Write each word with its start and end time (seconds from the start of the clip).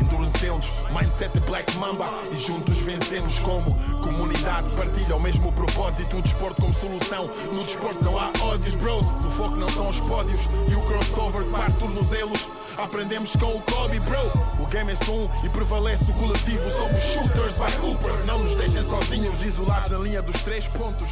endurecemos, 0.00 0.66
mindset 0.90 1.38
Black 1.40 1.76
Mamba 1.78 2.06
e 2.32 2.38
juntos 2.38 2.78
vencemos 2.80 3.38
como 3.40 3.74
comunidade. 4.00 4.70
Partilha 4.76 5.16
o 5.16 5.20
mesmo 5.20 5.52
propósito, 5.52 6.16
o 6.16 6.22
desporto 6.22 6.62
como 6.62 6.74
solução. 6.74 7.28
No 7.52 7.62
desporto 7.64 8.04
não 8.04 8.18
há 8.18 8.32
ódios, 8.42 8.74
bros. 8.76 9.06
O 9.06 9.30
foco 9.30 9.56
não 9.56 9.68
são 9.68 9.88
os 9.88 10.00
pódios 10.00 10.40
e 10.68 10.74
o 10.74 10.80
crossover 10.82 11.44
que 11.44 11.50
parte 11.50 11.76
tornozelos. 11.78 12.48
Aprendemos 12.78 13.34
com 13.36 13.56
o 13.56 13.62
Kobe, 13.62 14.00
bro. 14.00 14.62
O 14.62 14.66
game 14.66 14.92
é 14.92 14.94
só 14.94 15.12
um 15.12 15.28
e 15.44 15.48
prevalece 15.48 16.10
o 16.10 16.14
coletivo. 16.14 16.68
Somos 16.70 17.02
shooters 17.02 17.58
by 17.58 17.86
hoopers. 17.86 18.26
Não 18.26 18.38
nos 18.38 18.54
deixem 18.54 18.82
sozinhos, 18.82 19.42
isolados 19.42 19.90
na 19.90 19.98
linha 19.98 20.22
dos 20.22 20.42
três 20.42 20.66
pontos. 20.68 21.08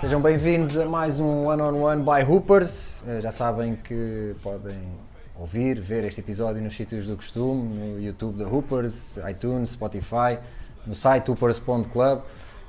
Sejam 0.00 0.20
bem-vindos 0.20 0.76
a 0.78 0.86
mais 0.86 1.18
um 1.18 1.46
One 1.46 1.60
on 1.60 1.82
One 1.82 2.02
by 2.02 2.24
Hoopers. 2.30 3.02
Eh, 3.06 3.20
Já 3.20 3.32
sabem 3.32 3.74
que 3.74 4.34
podem 4.42 4.78
ouvir, 5.38 5.80
ver 5.80 6.04
este 6.04 6.20
episódio 6.20 6.60
nos 6.60 6.74
sítios 6.74 7.06
do 7.06 7.16
costume, 7.16 7.62
no 7.72 8.00
YouTube 8.00 8.38
da 8.38 8.48
Hoopers, 8.48 9.18
iTunes, 9.30 9.70
Spotify, 9.70 10.38
no 10.84 10.94
site 10.94 11.30
hoopers.club. 11.30 12.20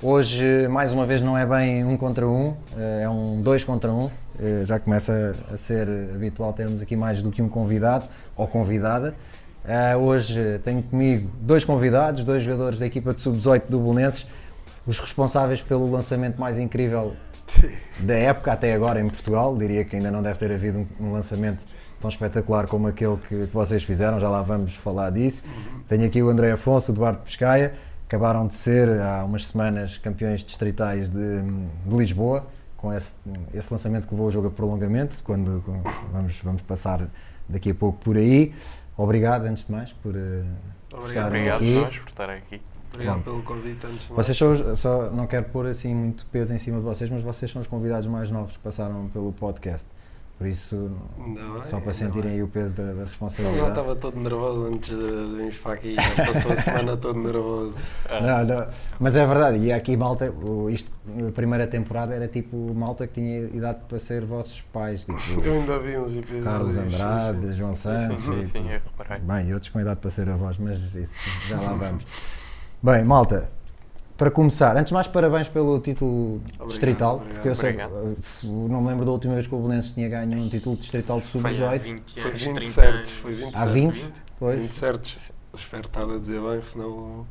Hoje, 0.01 0.67
mais 0.69 0.93
uma 0.93 1.05
vez, 1.05 1.21
não 1.21 1.37
é 1.37 1.45
bem 1.45 1.83
um 1.83 1.97
contra 1.97 2.27
um, 2.27 2.55
eh, 2.77 3.01
é 3.03 3.09
um 3.09 3.41
dois 3.41 3.63
contra 3.63 3.91
um. 3.91 4.09
Eh, 4.39 4.63
Já 4.65 4.79
começa 4.79 5.35
a 5.51 5.57
ser 5.57 5.87
habitual 6.13 6.53
termos 6.53 6.81
aqui 6.81 6.95
mais 6.95 7.21
do 7.23 7.31
que 7.31 7.41
um 7.41 7.49
convidado 7.49 8.05
ou 8.35 8.47
convidada. 8.47 9.15
Eh, 9.67 9.95
Hoje 9.97 10.59
tenho 10.63 10.83
comigo 10.83 11.29
dois 11.41 11.65
convidados, 11.65 12.23
dois 12.23 12.43
jogadores 12.43 12.79
da 12.79 12.85
equipa 12.85 13.13
de 13.13 13.19
sub-18 13.19 13.63
do 13.67 13.79
Bolonenses, 13.79 14.25
os 14.87 14.99
responsáveis 14.99 15.61
pelo 15.61 15.91
lançamento 15.91 16.39
mais 16.39 16.57
incrível 16.57 17.13
da 17.99 18.15
época 18.15 18.53
até 18.53 18.73
agora 18.73 19.01
em 19.01 19.09
Portugal. 19.09 19.57
Diria 19.57 19.83
que 19.83 19.95
ainda 19.95 20.11
não 20.11 20.21
deve 20.21 20.37
ter 20.37 20.51
havido 20.51 20.87
um 20.99 21.11
lançamento 21.11 21.65
tão 21.99 22.09
espetacular 22.09 22.67
como 22.67 22.87
aquele 22.87 23.17
que, 23.17 23.47
que 23.47 23.53
vocês 23.53 23.83
fizeram, 23.83 24.19
já 24.19 24.29
lá 24.29 24.41
vamos 24.41 24.73
falar 24.75 25.09
disso. 25.11 25.43
Tenho 25.87 26.05
aqui 26.05 26.21
o 26.21 26.29
André 26.29 26.51
Afonso, 26.51 26.91
o 26.91 26.95
Eduardo 26.95 27.19
Pescaia, 27.19 27.73
acabaram 28.07 28.47
de 28.47 28.55
ser 28.55 28.89
há 29.01 29.23
umas 29.23 29.47
semanas 29.47 29.97
campeões 29.97 30.41
distritais 30.43 31.09
de, 31.09 31.41
de 31.85 31.95
Lisboa, 31.95 32.45
com 32.77 32.93
esse, 32.93 33.13
esse 33.53 33.71
lançamento 33.73 34.07
que 34.07 34.13
levou 34.13 34.27
o 34.27 34.31
jogo 34.31 34.47
a 34.47 34.51
prolongamento, 34.51 35.21
quando 35.23 35.61
com- 35.65 35.81
vamos, 36.11 36.39
vamos 36.43 36.61
passar 36.61 37.07
daqui 37.47 37.71
a 37.71 37.75
pouco 37.75 37.99
por 37.99 38.15
aí. 38.17 38.53
Obrigado, 38.97 39.45
antes 39.45 39.65
de 39.65 39.71
mais, 39.71 39.91
por 39.93 40.15
eh, 40.15 40.43
estarem 41.05 41.27
Obrigado 41.27 41.55
aqui. 41.57 41.73
nós 41.75 41.97
por 41.99 42.09
estarem 42.09 42.37
aqui. 42.37 42.61
Obrigado 42.93 43.17
Bom. 43.17 43.21
pelo 43.23 43.43
convite 43.43 43.85
antes 43.85 44.07
de 44.07 44.13
mais. 44.13 44.25
Vocês 44.27 44.37
são, 44.37 44.75
só, 44.75 45.09
não 45.11 45.27
quero 45.27 45.45
pôr 45.45 45.67
assim 45.67 45.93
muito 45.93 46.25
peso 46.27 46.53
em 46.53 46.57
cima 46.57 46.77
de 46.77 46.83
vocês, 46.83 47.09
mas 47.09 47.21
vocês 47.21 47.51
são 47.51 47.61
os 47.61 47.67
convidados 47.67 48.07
mais 48.07 48.31
novos 48.31 48.53
que 48.53 48.59
passaram 48.59 49.07
pelo 49.09 49.31
podcast. 49.33 49.87
Por 50.39 50.47
isso, 50.47 50.89
Não 51.17 51.61
é? 51.61 51.65
só 51.65 51.77
para 51.79 51.87
Não 51.87 51.91
sentirem 51.91 52.31
é. 52.31 52.33
aí 52.35 52.41
o 52.43 52.47
peso 52.47 52.73
da, 52.73 52.83
da 52.85 52.89
Eu 52.91 52.99
responsabilidade. 53.05 53.67
estava 53.69 53.93
todo 53.97 54.17
nervoso 54.17 54.67
antes 54.67 54.89
de 54.89 54.95
de 54.95 55.35
virmos 55.35 55.57
para 55.57 55.73
aqui, 55.73 55.95
passou 56.15 56.53
a 56.53 56.55
semana 56.55 56.95
todo 56.97 57.19
nervoso. 57.19 57.75
Não, 58.09 58.45
não, 58.45 58.67
mas 59.01 59.15
é 59.17 59.25
verdade, 59.25 59.57
e 59.59 59.71
aqui 59.73 59.97
malta, 59.97 60.33
isto, 60.71 60.89
a 61.27 61.31
primeira 61.33 61.67
temporada 61.67 62.15
era 62.15 62.25
tipo 62.27 62.73
malta 62.73 63.05
que 63.05 63.15
tinha 63.15 63.39
idade 63.53 63.79
para 63.87 63.99
ser 63.99 64.23
vossos 64.25 64.61
pais, 64.73 65.03
tipo 65.03 65.19
Eu 65.45 65.53
ainda 65.59 65.77
vi 65.79 65.97
uns 65.97 66.15
episódios. 66.15 66.45
Carlos 66.45 66.73
sim, 66.73 66.79
Andrade, 66.79 67.41
sim. 67.47 67.53
João 67.53 67.73
Sim, 67.73 67.81
Santos, 67.81 68.23
sim, 68.23 68.41
e- 68.41 68.47
sim, 68.47 68.59
eu 68.71 68.79
reparei. 68.97 69.19
Bem, 69.21 69.49
e 69.49 69.53
outros 69.53 69.71
com 69.73 69.81
idade 69.81 69.99
para 69.99 70.09
ser 70.09 70.29
avós, 70.29 70.57
mas 70.57 70.95
isso 70.95 71.15
já 71.49 71.59
lá 71.59 71.73
vamos. 71.73 72.03
Bem, 72.81 73.03
malta, 73.03 73.49
para 74.19 74.29
começar, 74.29 74.75
antes 74.75 74.89
de 74.89 74.93
mais 74.93 75.07
parabéns 75.07 75.47
pelo 75.47 75.79
título 75.79 76.35
Obrigado, 76.35 76.67
distrital, 76.67 77.15
obrigado. 77.15 77.33
porque 77.35 77.47
eu 77.49 77.55
sei, 77.55 77.75
uh, 77.77 78.67
não 78.67 78.81
me 78.81 78.87
lembro 78.89 79.05
da 79.05 79.11
última 79.11 79.33
vez 79.33 79.47
que 79.47 79.55
o 79.55 79.59
Belenenses 79.59 79.93
tinha 79.93 80.09
ganho 80.09 80.37
um 80.37 80.49
título 80.49 80.75
distrital 80.75 81.21
de 81.21 81.27
Foi 81.27 81.39
há 81.51 81.53
sub-18. 81.53 81.79
20 81.79 82.19
Foi 82.19 82.31
anos, 82.31 82.41
20 82.41 82.53
30 82.55 82.71
certos, 82.71 83.11
foi 83.13 83.33
20 83.33 83.55
Há 83.55 83.65
20? 83.65 83.93
20? 83.93 84.13
Pois. 84.37 84.59
20 84.59 84.71
certos. 84.75 85.31
Espero 85.55 85.85
estar 85.85 86.03
a 86.03 86.17
dizer 86.19 86.41
bem, 86.41 86.61
senão 86.61 87.25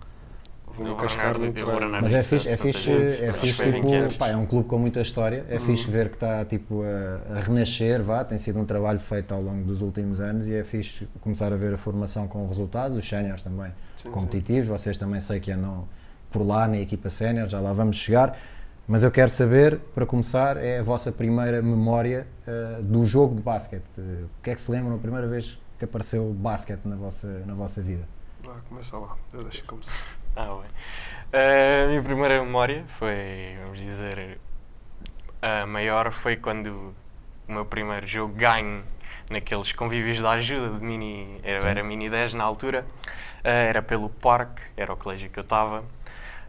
cascar 0.96 1.36
vou 1.38 1.46
no 1.46 1.58
eu 1.58 1.66
vou 1.66 1.76
treino. 1.76 1.80
ranar 1.80 2.02
Mas 2.02 2.14
é 2.14 2.22
fixe, 2.22 2.48
é 2.48 2.56
fixe, 2.56 2.90
é 2.90 3.32
fixe 3.32 3.54
que 3.54 3.62
foi 3.62 3.70
20 3.72 3.94
anos. 3.94 4.12
tipo, 4.12 4.18
pá, 4.18 4.28
é 4.28 4.36
um 4.36 4.46
clube 4.46 4.66
com 4.68 4.78
muita 4.78 5.00
história, 5.00 5.44
é 5.48 5.58
fixe 5.58 5.86
Uhum. 5.86 5.92
ver 5.92 6.08
que 6.08 6.14
está 6.16 6.44
tipo 6.44 6.82
a, 6.82 7.36
a 7.36 7.40
renascer, 7.40 8.02
vá, 8.02 8.24
tem 8.24 8.38
sido 8.38 8.58
um 8.58 8.64
trabalho 8.64 8.98
feito 8.98 9.32
ao 9.34 9.42
longo 9.42 9.64
dos 9.64 9.82
últimos 9.82 10.20
anos 10.20 10.46
e 10.46 10.54
é 10.54 10.64
fixe 10.64 11.06
começar 11.20 11.52
a 11.52 11.56
ver 11.56 11.74
a 11.74 11.76
formação 11.76 12.26
com 12.28 12.46
resultados, 12.46 12.96
os 12.96 13.08
séniores 13.08 13.42
também 13.42 13.72
Sim, 13.96 14.10
competitivos, 14.10 14.68
vocês 14.68 14.96
também 14.96 15.20
sei 15.20 15.38
que 15.40 15.50
andam 15.52 15.86
por 16.30 16.42
lá 16.46 16.68
na 16.68 16.78
equipa 16.78 17.08
sénior, 17.08 17.48
já 17.48 17.60
lá 17.60 17.72
vamos 17.72 17.96
chegar, 17.96 18.38
mas 18.86 19.02
eu 19.02 19.10
quero 19.10 19.30
saber, 19.30 19.78
para 19.94 20.06
começar, 20.06 20.56
é 20.56 20.78
a 20.78 20.82
vossa 20.82 21.12
primeira 21.12 21.60
memória 21.60 22.26
eh, 22.46 22.78
do 22.80 23.04
jogo 23.04 23.34
de 23.34 23.42
basquete, 23.42 23.84
o 23.98 24.42
que 24.42 24.50
é 24.50 24.54
que 24.54 24.60
se 24.60 24.70
lembram 24.70 24.96
a 24.96 24.98
primeira 24.98 25.26
vez 25.26 25.58
que 25.78 25.84
apareceu 25.84 26.32
basquete 26.32 26.84
na 26.86 26.96
vossa, 26.96 27.26
na 27.46 27.54
vossa 27.54 27.82
vida? 27.82 28.08
Vá, 28.42 28.54
começa 28.68 28.96
lá, 28.96 29.16
eu 29.32 29.42
deixo 29.42 29.58
de 29.58 29.64
começar. 29.64 29.94
Ah, 30.34 30.46
bem. 30.46 30.70
Ah, 31.32 31.84
a 31.84 31.88
minha 31.88 32.02
primeira 32.02 32.42
memória 32.42 32.84
foi, 32.86 33.58
vamos 33.62 33.78
dizer, 33.78 34.38
a 35.42 35.66
maior 35.66 36.10
foi 36.12 36.36
quando 36.36 36.94
o 37.48 37.52
meu 37.52 37.66
primeiro 37.66 38.06
jogo 38.06 38.34
ganho 38.34 38.82
naqueles 39.30 39.72
convívios 39.72 40.20
da 40.20 40.30
ajuda 40.32 40.78
de 40.78 40.84
mini, 40.84 41.38
era, 41.42 41.68
era 41.68 41.84
mini 41.84 42.08
10 42.10 42.34
na 42.34 42.44
altura, 42.44 42.84
Ah, 43.44 43.48
era 43.50 43.82
pelo 43.82 44.08
parque, 44.08 44.62
era 44.76 44.92
o 44.92 44.96
colégio 44.96 45.30
que 45.30 45.38
eu 45.38 45.42
estava, 45.42 45.82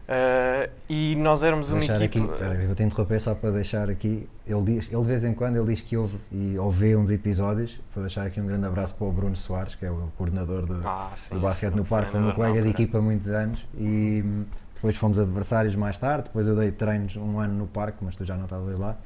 Ah, 0.08 0.68
e 0.88 1.14
nós 1.16 1.42
éramos 1.44 1.70
uma 1.70 1.84
equipa... 1.84 2.04
aqui, 2.04 2.20
peraí, 2.38 2.66
vou 2.66 2.74
te 2.74 2.82
interromper 2.82 3.20
só 3.20 3.32
para 3.34 3.50
deixar 3.52 3.88
aqui. 3.88 4.28
Ele, 4.44 4.62
diz, 4.62 4.90
ele 4.92 5.02
de 5.02 5.06
vez 5.06 5.24
em 5.24 5.32
quando 5.32 5.56
ele 5.56 5.72
diz 5.72 5.80
que 5.82 5.96
ouve 5.96 6.18
e 6.32 6.58
ouve 6.58 6.96
uns 6.96 7.10
episódios. 7.12 7.78
Vou 7.94 8.02
deixar 8.02 8.26
aqui 8.26 8.40
um 8.40 8.46
grande 8.46 8.66
abraço 8.66 8.94
para 8.96 9.06
o 9.06 9.12
Bruno 9.12 9.36
Soares, 9.36 9.76
que 9.76 9.86
é 9.86 9.90
o 9.90 10.10
coordenador 10.18 10.66
do, 10.66 10.82
Ah, 10.84 11.12
sim, 11.14 11.34
do 11.34 11.40
basquete 11.40 11.74
no 11.74 11.84
parque, 11.84 12.10
foi 12.10 12.20
meu 12.20 12.34
colega 12.34 12.60
de 12.60 12.68
equipa 12.70 12.98
há 12.98 13.00
muitos 13.00 13.28
anos 13.28 13.64
e 13.78 14.22
hum, 14.24 14.44
depois 14.74 14.96
fomos 14.96 15.16
adversários 15.18 15.76
mais 15.76 15.96
tarde. 15.96 16.24
Depois 16.24 16.44
eu 16.48 16.56
dei 16.56 16.72
treinos 16.72 17.14
um 17.14 17.38
ano 17.38 17.54
no 17.54 17.66
parque, 17.68 17.98
mas 18.02 18.16
tu 18.16 18.24
já 18.24 18.34
não 18.36 18.44
estavas 18.44 18.76
lá. 18.78 18.96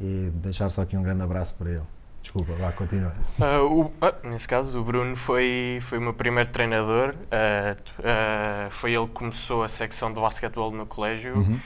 E 0.00 0.30
deixar 0.34 0.70
só 0.70 0.82
aqui 0.82 0.96
um 0.96 1.02
grande 1.02 1.22
abraço 1.22 1.54
para 1.54 1.70
ele. 1.70 1.82
Desculpa, 2.24 2.52
vá, 2.54 2.72
continua. 2.72 3.12
Ah, 3.40 3.62
o- 3.62 3.92
ah, 4.00 4.12
nesse 4.24 4.48
caso, 4.48 4.80
o 4.80 4.84
Bruno 4.84 5.14
foi, 5.14 5.78
foi 5.82 5.98
o 5.98 6.00
meu 6.00 6.14
primeiro 6.14 6.50
treinador. 6.50 7.12
t- 7.12 7.92
ah, 8.02 8.66
foi 8.70 8.92
ele 8.94 9.06
que 9.06 9.12
começou 9.12 9.62
a 9.62 9.68
secção 9.68 10.12
de 10.12 10.20
basquetebol 10.20 10.72
no 10.72 10.86
colégio. 10.86 11.36
Uhum. 11.36 11.60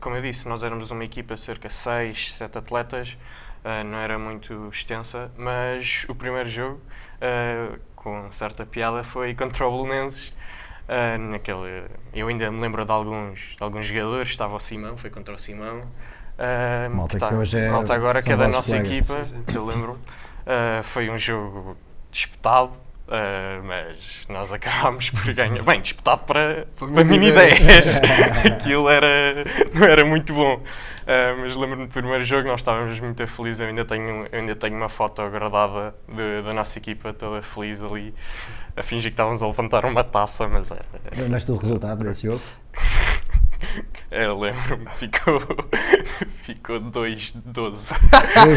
Como 0.00 0.16
eu 0.16 0.22
disse, 0.22 0.48
nós 0.48 0.62
éramos 0.64 0.90
uma 0.90 1.04
equipa 1.04 1.34
de 1.36 1.40
cerca 1.42 1.68
de 1.68 1.74
6, 1.74 2.34
7 2.34 2.58
atletas. 2.58 3.16
não 3.86 3.98
era 3.98 4.18
muito 4.18 4.68
extensa, 4.72 5.30
mas 5.36 6.06
o 6.08 6.14
primeiro 6.14 6.48
jogo, 6.48 6.80
com 7.94 8.30
certa 8.32 8.64
piada, 8.64 9.04
foi 9.04 9.34
contra 9.34 9.66
o 9.66 9.70
Bolonenses. 9.70 10.32
Ah, 10.88 11.18
naquele, 11.18 11.84
eu 12.14 12.28
ainda 12.28 12.50
me 12.50 12.60
lembro 12.60 12.82
de 12.84 12.90
alguns, 12.90 13.40
de 13.56 13.62
alguns 13.62 13.84
jogadores, 13.86 14.30
estava 14.30 14.56
o 14.56 14.60
Simão, 14.60 14.96
foi 14.96 15.10
contra 15.10 15.34
o 15.34 15.38
Simão. 15.38 15.82
Ah, 16.38 16.88
Malta 16.90 17.18
tá- 17.18 17.28
que 17.28 17.34
hoje 17.34 17.58
é- 17.58 17.68
malta 17.68 17.94
agora 17.94 18.22
que 18.22 18.32
é 18.32 18.36
da 18.36 18.46
nossa 18.48 18.76
colegas. 18.76 18.92
equipa, 19.10 19.24
Sim, 19.24 19.36
sim. 19.36 19.42
que 19.42 19.56
eu 19.56 19.66
lembro. 19.66 19.92
Uh, 20.46 20.82
foi 20.84 21.10
um 21.10 21.18
jogo 21.18 21.76
disputado, 22.10 22.70
uh, 23.08 23.62
mas 23.64 23.96
nós 24.28 24.50
acabámos 24.52 25.10
por 25.10 25.34
ganhar. 25.34 25.62
Bem, 25.62 25.80
disputado 25.80 26.22
para, 26.24 26.66
Para 26.78 26.88
para 26.88 27.04
mini 27.04 27.18
mini 27.18 27.32
10. 27.32 27.58
10. 27.66 27.96
Aquilo 28.46 28.88
era, 28.88 29.44
não 29.74 29.84
era 29.84 30.04
muito 30.04 30.32
bom. 30.32 30.54
Uh, 30.54 31.40
mas 31.40 31.56
lembro-me 31.56 31.86
do 31.86 31.92
primeiro 31.92 32.24
jogo, 32.24 32.46
nós 32.48 32.60
estávamos 32.60 32.98
muito 33.00 33.26
felizes. 33.26 33.60
Eu 33.60 33.66
ainda 33.68 33.84
tenho, 33.84 34.26
eu 34.30 34.38
ainda 34.40 34.54
tenho 34.54 34.76
uma 34.76 34.88
foto 34.88 35.28
gravada 35.28 35.94
de- 36.08 36.42
da 36.42 36.54
nossa 36.54 36.78
equipa, 36.78 37.12
toda 37.12 37.42
feliz 37.42 37.82
ali, 37.82 38.14
a 38.76 38.82
fingir 38.82 39.10
que 39.10 39.14
estávamos 39.14 39.42
a 39.42 39.46
levantar 39.48 39.84
uma 39.84 40.04
taça, 40.04 40.46
mas 40.46 40.70
era. 40.70 40.84
Lembras-te 41.16 41.46
do 41.48 41.58
resultado 41.58 42.04
desse 42.04 42.22
jogo? 42.26 42.40
Eu 44.10 44.38
lembro-me, 44.38 44.86
ficou, 44.96 45.40
ficou 46.42 46.80
2-12. 46.80 47.42
Dois 47.44 47.90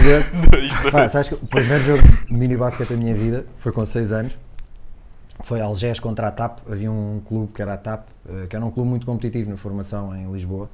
vezes. 0.01 0.25
2-12. 0.31 0.91
Pá, 0.91 1.07
sabes 1.07 1.39
que 1.39 1.45
o 1.45 1.47
primeiro 1.47 1.83
jogo 1.83 2.01
de 2.27 2.33
mini 2.33 2.55
basquete 2.55 2.89
da 2.89 2.95
minha 2.97 3.13
vida 3.15 3.45
foi 3.59 3.71
com 3.71 3.83
6 3.85 4.11
anos. 4.11 4.33
Foi 5.43 5.59
Algés 5.59 5.99
contra 5.99 6.27
a 6.27 6.31
TAP. 6.31 6.59
Havia 6.71 6.91
um 6.91 7.21
clube 7.27 7.51
que 7.53 7.61
era 7.61 7.73
a 7.73 7.77
TAP, 7.77 8.07
eh, 8.29 8.45
que 8.49 8.55
era 8.55 8.63
um 8.63 8.71
clube 8.71 8.89
muito 8.89 9.05
competitivo 9.05 9.49
na 9.49 9.57
formação 9.57 10.15
em 10.15 10.31
Lisboa. 10.31 10.69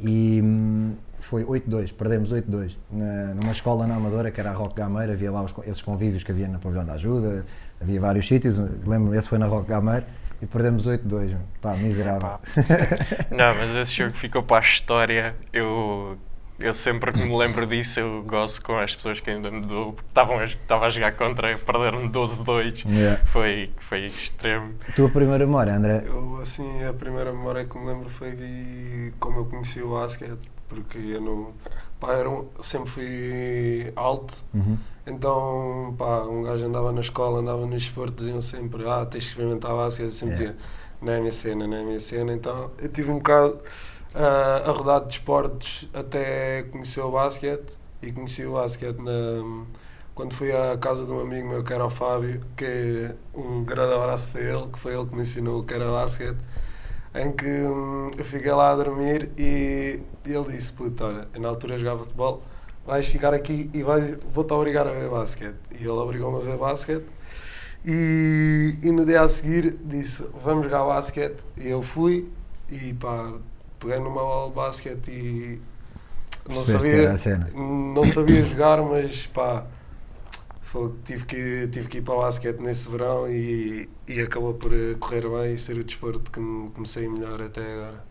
E 0.00 0.40
hum, 0.42 0.94
foi 1.20 1.44
8-2, 1.44 1.92
perdemos 1.92 2.32
8-2 2.32 2.76
na- 2.90 3.34
numa 3.34 3.52
escola 3.52 3.86
na 3.86 3.96
Amadora 3.96 4.30
que 4.30 4.40
era 4.40 4.50
a 4.50 4.54
Roque 4.54 4.76
Gameira. 4.76 5.12
Havia 5.12 5.30
lá 5.30 5.42
os 5.42 5.54
esses 5.66 5.82
convívios 5.82 6.22
que 6.24 6.32
havia 6.32 6.48
na 6.48 6.58
Pavilhão 6.58 6.84
da 6.84 6.94
Ajuda, 6.94 7.44
havia 7.80 8.00
vários 8.00 8.26
sítios. 8.26 8.56
Lembro-me, 8.86 9.16
esse 9.16 9.28
foi 9.28 9.38
na 9.38 9.46
Roque 9.46 9.68
Gameira 9.68 10.06
e 10.40 10.46
perdemos 10.46 10.86
8-2. 10.86 11.36
Pá, 11.60 11.74
miserável. 11.74 12.38
Não, 13.30 13.54
mas 13.54 13.74
esse 13.74 13.94
jogo 13.94 14.12
ficou 14.14 14.42
para 14.42 14.58
a 14.58 14.60
história. 14.60 15.34
Eu 15.52 16.18
eu 16.58 16.74
sempre 16.74 17.12
que 17.12 17.22
me 17.22 17.36
lembro 17.36 17.66
disso, 17.66 18.00
eu 18.00 18.22
gosto 18.24 18.60
com 18.62 18.76
as 18.76 18.92
pessoas 18.94 19.20
que 19.20 19.30
ainda 19.30 19.48
me 19.48 19.60
dou, 19.64 19.92
porque 19.92 20.08
estavam 20.08 20.38
a, 20.38 20.44
estava 20.44 20.86
a 20.86 20.90
jogar 20.90 21.12
contra, 21.12 21.56
perderam 21.56 22.08
12-2. 22.10 22.84
Yeah. 22.84 23.24
Foi, 23.26 23.70
foi 23.78 24.06
extremo. 24.06 24.74
Tua 24.96 25.08
primeira 25.08 25.46
memória, 25.46 25.76
André? 25.76 26.02
Eu, 26.04 26.38
assim, 26.40 26.84
a 26.84 26.92
primeira 26.92 27.32
memória 27.32 27.64
que 27.64 27.78
me 27.78 27.86
lembro 27.86 28.10
foi 28.10 28.32
de 28.32 29.12
como 29.20 29.38
eu 29.38 29.44
conheci 29.44 29.80
o 29.80 29.90
basquete, 29.90 30.50
porque 30.68 30.98
eu 30.98 31.20
não. 31.20 31.52
Pá, 32.00 32.12
era 32.12 32.28
um- 32.30 32.46
sempre 32.60 32.88
fui 32.90 33.92
alto, 33.96 34.34
Uhum. 34.54 34.78
então, 35.06 35.94
pá, 35.98 36.22
um 36.22 36.42
gajo 36.44 36.66
andava 36.66 36.92
na 36.92 37.00
escola, 37.00 37.40
andava 37.40 37.66
no 37.66 37.76
esporte, 37.76 38.14
diziam 38.16 38.40
sempre: 38.40 38.88
Ah, 38.88 39.04
tens 39.06 39.24
que 39.24 39.30
experimentar 39.30 39.72
basquete. 39.74 40.04
Eu 40.06 40.10
sempre 40.12 40.36
Yeah. 40.36 40.54
dizia: 40.54 40.68
Não 41.02 41.12
é 41.12 41.16
a 41.16 41.20
minha 41.20 41.32
cena, 41.32 41.66
não 41.66 41.76
é 41.76 41.80
a 41.80 41.84
minha 41.84 42.00
cena. 42.00 42.32
Então, 42.32 42.70
eu 42.78 42.88
tive 42.88 43.10
um 43.10 43.16
bocado 43.18 43.58
ah, 44.14 44.62
a 44.66 44.70
rodar 44.72 45.04
de 45.06 45.14
esportes 45.14 45.88
até 45.94 46.62
conhecer 46.64 47.00
o 47.00 47.10
basquete 47.10 47.64
e 48.02 48.12
conheci 48.12 48.44
o 48.46 48.52
basquete 48.54 48.98
na. 48.98 49.64
Quando 50.14 50.34
fui 50.34 50.50
à 50.50 50.76
casa 50.76 51.06
de 51.06 51.12
um 51.12 51.20
amigo 51.20 51.48
meu 51.48 51.62
que 51.62 51.72
era 51.72 51.84
o 51.86 51.90
Fábio, 51.90 52.40
que 52.56 53.08
um 53.32 53.62
grande 53.64 53.94
abraço 53.94 54.28
para 54.30 54.40
ele, 54.40 54.66
que 54.72 54.78
foi 54.80 54.92
ele 54.94 55.06
que 55.06 55.14
me 55.14 55.22
ensinou 55.22 55.60
o 55.60 55.64
que 55.64 55.72
era 55.74 55.88
basquete, 55.92 56.36
em 57.18 57.32
que 57.32 57.46
hum, 57.46 58.10
eu 58.16 58.24
fiquei 58.24 58.52
lá 58.52 58.72
a 58.72 58.76
dormir 58.76 59.30
e 59.36 60.00
ele 60.24 60.52
disse, 60.52 60.72
puta, 60.72 61.04
olha, 61.04 61.28
eu 61.34 61.40
na 61.40 61.48
altura 61.48 61.76
jogava 61.78 62.00
futebol, 62.00 62.42
vais 62.86 63.06
ficar 63.06 63.34
aqui 63.34 63.70
e 63.74 63.82
vais, 63.82 64.18
vou-te 64.30 64.52
obrigar 64.52 64.86
a 64.86 64.92
ver 64.92 65.08
basquete. 65.08 65.56
E 65.72 65.76
ele 65.76 65.88
obrigou-me 65.88 66.38
a 66.38 66.44
ver 66.44 66.56
basquete 66.56 67.04
e, 67.84 68.76
e 68.82 68.90
no 68.92 69.04
dia 69.04 69.22
a 69.22 69.28
seguir 69.28 69.76
disse, 69.84 70.26
vamos 70.42 70.64
jogar 70.64 70.84
basquete. 70.84 71.38
E 71.56 71.68
eu 71.68 71.82
fui 71.82 72.28
e 72.70 72.92
pá, 72.94 73.32
peguei 73.78 73.98
numa 73.98 74.20
bola 74.20 74.48
de 74.50 74.54
basquete 74.54 75.10
e 75.10 75.60
não 76.48 76.64
Percebeste 76.64 77.18
sabia, 77.18 77.50
não 77.54 78.06
sabia 78.06 78.42
jogar, 78.42 78.82
mas 78.82 79.26
pá, 79.26 79.64
foi, 80.68 80.92
tive, 81.02 81.24
que, 81.24 81.68
tive 81.72 81.88
que 81.88 81.98
ir 81.98 82.02
para 82.02 82.14
o 82.14 82.18
basquete 82.18 82.58
nesse 82.60 82.90
verão 82.90 83.26
e, 83.26 83.88
e 84.06 84.20
acabou 84.20 84.52
por 84.52 84.70
eh, 84.70 84.94
correr 85.00 85.22
bem 85.22 85.54
e 85.54 85.56
ser 85.56 85.78
o 85.78 85.82
desporto 85.82 86.30
que 86.30 86.38
me 86.38 86.68
comecei 86.70 87.08
melhor 87.08 87.40
até 87.40 87.72
agora. 87.72 88.04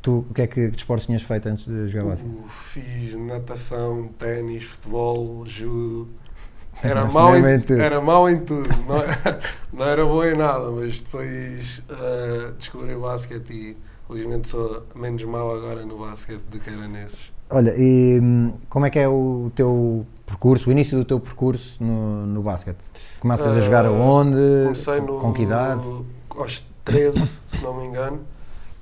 Tu, 0.00 0.18
o 0.18 0.32
que 0.32 0.42
é 0.42 0.46
que, 0.46 0.68
desportos 0.68 1.06
tinhas 1.06 1.22
feito 1.22 1.48
antes 1.48 1.66
de 1.66 1.88
jogar 1.88 2.10
basquete? 2.10 2.30
Uh, 2.30 2.48
fiz 2.48 3.16
natação, 3.16 4.08
ténis, 4.20 4.64
futebol, 4.66 5.44
judo. 5.46 6.08
Era 6.80 7.04
mau, 7.06 7.32
mesmo 7.32 7.74
em, 7.74 7.80
era 7.80 8.00
mau 8.00 8.30
em 8.30 8.38
tudo, 8.38 8.68
não 8.86 9.02
era, 9.02 9.40
não 9.70 9.84
era 9.84 10.04
bom 10.04 10.24
em 10.24 10.36
nada, 10.36 10.70
mas 10.70 11.00
depois 11.00 11.82
eh, 11.90 12.52
descobri 12.56 12.94
o 12.94 13.00
basquete 13.00 13.50
e 13.52 13.76
felizmente 14.06 14.48
sou 14.48 14.86
menos 14.94 15.22
mau 15.24 15.54
agora 15.54 15.84
no 15.84 15.98
basquete 15.98 16.40
do 16.50 16.58
que 16.58 16.70
era 16.70 16.88
nesses. 16.88 17.32
Olha, 17.50 17.74
e 17.76 18.18
hum, 18.20 18.54
como 18.70 18.86
é 18.86 18.90
que 18.90 18.98
é 18.98 19.08
o 19.08 19.50
teu 19.54 20.06
percurso, 20.30 20.68
o 20.68 20.72
início 20.72 20.98
do 20.98 21.04
teu 21.04 21.20
percurso 21.20 21.82
no, 21.82 22.26
no 22.26 22.42
basquete? 22.42 22.78
Começas 23.20 23.52
a 23.56 23.60
jogar 23.60 23.84
Eh, 23.84 23.88
aonde? 23.88 24.38
Comecei 24.62 25.00
no, 25.00 25.18
Com 25.18 25.32
que 25.32 25.42
idade? 25.42 25.82
aos 26.30 26.60
13, 26.84 27.42
se 27.46 27.62
não 27.62 27.74
me 27.76 27.86
engano. 27.86 28.20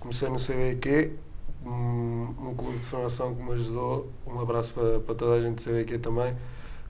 Comecei 0.00 0.28
no 0.28 0.36
CBQ, 0.38 1.12
um, 1.64 2.34
um 2.50 2.54
clube 2.56 2.78
de 2.78 2.86
formação 2.86 3.34
que 3.34 3.42
me 3.42 3.52
ajudou. 3.54 4.12
Um 4.26 4.40
abraço 4.40 4.72
para, 4.74 5.00
para 5.00 5.14
toda 5.14 5.34
a 5.36 5.40
gente 5.40 5.56
do 5.56 5.70
CBQ 5.70 5.98
também. 5.98 6.36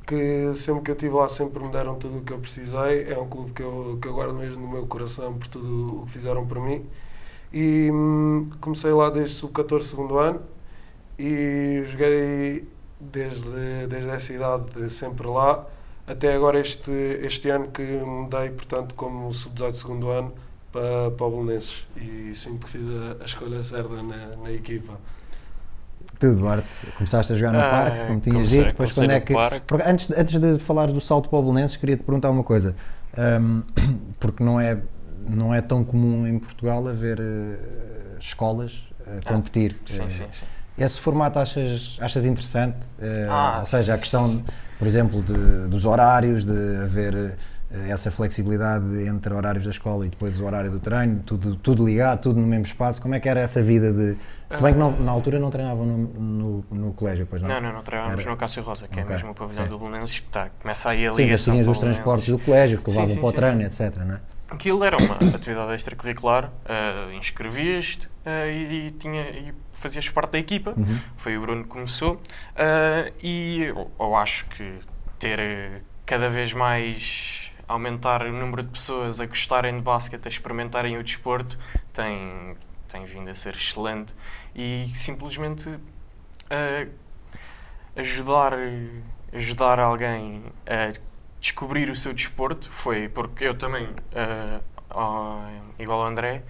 Que 0.07 0.55
sempre 0.55 0.83
que 0.85 0.91
eu 0.93 0.95
estive 0.95 1.15
lá, 1.15 1.29
sempre 1.29 1.63
me 1.65 1.71
deram 1.71 1.97
tudo 1.99 2.19
o 2.19 2.23
que 2.23 2.33
eu 2.33 2.39
precisei. 2.41 3.05
É 3.11 3.19
um 3.19 3.29
clube 3.29 3.53
que 3.53 3.63
eu, 3.63 3.99
que 4.01 4.09
eu 4.09 4.15
guardo 4.15 4.35
mesmo 4.35 4.63
no 4.67 4.73
meu 4.73 4.87
coração 4.87 5.35
por 5.39 5.49
tudo 5.49 6.03
o 6.03 6.07
que 6.07 6.13
fizeram 6.13 6.47
por 6.47 6.61
mim. 6.61 6.87
E 7.53 7.91
hum, 7.93 8.49
comecei 8.61 8.93
lá 8.93 9.11
desde 9.11 9.45
o 9.45 9.49
14 9.49 9.89
segundo 9.89 10.19
ano 10.19 10.41
e 11.19 11.83
joguei 11.87 12.69
desde, 13.01 13.87
desde 13.89 14.11
essa 14.11 14.33
idade 14.33 14.91
sempre 14.91 15.27
lá 15.27 15.65
até 16.07 16.35
agora 16.35 16.59
este, 16.59 16.91
este 16.91 17.51
ano 17.51 17.69
que 17.69 17.83
mudei, 17.83 18.51
portanto, 18.51 18.95
como 18.95 19.33
sub-18 19.33 19.73
segundo 19.73 20.11
ano 20.11 20.33
para, 20.73 21.11
para 21.11 21.27
o 21.27 21.31
Belenenses 21.31 21.87
e 21.97 22.35
sinto 22.35 22.67
que 22.67 22.73
fiz 22.73 22.87
a, 22.89 23.23
a 23.23 23.27
escolha 23.27 23.63
certa 23.63 24.03
na, 24.03 24.37
na 24.37 24.51
equipa. 24.51 24.95
Tu, 26.19 26.35
Duarte, 26.35 26.67
começaste 26.97 27.33
a 27.33 27.37
jogar 27.37 27.53
no 27.53 27.59
Ah, 27.61 27.71
parque, 27.71 28.07
como 28.07 28.21
tinhas 28.21 28.37
comecei- 28.37 28.59
dito, 28.59 28.69
depois 28.71 28.95
quando 28.95 29.11
é 29.13 29.21
que... 29.21 29.35
antes, 29.87 30.11
antes 30.11 30.41
de 30.41 30.59
falar 30.59 30.87
do 30.91 31.01
salto 31.01 31.29
para 31.29 31.39
o 31.39 31.43
Belenenses, 31.43 31.77
queria-te 31.77 32.03
perguntar 32.03 32.31
uma 32.31 32.43
coisa, 32.45 32.75
Hum, 33.41 33.63
porque 34.21 34.43
não 34.43 34.61
é, 34.61 34.79
não 35.29 35.55
é 35.55 35.61
tão 35.61 35.85
comum 35.85 36.27
em 36.27 36.39
Portugal 36.39 36.87
haver 36.89 37.19
eh, 37.21 37.59
escolas 38.21 38.85
a 39.07 39.27
competir. 39.33 39.77
Sim, 39.87 40.05
Eh, 40.05 40.09
sim, 40.09 40.27
sim. 40.33 40.47
Esse 40.79 41.01
formato 41.01 41.39
achas, 41.39 41.97
achas 42.01 42.25
interessante? 42.25 42.77
Eh, 43.01 43.27
Ah, 43.29 43.59
ou 43.61 43.67
seja, 43.67 43.95
a 43.95 43.99
questão, 43.99 44.43
por 44.79 44.87
exemplo, 44.87 45.23
de- 45.23 45.67
dos 45.69 45.85
horários, 45.85 46.45
de 46.45 46.77
haver 46.83 47.15
eh, 47.71 47.91
essa 47.91 48.11
flexibilidade 48.11 48.87
entre 49.07 49.35
horários 49.35 49.65
da 49.65 49.71
escola 49.71 50.07
e 50.07 50.09
depois 50.09 50.39
o 50.41 50.45
horário 50.47 50.71
do 50.71 50.79
treino, 50.81 51.21
tudo, 51.27 51.55
tudo 51.57 51.85
ligado, 51.85 52.21
tudo 52.21 52.41
no 52.41 52.47
mesmo 52.47 52.65
espaço. 52.65 53.03
Como 53.03 53.15
é 53.15 53.21
que 53.21 53.29
era 53.29 53.41
essa 53.41 53.61
vida 53.61 53.93
de. 53.93 54.17
Se 54.49 54.63
bem 54.63 54.73
que 54.73 54.79
não- 54.79 54.93
na 54.99 55.11
altura 55.13 55.39
não 55.39 55.51
treinavam 55.51 55.85
no, 55.85 55.99
no, 55.99 56.65
no 56.71 56.93
colégio, 56.95 57.27
pois 57.29 57.43
não? 57.43 57.49
Não, 57.51 57.61
não, 57.61 57.73
não 57.75 57.83
treinávamos 57.83 58.23
Era- 58.23 58.31
no 58.31 58.37
Cássio 58.39 58.63
Rosa, 58.63 58.89
que 58.89 58.99
Ok, 58.99 59.03
é 59.11 59.15
mesmo 59.15 59.31
o 59.33 59.35
pavilhão 59.35 59.65
sim. 59.65 59.71
do 59.71 59.79
Belenenses, 59.79 60.21
que 60.21 60.27
tá, 60.29 60.49
começa 60.63 60.89
aí 60.89 61.07
a 61.07 61.11
Sim, 61.13 61.23
mas 61.23 61.25
ligação 61.25 61.53
tinhas 61.55 61.69
os 61.69 61.79
transportes 61.79 62.29
do 62.29 62.39
colégio 62.39 62.79
que 62.79 62.91
Sim, 62.91 62.97
levavam 62.97 63.15
sim, 63.17 63.21
para 63.21 63.29
o 63.29 63.33
sim, 63.33 63.37
treino, 63.37 63.61
sim. 63.71 63.85
etc. 63.85 63.97
Não 64.07 64.15
é? 64.15 64.21
Aquilo 64.51 64.83
era 64.83 64.97
uma 64.97 65.17
atividade 65.35 65.75
extracurricular, 65.75 66.51
eh, 66.65 67.15
inscrevias-te 67.15 68.09
eh, 68.25 68.51
e, 68.51 68.87
e 68.87 68.91
tinha, 68.93 69.23
e 69.29 69.53
fazias 69.79 70.09
parte 70.09 70.33
da 70.33 70.39
equipa. 70.39 70.75
Uhum. 70.77 70.99
Foi 71.17 71.37
o 71.37 71.41
Bruno 71.41 71.63
que 71.63 71.69
começou. 71.69 72.21
eh, 72.57 73.13
e 73.23 73.63
eu, 73.65 73.91
eu 73.99 74.15
acho 74.17 74.45
que 74.47 74.79
ter 75.19 75.39
eh, 75.39 75.81
cada 76.07 76.29
vez 76.31 76.53
mais 76.53 77.51
aumentar 77.67 78.23
o 78.23 78.33
número 78.33 78.63
de 78.63 78.69
pessoas 78.71 79.21
a 79.21 79.27
gostarem 79.27 79.75
de 79.75 79.81
basquete, 79.83 80.25
a 80.27 80.29
experimentarem 80.29 80.97
o 80.97 81.03
desporto, 81.03 81.59
tem, 81.93 82.57
tem 82.89 83.05
vindo 83.05 83.31
a 83.31 83.35
ser 83.35 83.55
excelente. 83.55 84.15
E 84.55 84.91
simplesmente 84.95 85.79
eh, 86.51 86.89
ajudar, 87.97 88.55
ajudar 89.33 89.79
alguém 89.79 90.45
a 90.67 90.93
descobrir 91.41 91.91
o 91.91 91.97
seu 91.97 92.13
desporto 92.13 92.71
foi 92.71 93.09
porque 93.09 93.45
eu 93.45 93.55
também, 93.55 93.89
ao- 94.91 95.45
igual 95.79 96.01
ao 96.03 96.07
André, 96.07 96.43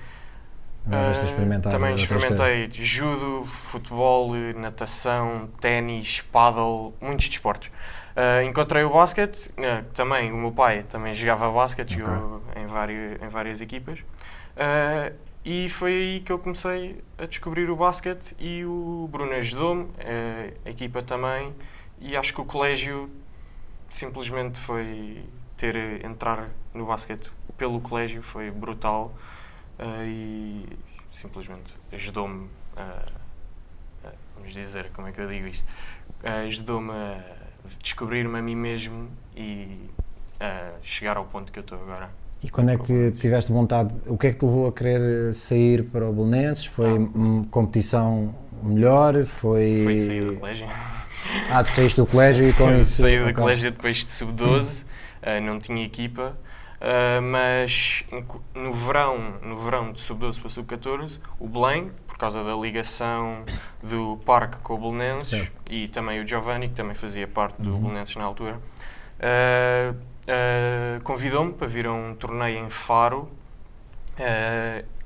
Experimentar 1.24 1.72
também 1.72 1.94
experimentei 1.94 2.70
judo, 2.72 3.44
futebol, 3.44 4.32
natação, 4.56 5.48
ténis, 5.60 6.22
paddle, 6.32 6.94
muitos 7.00 7.28
desportos. 7.28 7.70
Eh, 8.16 8.44
encontrei 8.44 8.84
o 8.84 8.90
basquete, 8.90 9.50
eh, 9.58 9.84
também 9.92 10.32
o 10.32 10.36
meu 10.36 10.50
pai 10.50 10.82
também 10.82 11.12
jogava 11.12 11.50
basquete, 11.50 11.92
Ok. 11.92 12.06
jogou 12.06 12.42
em, 12.56 12.66
várias, 12.66 13.22
em 13.22 13.28
várias 13.28 13.60
equipas. 13.60 14.02
E 15.44 15.68
foi 15.68 15.92
aí 15.92 16.20
que 16.20 16.32
eu 16.32 16.38
comecei 16.38 17.02
a 17.16 17.26
descobrir 17.26 17.70
o 17.70 17.76
basquete 17.76 18.34
e 18.38 18.64
o 18.64 19.08
Bruno 19.10 19.32
ajudou-me, 19.32 19.88
a 20.64 20.70
equipa 20.70 21.02
também, 21.02 21.54
e 22.00 22.16
acho 22.16 22.34
que 22.34 22.40
o 22.40 22.44
colégio 22.44 23.10
simplesmente 23.88 24.58
foi 24.58 25.24
ter 25.56 26.04
entrar 26.04 26.48
no 26.74 26.86
basquete 26.86 27.30
pelo 27.58 27.80
colégio 27.80 28.22
foi 28.22 28.50
brutal 28.50 29.12
eh, 29.78 30.04
e 30.06 30.66
simplesmente 31.10 31.74
ajudou-me 31.92 32.48
a, 32.76 33.04
a- 34.04 34.12
vamos 34.36 34.52
dizer 34.52 34.90
como 34.94 35.08
é 35.08 35.12
que 35.12 35.20
eu 35.20 35.28
digo 35.28 35.46
isto 35.46 35.64
Eh, 36.24 36.46
ajudou-me 36.46 36.90
a 36.92 37.20
descobrir-me 37.82 38.38
a 38.38 38.42
mim 38.42 38.56
mesmo 38.56 39.08
e 39.36 39.88
a 40.40 40.72
chegar 40.82 41.16
ao 41.16 41.24
ponto 41.26 41.52
que 41.52 41.58
eu 41.58 41.62
estou 41.62 41.80
agora 41.80 42.10
E 42.42 42.48
quando 42.50 42.70
é 42.70 42.76
que 42.78 43.12
tiveste 43.12 43.52
vontade, 43.52 43.92
o 44.06 44.16
que 44.16 44.28
é 44.28 44.32
que 44.32 44.38
te 44.38 44.44
levou 44.44 44.66
a 44.68 44.72
querer 44.72 45.34
sair 45.34 45.84
para 45.84 46.08
o 46.08 46.12
Belenenses? 46.12 46.66
Foi 46.66 46.86
Ah. 46.86 46.98
hum, 46.98 47.44
competição 47.50 48.34
melhor? 48.62 49.24
Foi... 49.24 49.82
foi 49.84 49.96
sair 49.96 50.24
do 50.24 50.34
colégio 50.36 50.66
Ah, 51.50 51.62
tu 51.64 51.72
saíste 51.72 52.00
do 52.00 52.06
colégio 52.06 52.48
e 52.48 52.52
com 52.52 52.70
isso... 52.78 53.02
Saí 53.02 53.18
do 53.18 53.24
ok. 53.24 53.34
colégio 53.34 53.70
depois 53.70 53.96
de 54.04 54.10
sub-12, 54.10 54.86
eh, 55.22 55.40
não 55.40 55.58
tinha 55.60 55.84
equipa, 55.84 56.36
eh, 56.80 57.20
mas 57.20 58.04
no 58.54 58.72
verão, 58.72 59.34
no 59.42 59.58
verão 59.58 59.92
de 59.92 60.00
sub-12 60.00 60.40
para 60.40 60.48
sub-14, 60.50 61.18
o 61.38 61.48
Belém, 61.48 61.90
por 62.06 62.16
causa 62.16 62.42
da 62.44 62.54
ligação 62.54 63.44
do 63.82 64.18
parque 64.24 64.56
com 64.58 64.74
o 64.74 64.78
Belenenses, 64.78 65.50
e 65.70 65.88
também 65.88 66.20
o 66.20 66.26
Giovanni, 66.26 66.68
que 66.68 66.74
também 66.74 66.94
fazia 66.94 67.26
parte 67.26 67.60
do 67.60 67.70
Uhum. 67.70 67.80
Belenenses 67.82 68.16
na 68.16 68.24
altura, 68.24 68.60
eh, 69.20 69.94
eh, 70.26 71.00
convidou-me 71.02 71.52
para 71.52 71.66
vir 71.66 71.86
a 71.86 71.92
um 71.92 72.14
torneio 72.14 72.64
em 72.64 72.70
Faro, 72.70 73.30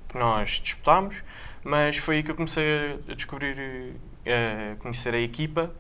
que 0.09 0.17
nós 0.19 0.61
disputámos, 0.63 1.23
mas 1.63 1.97
foi 1.99 2.17
aí 2.17 2.23
que 2.23 2.31
eu 2.31 2.35
comecei 2.35 2.99
a, 3.09 3.15
descobrir, 3.15 3.95
a 4.27 4.77
conhecer 4.77 5.15
a 5.15 5.21
equipa. 5.21 5.71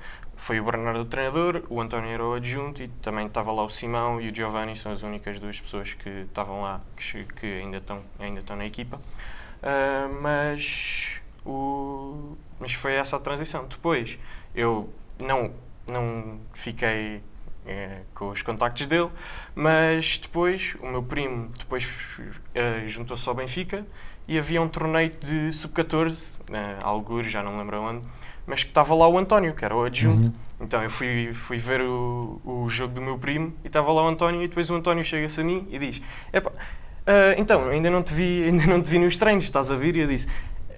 Foi 0.43 0.59
o 0.59 0.65
Bernardo 0.65 1.03
o 1.03 1.05
treinador, 1.05 1.63
o 1.71 1.81
António 1.81 2.11
era 2.11 2.27
o 2.27 2.35
adjunto 2.35 2.83
e 2.83 2.89
também 2.89 3.29
estava 3.29 3.53
lá 3.53 3.63
o 3.63 3.71
Simão 3.71 4.21
e 4.21 4.29
o 4.29 4.35
Giovanni, 4.35 4.75
são 4.75 4.91
as 4.91 5.05
únicas 5.05 5.39
duas 5.39 5.61
pessoas 5.61 5.95
que 5.95 6.09
estavam 6.09 6.63
lá, 6.63 6.81
que, 6.97 7.23
que 7.27 7.47
ainda, 7.61 7.77
estão, 7.77 8.03
ainda 8.19 8.41
estão 8.41 8.57
na 8.57 8.67
equipa. 8.67 9.01
Ah, 9.63 10.09
mas 10.21 11.23
o, 11.47 12.37
mas 12.59 12.73
foi 12.73 12.95
essa 12.95 13.15
a 13.15 13.21
transição. 13.21 13.69
Depois, 13.69 14.19
eu 14.53 14.93
não, 15.21 15.53
não 15.87 16.41
fiquei 16.55 17.23
eh, 17.65 18.01
com 18.13 18.31
os 18.31 18.43
contactos 18.43 18.89
dele, 18.89 19.11
mas 19.55 20.19
depois 20.19 20.75
o 20.83 20.89
meu 20.89 21.05
primo 21.05 21.53
depois 21.57 22.19
eh, 22.53 22.83
juntou-se 22.89 23.29
ao 23.29 23.35
Benfica 23.37 23.87
e 24.27 24.37
havia 24.37 24.61
um 24.61 24.69
torneio 24.69 25.13
de 25.21 25.53
sub-14, 25.53 26.41
uh, 26.41 26.85
algures, 26.85 27.31
já 27.31 27.43
não 27.43 27.59
lembro 27.59 27.81
onde, 27.81 28.07
mas 28.47 28.63
que 28.63 28.71
estava 28.71 28.95
lá 28.95 29.09
o 29.09 29.19
António, 29.19 29.55
que 29.55 29.65
era 29.65 29.75
o 29.77 29.83
adjunto. 29.83 30.27
Uhum. 30.27 30.33
Então 30.61 30.83
eu 30.83 30.91
fui, 30.91 31.33
fui 31.33 31.59
ver 31.59 31.81
o, 31.81 32.41
o 32.45 32.69
jogo 32.69 32.95
do 32.95 33.01
meu 33.01 33.19
primo 33.19 33.53
e 33.65 33.67
estava 33.67 33.93
lá 33.93 34.05
o 34.05 34.09
António 34.09 34.43
e 34.43 34.49
depois 34.49 34.71
o 34.71 34.75
António 34.75 35.05
chega-se 35.05 35.41
a 35.41 35.45
mim 35.45 35.67
e 35.71 35.79
diz 35.79 36.03
Epá, 36.33 36.53
ah, 37.07 37.35
então, 37.37 37.69
ainda 37.69 37.91
não, 37.91 38.03
te 38.03 38.15
vi, 38.15 38.45
ainda 38.47 38.67
não 38.67 38.83
te 38.83 38.91
vi 38.91 38.99
nos 38.99 39.19
treinos, 39.19 39.45
estás 39.45 39.71
a 39.71 39.77
vir? 39.77 39.97
E 39.97 40.01
eu 40.01 40.09
disse 40.09 40.29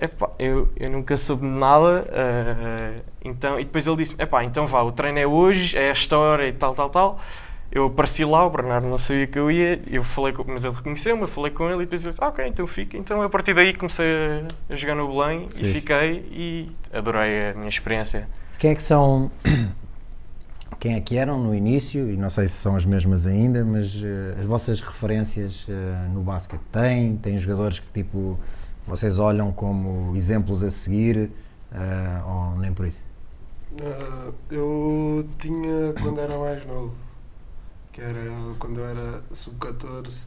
Epá, 0.00 0.30
eu, 0.38 0.70
eu 0.76 0.90
nunca 0.90 1.16
soube 1.16 1.46
nada, 1.46 2.06
ah, 2.12 3.02
então, 3.24 3.58
e 3.60 3.64
depois 3.64 3.86
ele 3.86 3.96
disse 3.96 4.14
Epá, 4.18 4.44
então 4.44 4.66
vá, 4.66 4.82
o 4.82 4.92
treino 4.92 5.18
é 5.18 5.26
hoje, 5.26 5.76
é 5.76 5.88
esta 5.88 6.18
hora 6.18 6.46
e 6.46 6.52
tal, 6.52 6.74
tal, 6.74 6.90
tal. 6.90 7.20
Eu 7.72 7.86
apareci 7.86 8.24
lá, 8.24 8.46
o 8.46 8.50
Bernardo 8.50 8.86
não 8.86 8.98
sabia 8.98 9.26
que 9.26 9.38
eu 9.38 9.50
ia, 9.50 9.80
eu 9.90 10.04
falei 10.04 10.32
com, 10.32 10.44
mas 10.46 10.64
ele 10.64 10.74
reconheceu-me, 10.74 11.22
eu 11.22 11.28
falei 11.28 11.50
com 11.50 11.64
ele 11.68 11.82
e 11.82 11.84
depois 11.86 12.04
ele 12.04 12.12
disse, 12.12 12.22
ah, 12.22 12.28
ok, 12.28 12.46
então 12.46 12.66
fica. 12.66 12.96
Então 12.96 13.20
a 13.22 13.28
partir 13.28 13.52
daí 13.54 13.74
comecei 13.74 14.06
a, 14.06 14.72
a 14.72 14.76
jogar 14.76 14.94
no 14.94 15.08
Belém 15.08 15.48
e 15.56 15.64
Fixe. 15.64 15.72
fiquei 15.72 16.28
e 16.30 16.72
adorei 16.92 17.50
a 17.50 17.54
minha 17.54 17.68
experiência. 17.68 18.28
Quem 18.58 18.70
é 18.70 18.74
que 18.74 18.82
são. 18.82 19.30
Quem 20.80 20.96
é 20.96 21.00
que 21.00 21.16
eram 21.16 21.42
no 21.42 21.54
início, 21.54 22.10
e 22.10 22.16
não 22.16 22.28
sei 22.28 22.46
se 22.46 22.56
são 22.56 22.76
as 22.76 22.84
mesmas 22.84 23.26
ainda, 23.26 23.64
mas 23.64 23.90
eh, 24.04 24.38
as 24.38 24.44
vossas 24.44 24.80
referências 24.80 25.64
eh, 25.66 26.08
no 26.12 26.20
basquete 26.20 26.60
têm? 26.70 27.16
Tem 27.16 27.38
jogadores 27.38 27.78
que 27.78 27.86
tipo 27.90 28.38
vocês 28.86 29.18
olham 29.18 29.50
como 29.50 30.14
exemplos 30.14 30.62
a 30.62 30.70
seguir 30.70 31.30
eh, 31.72 32.22
ou 32.26 32.58
nem 32.58 32.70
por 32.74 32.86
isso? 32.86 33.02
Eu 34.50 35.26
tinha 35.38 35.94
quando 36.02 36.20
era 36.20 36.38
mais 36.38 36.66
novo, 36.66 36.92
que 37.94 38.02
era 38.02 38.20
quando 38.60 38.80
eu 38.80 38.86
era 38.86 39.24
sub-14. 39.32 40.26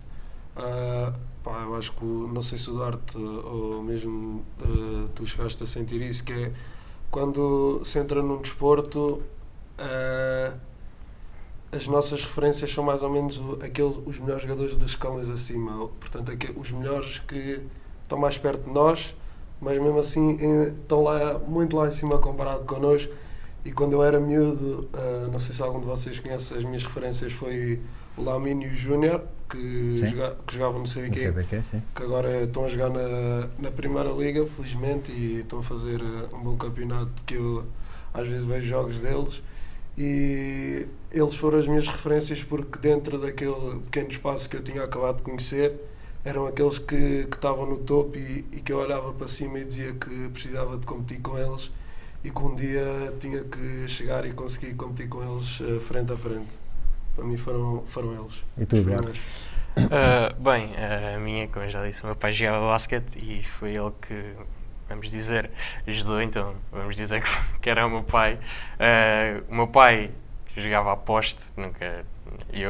ah, 0.55 1.13
pá, 1.43 1.63
eu 1.63 1.75
acho 1.75 1.93
que 1.93 2.05
não 2.05 2.41
sei 2.41 2.57
se 2.57 2.69
o 2.71 2.74
Duarte 2.74 3.17
ou 3.19 3.83
mesmo 3.83 4.45
ah, 4.62 5.07
tu 5.15 5.25
chegaste 5.25 5.63
a 5.63 5.67
sentir 5.67 6.01
isso, 6.01 6.24
que 6.25 6.33
é 6.33 6.53
quando 7.12 7.81
se 7.86 8.00
entra 8.00 8.24
num 8.24 8.41
desporto 8.41 9.24
ah, 9.79 10.53
as 11.71 11.88
nossas 11.88 12.24
referências 12.24 12.71
são 12.71 12.83
mais 12.83 13.03
ou 13.03 13.09
menos 13.09 13.41
aqueles, 13.62 13.97
os 14.05 14.17
melhores 14.19 14.43
jogadores 14.43 14.77
dos 14.77 14.91
escalões 14.91 15.29
acima, 15.29 15.88
portanto 16.00 16.31
aque- 16.31 16.53
os 16.57 16.71
melhores 16.71 17.19
que 17.19 17.62
estão 18.03 18.17
mais 18.17 18.38
perto 18.38 18.63
de 18.63 18.71
nós, 18.71 19.15
mas 19.62 19.77
mesmo 19.81 20.00
assim 20.00 20.38
eh, 20.39 20.69
estão 20.81 21.03
lá 21.03 21.38
muito 21.39 21.75
lá 21.75 21.88
em 21.88 21.91
cima 21.91 22.17
comparado 22.19 22.63
connosco. 22.65 23.13
E 23.67 23.71
quando 23.74 23.93
eu 23.93 24.03
era 24.03 24.17
miúdo, 24.19 24.88
ah, 24.93 25.27
não 25.31 25.38
sei 25.39 25.53
se 25.53 25.62
algum 25.62 25.79
de 25.81 25.86
vocês 25.86 26.17
conhece 26.19 26.53
as 26.53 26.63
minhas 26.63 26.83
referências, 26.83 27.33
foi 27.33 27.81
o 28.17 28.24
Lamínio 28.24 28.74
Júnior, 28.74 29.21
que, 29.50 29.97
joga- 30.07 30.38
que 30.47 30.53
jogava 30.55 30.79
no 30.79 30.86
CBQ, 30.86 31.09
bem 31.31 31.45
que 31.93 32.01
agora 32.03 32.43
estão 32.43 32.63
a 32.63 32.67
jogar 32.69 32.89
na, 32.89 33.50
na 33.59 33.69
Primeira 33.71 34.09
Liga, 34.12 34.45
felizmente, 34.45 35.12
e 35.12 35.39
estão 35.41 35.59
a 35.59 35.63
fazer 35.63 36.00
eh, 36.01 36.36
um 36.36 36.39
bom 36.39 36.55
campeonato 36.57 37.24
que 37.25 37.36
eu 37.36 37.65
às 38.13 38.27
vezes 38.27 38.45
vejo 38.45 38.65
jogos 38.67 39.00
deles. 39.01 39.41
E 39.97 40.86
eles 41.12 41.36
foram 41.36 41.57
as 41.59 41.67
minhas 41.67 41.88
referências 41.88 42.43
porque 42.43 42.77
dentro 42.79 43.17
daquele 43.19 43.79
pequeno 43.83 44.09
espaço 44.09 44.50
que 44.50 44.55
eu 44.55 44.63
tinha 44.63 44.83
acabado 44.83 45.17
de 45.17 45.24
conhecer, 45.24 45.74
eram 46.24 46.45
aqueles 46.47 46.77
que, 46.79 47.25
que 47.25 47.36
estavam 47.36 47.65
no 47.65 47.77
topo 47.79 48.17
e, 48.17 48.45
e 48.51 48.62
que 48.62 48.71
eu 48.71 48.77
olhava 48.79 49.12
para 49.13 49.27
cima 49.27 49.59
e 49.59 49.65
dizia 49.65 49.91
que 49.93 50.29
precisava 50.29 50.77
de 50.77 50.86
competir 50.86 51.19
com 51.21 51.38
eles 51.38 51.71
e 52.24 52.31
que 52.31 52.41
um 52.41 52.55
dia 52.55 53.13
tinha 53.19 53.43
que 53.43 53.88
chegar 53.88 54.25
e 54.25 54.33
conseguir 54.33 54.74
competir 54.75 55.07
com 55.07 55.24
eles 55.24 55.62
eh, 55.62 55.79
frente 55.79 56.12
a 56.12 56.17
frente. 56.17 56.57
Para 57.15 57.25
mim 57.25 57.38
foram, 57.38 57.83
foram 57.86 58.13
eles. 58.13 58.43
E 58.57 58.65
tu, 58.65 58.81
Duarte? 58.81 58.95
primeiros. 58.95 59.21
Ah, 59.91 60.33
bem, 60.39 60.71
a 60.75 61.19
minha, 61.19 61.47
como 61.47 61.65
eu 61.65 61.69
já 61.69 61.86
disse, 61.86 62.03
o 62.03 62.07
meu 62.07 62.15
pai 62.15 62.33
jogava 62.33 62.67
basquete 62.67 63.15
e 63.17 63.43
foi 63.43 63.75
ele 63.75 63.91
que, 64.01 64.33
vamos 64.89 65.09
dizer, 65.09 65.51
ajudou, 65.86 66.21
então 66.21 66.55
vamos 66.71 66.95
dizer 66.95 67.21
que, 67.21 67.29
que 67.62 67.69
era 67.69 67.86
o 67.86 67.89
meu 67.89 68.03
pai. 68.03 68.39
Ah, 68.79 69.41
o 69.47 69.55
meu 69.55 69.67
pai 69.67 70.12
jogava 70.55 70.93
a 70.93 70.97
poste, 70.97 71.43
nunca. 71.55 72.05
E 72.51 72.63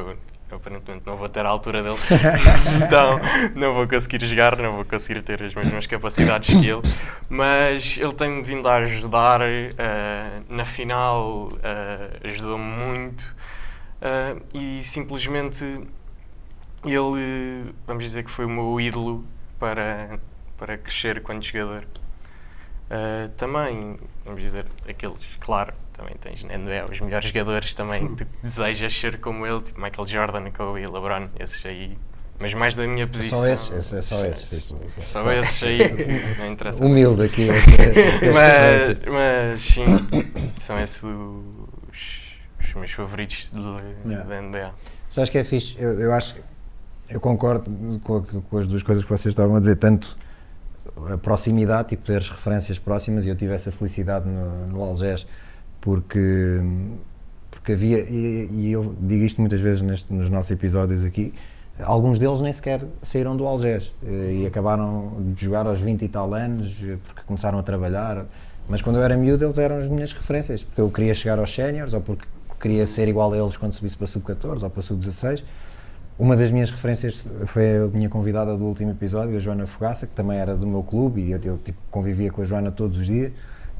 eu 0.49 0.57
aparentemente 0.57 1.03
não 1.05 1.17
vou 1.17 1.27
ter 1.27 1.45
a 1.45 1.49
altura 1.49 1.83
dele, 1.83 1.97
então 2.85 3.19
não 3.55 3.73
vou 3.73 3.87
conseguir 3.87 4.25
jogar, 4.25 4.57
não 4.57 4.75
vou 4.75 4.85
conseguir 4.85 5.21
ter 5.21 5.43
as 5.43 5.53
mesmas 5.53 5.85
capacidades 5.85 6.55
que 6.55 6.67
ele, 6.67 6.81
mas 7.29 7.97
ele 7.97 8.13
tem-me 8.13 8.41
vindo 8.43 8.67
a 8.67 8.75
ajudar. 8.75 9.41
ah, 9.41 10.41
na 10.49 10.65
final, 10.65 11.49
ah, 11.63 12.09
ajudou-me 12.23 12.63
muito. 12.63 13.25
ah, 14.01 14.35
e 14.53 14.81
simplesmente 14.83 15.65
ele, 16.85 17.73
vamos 17.85 18.03
dizer 18.03 18.23
que 18.23 18.31
foi 18.31 18.45
o 18.45 18.49
meu 18.49 18.79
ídolo 18.79 19.25
para, 19.59 20.19
para 20.57 20.77
crescer 20.77 21.21
quando 21.21 21.43
jogador. 21.43 21.85
Uh, 22.89 23.27
também, 23.35 23.99
vamos 24.23 24.41
dizer, 24.41 24.65
aqueles, 24.87 25.35
claro, 25.41 25.73
também 25.97 26.15
tens 26.19 26.43
NBA 26.43 26.85
os 26.91 26.99
melhores 26.99 27.27
jogadores 27.27 27.73
também, 27.73 28.07
tu 28.15 28.25
desejas 28.43 28.95
ser 28.95 29.19
como 29.19 29.45
ele, 29.45 29.61
tipo 29.61 29.81
Michael 29.81 30.07
Jordan, 30.07 30.51
Kobe, 30.51 30.81
LeBron, 30.85 31.29
esses 31.39 31.65
aí. 31.65 31.97
Mas 32.39 32.53
mais 32.53 32.75
da 32.75 32.85
minha 32.85 33.05
É 33.05 33.07
posição. 33.07 33.39
só 33.39 33.47
esses, 33.49 33.93
é 33.93 34.01
só 34.03 34.23
esses. 34.25 34.61
Tipo, 34.63 35.01
Só 35.01 35.31
esses 35.33 35.63
aí, 35.63 35.79
não 36.37 36.51
interessa. 36.51 36.85
Humilde 36.85 37.23
aqui. 37.23 37.47
mas, 38.33 38.99
mas 39.11 39.61
sim, 39.61 39.85
são 40.55 40.79
esses 40.79 41.03
os, 41.03 42.35
os 42.59 42.73
meus 42.75 42.91
favoritos 42.91 43.49
de- 43.51 44.07
Yeah. 44.09 44.23
da 44.29 44.41
NBA. 44.41 44.71
Só 45.09 45.21
acho 45.23 45.31
que 45.31 45.37
é 45.39 45.43
fixe, 45.43 45.75
eu, 45.79 45.99
eu 45.99 46.13
acho, 46.13 46.35
eu 47.09 47.19
concordo 47.19 47.71
com, 48.03 48.21
com 48.23 48.57
as 48.59 48.67
duas 48.67 48.83
coisas 48.83 49.03
que 49.03 49.09
vocês 49.09 49.31
estavam 49.31 49.55
a 49.55 49.59
dizer, 49.59 49.77
tanto 49.77 50.15
a 51.11 51.17
proximidade, 51.17 51.89
tipo 51.89 52.03
ter 52.05 52.17
as 52.17 52.29
referências 52.29 52.77
próximas, 52.77 53.25
e 53.25 53.29
eu 53.29 53.35
tive 53.35 53.53
essa 53.53 53.71
felicidade 53.71 54.27
no, 54.27 54.67
no 54.67 54.83
Algés, 54.83 55.25
porque, 55.91 56.59
porque 57.49 57.71
havia, 57.71 57.99
e, 57.99 58.49
e 58.51 58.71
eu 58.73 58.93
digo 58.99 59.23
isto 59.23 59.39
muitas 59.39 59.61
vezes 59.61 59.81
neste- 59.81 60.13
nos 60.13 60.29
nossos 60.29 60.51
episódios 60.51 61.01
aqui, 61.01 61.33
alguns 61.81 62.19
deles 62.19 62.41
nem 62.41 62.51
sequer 62.51 62.81
saíram 63.01 63.37
do 63.37 63.47
Algés 63.47 63.89
eh, 64.05 64.39
e 64.41 64.45
acabaram 64.45 65.13
de 65.33 65.45
jogar 65.45 65.65
aos 65.65 65.79
20 65.79 66.03
e 66.03 66.09
tal 66.09 66.33
anos, 66.33 66.75
eh, 66.83 66.97
porque 67.05 67.21
começaram 67.25 67.57
a 67.57 67.63
trabalhar, 67.63 68.25
mas 68.67 68.81
quando 68.81 68.97
eu 68.97 69.01
era 69.03 69.15
miúdo 69.15 69.45
eles 69.45 69.57
eram 69.57 69.77
as 69.77 69.87
minhas 69.87 70.11
referências, 70.11 70.61
porque 70.61 70.81
eu 70.81 70.89
queria 70.89 71.15
chegar 71.15 71.39
aos 71.39 71.55
séniores, 71.55 71.93
ou 71.93 72.01
porque 72.01 72.25
queria 72.59 72.85
ser 72.85 73.07
igual 73.07 73.31
a 73.31 73.37
eles 73.37 73.55
quando 73.55 73.71
subisse 73.71 73.95
para 73.95 74.07
sub-14 74.07 74.63
ou 74.63 74.69
para 74.69 74.81
sub-16. 74.81 75.41
Uma 76.19 76.35
das 76.35 76.51
minhas 76.51 76.69
referências 76.69 77.23
foi 77.45 77.77
a 77.77 77.87
minha 77.87 78.09
convidada 78.09 78.57
do 78.57 78.65
último 78.65 78.91
episódio, 78.91 79.37
a 79.37 79.39
Joana 79.39 79.65
Fogaça, 79.67 80.05
que 80.05 80.13
também 80.13 80.37
era 80.37 80.53
do 80.57 80.67
meu 80.67 80.83
clube 80.83 81.21
e 81.21 81.31
eu, 81.31 81.39
eu, 81.43 81.57
tipo, 81.59 81.77
convivia 81.89 82.29
com 82.29 82.41
a 82.41 82.45
Joana 82.45 82.71
todos 82.73 82.97
os 82.97 83.05
dias 83.05 83.31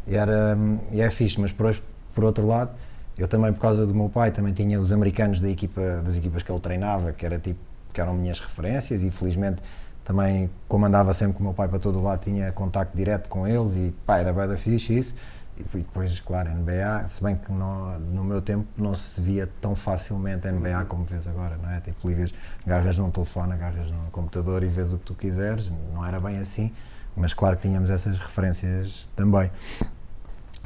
e, 0.08 0.16
era, 0.16 0.58
e 0.94 1.02
é 1.02 1.10
fixe, 1.10 1.42
mas 1.42 1.52
por, 1.52 1.66
hoje- 1.66 1.84
por 2.18 2.24
outro 2.24 2.48
lado, 2.48 2.72
eu 3.16 3.28
também 3.28 3.54
por 3.54 3.62
causa 3.62 3.86
do 3.86 3.94
meu 3.94 4.10
pai 4.10 4.32
também 4.32 4.52
tinha 4.52 4.82
os 4.82 4.92
americanos 4.92 5.40
da 5.40 5.48
equipa, 5.48 6.02
das 6.04 6.18
equipas 6.18 6.42
que 6.42 6.52
ele 6.52 6.60
treinava, 6.60 7.14
que, 7.14 7.24
era, 7.24 7.38
tipo, 7.38 7.60
que 7.94 8.02
eram 8.02 8.16
minhas 8.16 8.40
referências 8.40 9.04
e 9.04 9.12
felizmente 9.12 9.62
também, 10.04 10.50
como 10.68 10.84
andava 10.84 11.14
sempre 11.14 11.36
com 11.36 11.42
o 11.42 11.44
meu 11.44 11.54
pai 11.54 11.68
para 11.68 11.78
todo 11.78 12.02
lado, 12.02 12.24
tinha 12.24 12.52
contacto 12.52 12.98
direto 12.98 13.30
com 13.30 13.48
eles 13.48 13.76
e 13.76 13.94
pá, 14.04 14.18
era 14.18 14.34
bem 14.34 14.48
da 14.48 14.58
fixe 14.58 14.98
isso. 14.98 15.16
E 15.60 15.64
depois, 15.78 16.20
claro, 16.20 16.50
NBA, 16.50 17.08
se 17.08 17.22
bem 17.22 17.36
que 17.36 17.52
no, 17.52 18.00
no 18.00 18.24
meu 18.24 18.42
tempo 18.42 18.66
não 18.76 18.96
se 18.96 19.22
via 19.22 19.48
tão 19.62 19.76
facilmente 19.76 20.48
NBA 20.48 20.86
como 20.86 21.04
vês 21.04 21.28
agora, 21.28 21.56
não 21.62 21.70
é? 21.70 21.82
Tipo, 21.82 22.10
ligas, 22.10 22.34
agarras 22.66 22.98
num 22.98 23.12
telefone, 23.12 23.54
agarras 23.54 23.92
num 23.92 24.10
computador 24.12 24.64
e 24.64 24.68
vês 24.68 24.92
o 24.92 24.98
que 24.98 25.06
tu 25.06 25.14
quiseres, 25.14 25.72
não 25.94 26.04
era 26.04 26.20
bem 26.20 26.40
assim, 26.40 26.74
mas 27.16 27.34
claro 27.34 27.58
que 27.58 27.68
tínhamos 27.68 27.92
essas 27.92 28.18
referências 28.18 29.08
também. 29.16 29.52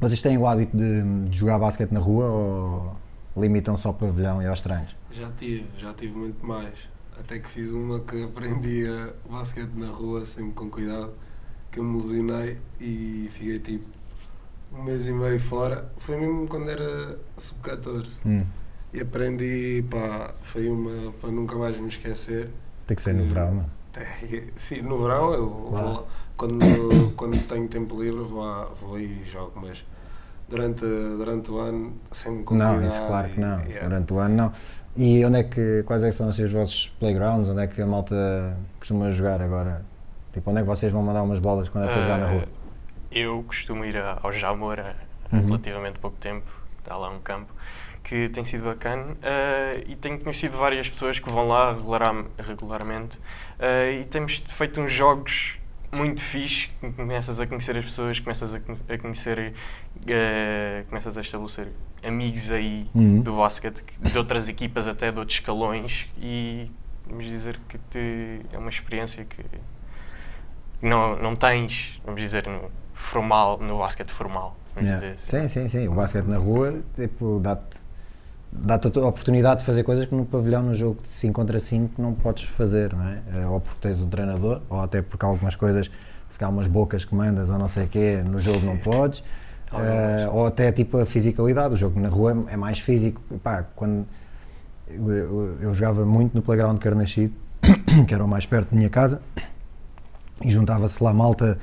Vocês 0.02 0.22
têm 0.22 0.38
o 0.38 0.48
hábito 0.48 0.76
de, 0.76 1.04
de 1.30 1.38
jogar 1.38 1.60
basquete 1.60 1.92
na 1.92 2.00
rua 2.00 2.26
ou 2.26 2.96
limitam 3.38 3.78
só 3.78 3.90
ao 3.90 3.94
pavilhão 3.94 4.42
e 4.42 4.48
aos 4.48 4.60
treinos? 4.60 4.96
Já 5.12 5.30
tive, 5.38 5.66
já 5.78 5.94
tive 5.94 6.18
muito 6.18 6.44
mais. 6.46 6.74
Até 7.20 7.38
que 7.40 7.48
fiz 7.48 7.72
uma 7.72 8.00
que 8.00 8.24
aprendia 8.24 9.14
basquete 9.30 9.70
na 9.76 9.88
rua, 9.92 10.26
sempre 10.26 10.54
com 10.54 10.70
cuidado, 10.72 11.14
que 11.72 11.80
eu 11.80 11.84
me 11.84 12.02
lesionei 12.02 12.58
e 12.80 13.30
fiquei 13.32 13.60
tipo 13.60 13.86
um 14.74 14.82
mês 14.84 15.06
e 15.06 15.12
meio 15.12 15.40
fora. 15.40 15.88
Foi 16.00 16.18
mesmo 16.20 16.48
quando 16.48 16.70
era 16.70 17.20
sub-14. 17.38 18.08
Hum, 18.26 18.44
E 18.94 19.00
aprendi, 19.02 19.86
pá, 19.90 20.34
foi 20.42 20.68
uma 20.68 21.12
para 21.14 21.30
nunca 21.32 21.56
mais 21.56 21.80
me 21.80 21.88
esquecer. 21.90 22.50
tem 22.88 22.98
que 22.98 23.04
ser 23.04 23.14
no 23.14 23.26
verão, 23.26 23.54
não? 23.54 23.82
Sim, 24.56 24.82
no 24.82 24.98
verão 25.02 25.34
eu 25.34 25.50
vou 25.50 25.70
Claro. 25.70 25.94
lá, 25.94 26.04
quando, 26.42 27.14
quando 27.16 27.48
tenho 27.48 27.68
tempo 27.68 28.02
livre 28.02 28.22
vou, 28.24 28.42
lá- 28.44 28.66
vou 28.82 29.00
e 29.00 29.24
jogo, 29.26 29.54
mas 29.56 29.86
durante, 30.50 30.82
durante 30.82 31.52
o 31.52 31.60
ano 31.60 31.94
com 32.46 32.56
Não, 32.56 32.86
isso 32.86 33.02
claro 33.08 33.30
que 33.30 33.40
não, 33.40 33.60
yeah. 33.60 33.88
durante 33.88 34.14
o 34.14 34.20
ano 34.20 34.36
não. 34.36 34.54
E 34.96 35.24
onde 35.26 35.38
é 35.40 35.44
que, 35.44 35.84
quais 35.84 36.04
é 36.04 36.10
que 36.10 36.16
são 36.16 36.30
assim, 36.30 36.44
os 36.44 36.52
vossos 36.52 36.92
playgrounds? 37.00 37.48
Onde 37.50 37.62
é 37.62 37.68
que 37.68 37.82
a 37.82 37.86
malta 37.86 38.58
costuma 38.80 39.10
jogar 39.12 39.42
agora? 39.42 39.86
Tipo, 40.34 40.50
onde 40.52 40.60
é 40.60 40.62
que 40.64 40.68
vocês 40.68 40.92
vão 40.92 41.02
mandar 41.04 41.24
umas 41.24 41.40
bolas 41.40 41.70
quando 41.70 41.86
é 41.86 41.88
para 41.88 42.02
jogar 42.02 42.18
na 42.18 42.26
rua? 42.28 42.48
eu 43.12 43.44
costumo 43.48 43.84
ir 43.86 43.98
ao 43.98 44.32
Jamor 44.32 44.80
há 44.80 44.96
Uhum. 45.34 45.44
relativamente 45.48 46.00
pouco 46.00 46.18
tempo, 46.18 46.52
há 46.90 46.98
lá 46.98 47.10
um 47.10 47.20
campo 47.20 47.54
que 48.04 48.28
tem 48.30 48.44
sido 48.44 48.66
bacana 48.66 49.16
eh, 49.22 49.84
e 49.88 49.96
tenho 49.96 50.20
conhecido 50.20 50.58
várias 50.58 50.90
pessoas 50.90 51.20
que 51.20 51.30
vão 51.30 51.48
lá 51.48 51.72
regular- 51.74 52.26
regularmente 52.38 53.18
eh, 53.60 54.02
e 54.02 54.06
temos 54.06 54.44
feito 54.48 54.82
uns 54.82 54.92
jogos 54.92 55.58
muito 55.92 56.22
fixe, 56.22 56.70
começas 56.96 57.40
a 57.40 57.46
conhecer 57.48 57.78
as 57.78 57.84
pessoas, 57.86 58.20
começas 58.20 58.54
a, 58.54 58.60
con- 58.60 58.76
a 58.90 58.98
conhecer, 58.98 59.54
eh, 60.08 60.84
começas 60.90 61.18
a 61.18 61.22
estabelecer 61.22 61.68
amigos 62.04 62.50
aí 62.50 62.90
Uhum. 62.96 63.22
do 63.22 63.36
basquete, 63.36 63.84
que- 63.84 64.00
de 64.10 64.18
outras 64.18 64.48
equipas 64.48 64.88
até 64.88 65.12
de 65.12 65.20
outros 65.20 65.38
escalões 65.38 66.08
e 66.18 66.72
vamos 67.06 67.26
dizer 67.26 67.60
que 67.68 67.78
te- 67.78 68.40
é 68.54 68.58
uma 68.58 68.70
experiência 68.70 69.26
que 69.26 69.44
não, 70.82 71.16
não 71.18 71.34
tens, 71.36 72.00
vamos 72.06 72.22
dizer, 72.22 72.48
no 72.48 72.72
formal, 72.94 73.58
no 73.60 73.78
basquete 73.80 74.12
formal. 74.12 74.56
Yeah. 74.78 75.06
assim. 75.10 75.18
Sim, 75.30 75.48
sim, 75.50 75.70
sim. 75.70 75.88
O 75.90 75.94
basquete 75.94 76.26
na 76.26 76.38
rua 76.38 76.82
tipo, 76.96 77.40
dá-te 77.44 77.76
dá-te 78.52 78.88
a 79.00 79.06
oportunidade 79.06 79.62
de 79.62 79.66
fazer 79.66 79.84
coisas 79.84 80.06
que 80.06 80.14
no 80.14 80.26
pavilhão, 80.26 80.62
no 80.64 80.76
jogo 80.76 81.02
de 81.02 81.10
5 81.10 81.34
contra 81.34 81.60
5, 81.60 82.02
não 82.02 82.14
podes 82.14 82.44
fazer, 82.50 82.94
não 82.94 83.08
é? 83.08 83.20
Eh, 83.34 83.46
Ou 83.46 83.60
porque 83.60 83.80
tens 83.82 84.02
um 84.02 84.10
treinador, 84.10 84.62
ou 84.70 84.82
até 84.82 85.02
porque 85.02 85.26
há 85.26 85.30
algumas 85.30 85.56
coisas, 85.56 85.90
se 86.30 86.38
calhar 86.40 86.52
umas 86.54 86.68
bocas 86.68 87.06
que 87.06 87.16
mandas 87.16 87.50
ou 87.50 87.58
não 87.58 87.68
sei 87.68 87.86
o 87.86 87.88
quê, 87.88 88.22
no 88.26 88.40
jogo 88.40 88.66
não 88.66 88.78
podes. 88.78 89.24
Eh, 89.74 90.30
ou 90.32 90.46
até 90.48 90.72
tipo 90.72 90.98
a 90.98 91.06
fisicalidade, 91.06 91.74
o 91.76 91.78
jogo 91.78 92.00
na 92.00 92.10
rua 92.10 92.46
é 92.50 92.58
mais 92.58 92.80
físico. 92.80 93.22
Pá, 93.42 93.64
quando 93.76 94.06
eu, 94.90 95.10
eu- 95.12 95.58
eu 95.62 95.74
jogava 95.74 96.06
muito 96.06 96.34
no 96.36 96.42
playground 96.42 96.76
de 96.76 96.82
Carnaxide, 96.82 97.34
que 98.08 98.14
era 98.14 98.24
o 98.24 98.28
mais 98.28 98.46
perto 98.46 98.72
da 98.72 98.76
minha 98.78 98.90
casa, 98.90 99.22
e 100.44 100.50
juntava-se 100.50 101.02
lá 101.02 101.14
malta 101.14 101.58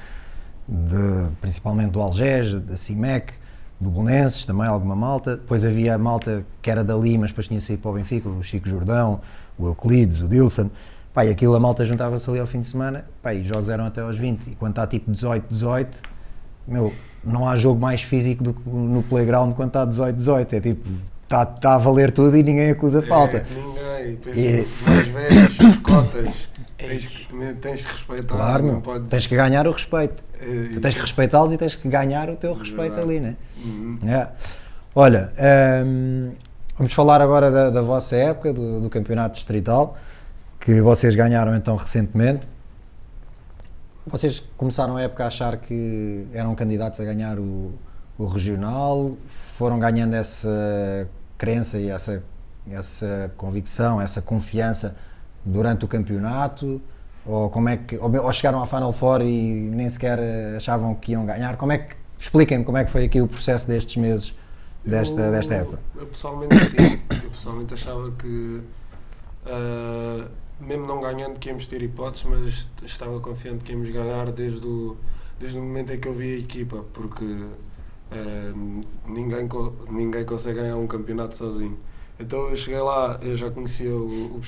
de, 0.66 1.28
principalmente 1.40 1.90
do 1.90 2.00
Algés, 2.00 2.52
da 2.62 2.76
CIMEC, 2.76 3.32
do 3.80 3.90
Bolonenses, 3.90 4.44
também 4.44 4.66
alguma 4.66 4.96
malta. 4.96 5.36
Depois 5.36 5.64
havia 5.64 5.94
a 5.94 5.98
malta 5.98 6.44
que 6.60 6.70
era 6.70 6.82
dali, 6.82 7.16
mas 7.16 7.30
depois 7.30 7.46
tinha 7.46 7.60
saído 7.60 7.82
para 7.82 7.90
o 7.90 7.94
Benfica, 7.94 8.28
o 8.28 8.42
Chico 8.42 8.68
Jordão, 8.68 9.20
o 9.58 9.66
Euclides, 9.66 10.20
o 10.20 10.28
Dilson. 10.28 10.70
Pá, 11.14 11.24
e 11.24 11.30
aquilo 11.30 11.54
a 11.54 11.60
malta 11.60 11.84
juntava-se 11.84 12.28
ali 12.30 12.38
ao 12.38 12.46
fim 12.46 12.60
de 12.60 12.66
semana, 12.68 13.04
pá, 13.22 13.32
e 13.34 13.42
os 13.42 13.48
jogos 13.48 13.68
eram 13.68 13.86
até 13.86 14.00
aos 14.00 14.16
20. 14.16 14.46
E 14.48 14.54
quando 14.54 14.72
está 14.72 14.86
tipo 14.86 15.10
18, 15.10 15.46
18, 15.50 16.00
meu, 16.66 16.92
não 17.24 17.48
há 17.48 17.56
jogo 17.56 17.80
mais 17.80 18.02
físico 18.02 18.44
do 18.44 18.52
que 18.52 18.68
no 18.68 19.02
playground 19.02 19.52
quando 19.54 19.68
está 19.68 19.84
18, 19.84 20.16
18. 20.16 20.54
É 20.54 20.60
tipo, 20.60 20.88
está 21.24 21.44
tá 21.46 21.74
a 21.74 21.78
valer 21.78 22.10
tudo 22.10 22.36
e 22.36 22.42
ninguém 22.42 22.70
acusa 22.70 23.02
falta. 23.02 23.38
É, 23.38 23.46
ninguém. 23.54 24.18
E- 24.34 24.66
mais 24.86 25.08
velhos, 25.08 25.58
os 25.58 25.78
cotas. 25.78 26.48
Tens 26.78 27.06
que, 27.08 27.54
tens 27.60 27.82
que 27.84 27.92
respeitar. 27.92 28.36
Claro, 28.36 28.64
não 28.64 28.80
podes- 28.80 29.08
tens 29.08 29.26
que 29.26 29.34
ganhar 29.36 29.66
o 29.66 29.72
respeito. 29.72 30.22
Eh, 30.40 30.70
Tu 30.72 30.80
tens 30.80 30.94
que 30.94 31.00
respeitá-los 31.00 31.52
e 31.52 31.58
tens 31.58 31.74
que 31.74 31.88
ganhar 31.88 32.30
o 32.30 32.36
teu 32.36 32.52
É 32.52 32.54
respeito 32.54 32.94
verdade. 32.94 33.02
ali, 33.02 33.20
né? 33.20 33.36
Uhum. 33.62 33.98
É. 34.06 34.28
Olha, 34.94 35.32
hum, 35.84 36.32
vamos 36.76 36.92
falar 36.92 37.20
agora 37.20 37.50
da, 37.50 37.70
da 37.70 37.82
vossa 37.82 38.14
época, 38.16 38.52
do, 38.52 38.80
do 38.80 38.88
campeonato 38.88 39.34
distrital, 39.34 39.98
que 40.60 40.80
vocês 40.80 41.14
ganharam 41.16 41.56
então 41.56 41.74
recentemente. 41.76 42.46
Vocês 44.06 44.40
começaram 44.56 44.96
a 44.96 45.02
época 45.02 45.24
a 45.24 45.26
achar 45.26 45.56
que 45.58 46.26
eram 46.32 46.54
candidatos 46.54 46.98
a 47.00 47.04
ganhar 47.04 47.38
o, 47.38 47.74
o 48.16 48.24
regional, 48.26 49.16
foram 49.26 49.78
ganhando 49.78 50.14
essa 50.14 51.06
crença 51.36 51.76
e 51.78 51.90
essa, 51.90 52.22
essa 52.70 53.30
convicção, 53.36 54.00
essa 54.00 54.22
confiança 54.22 54.96
durante 55.44 55.84
o 55.84 55.88
campeonato? 55.88 56.80
Ou, 57.24 57.50
como 57.50 57.68
é 57.68 57.76
que, 57.76 57.96
ou, 57.98 58.10
ou 58.24 58.32
chegaram 58.32 58.62
à 58.62 58.66
Final 58.66 58.92
Four 58.92 59.22
e 59.22 59.52
nem 59.52 59.88
sequer 59.88 60.18
eh, 60.18 60.56
achavam 60.56 60.94
que 60.94 61.12
iam 61.12 61.26
ganhar? 61.26 61.56
Como 61.56 61.72
é 61.72 61.78
que, 61.78 61.96
expliquem-me 62.18 62.64
como 62.64 62.78
é 62.78 62.84
que 62.84 62.90
foi 62.90 63.04
aqui 63.04 63.20
o 63.20 63.28
processo 63.28 63.66
destes 63.66 63.96
meses, 63.96 64.34
desta, 64.84 65.20
Eu- 65.22 65.30
desta 65.30 65.54
época. 65.54 65.78
Eu 65.94 66.06
pessoalmente 66.06 66.58
sim. 66.60 67.02
Eu 67.22 67.30
pessoalmente 67.30 67.74
achava 67.74 68.10
que, 68.12 68.62
ah, 69.46 70.28
mesmo 70.60 70.86
não 70.86 71.00
ganhando, 71.00 71.38
que 71.38 71.48
íamos 71.48 71.68
ter 71.68 71.82
hipóteses, 71.82 72.26
mas 72.26 72.68
estava 72.84 73.20
confiante 73.20 73.64
que 73.64 73.72
íamos 73.72 73.90
ganhar 73.90 74.32
desde 74.32 74.66
o, 74.66 74.96
desde 75.38 75.58
o 75.58 75.62
momento 75.62 75.92
em 75.92 76.00
que 76.00 76.08
eu 76.08 76.14
vi 76.14 76.34
a 76.34 76.38
equipa, 76.38 76.84
porque 76.94 77.24
ah, 78.10 78.52
ninguém, 79.06 79.48
ninguém 79.90 80.24
consegue 80.24 80.60
ganhar 80.60 80.76
um 80.76 80.86
campeonato 80.86 81.36
sozinho. 81.36 81.78
Então 82.18 82.48
eu 82.48 82.56
cheguei 82.56 82.80
lá, 82.80 83.18
eu 83.22 83.36
já 83.36 83.50
conhecia 83.50 83.90
o, 83.94 84.36
o. 84.36 84.40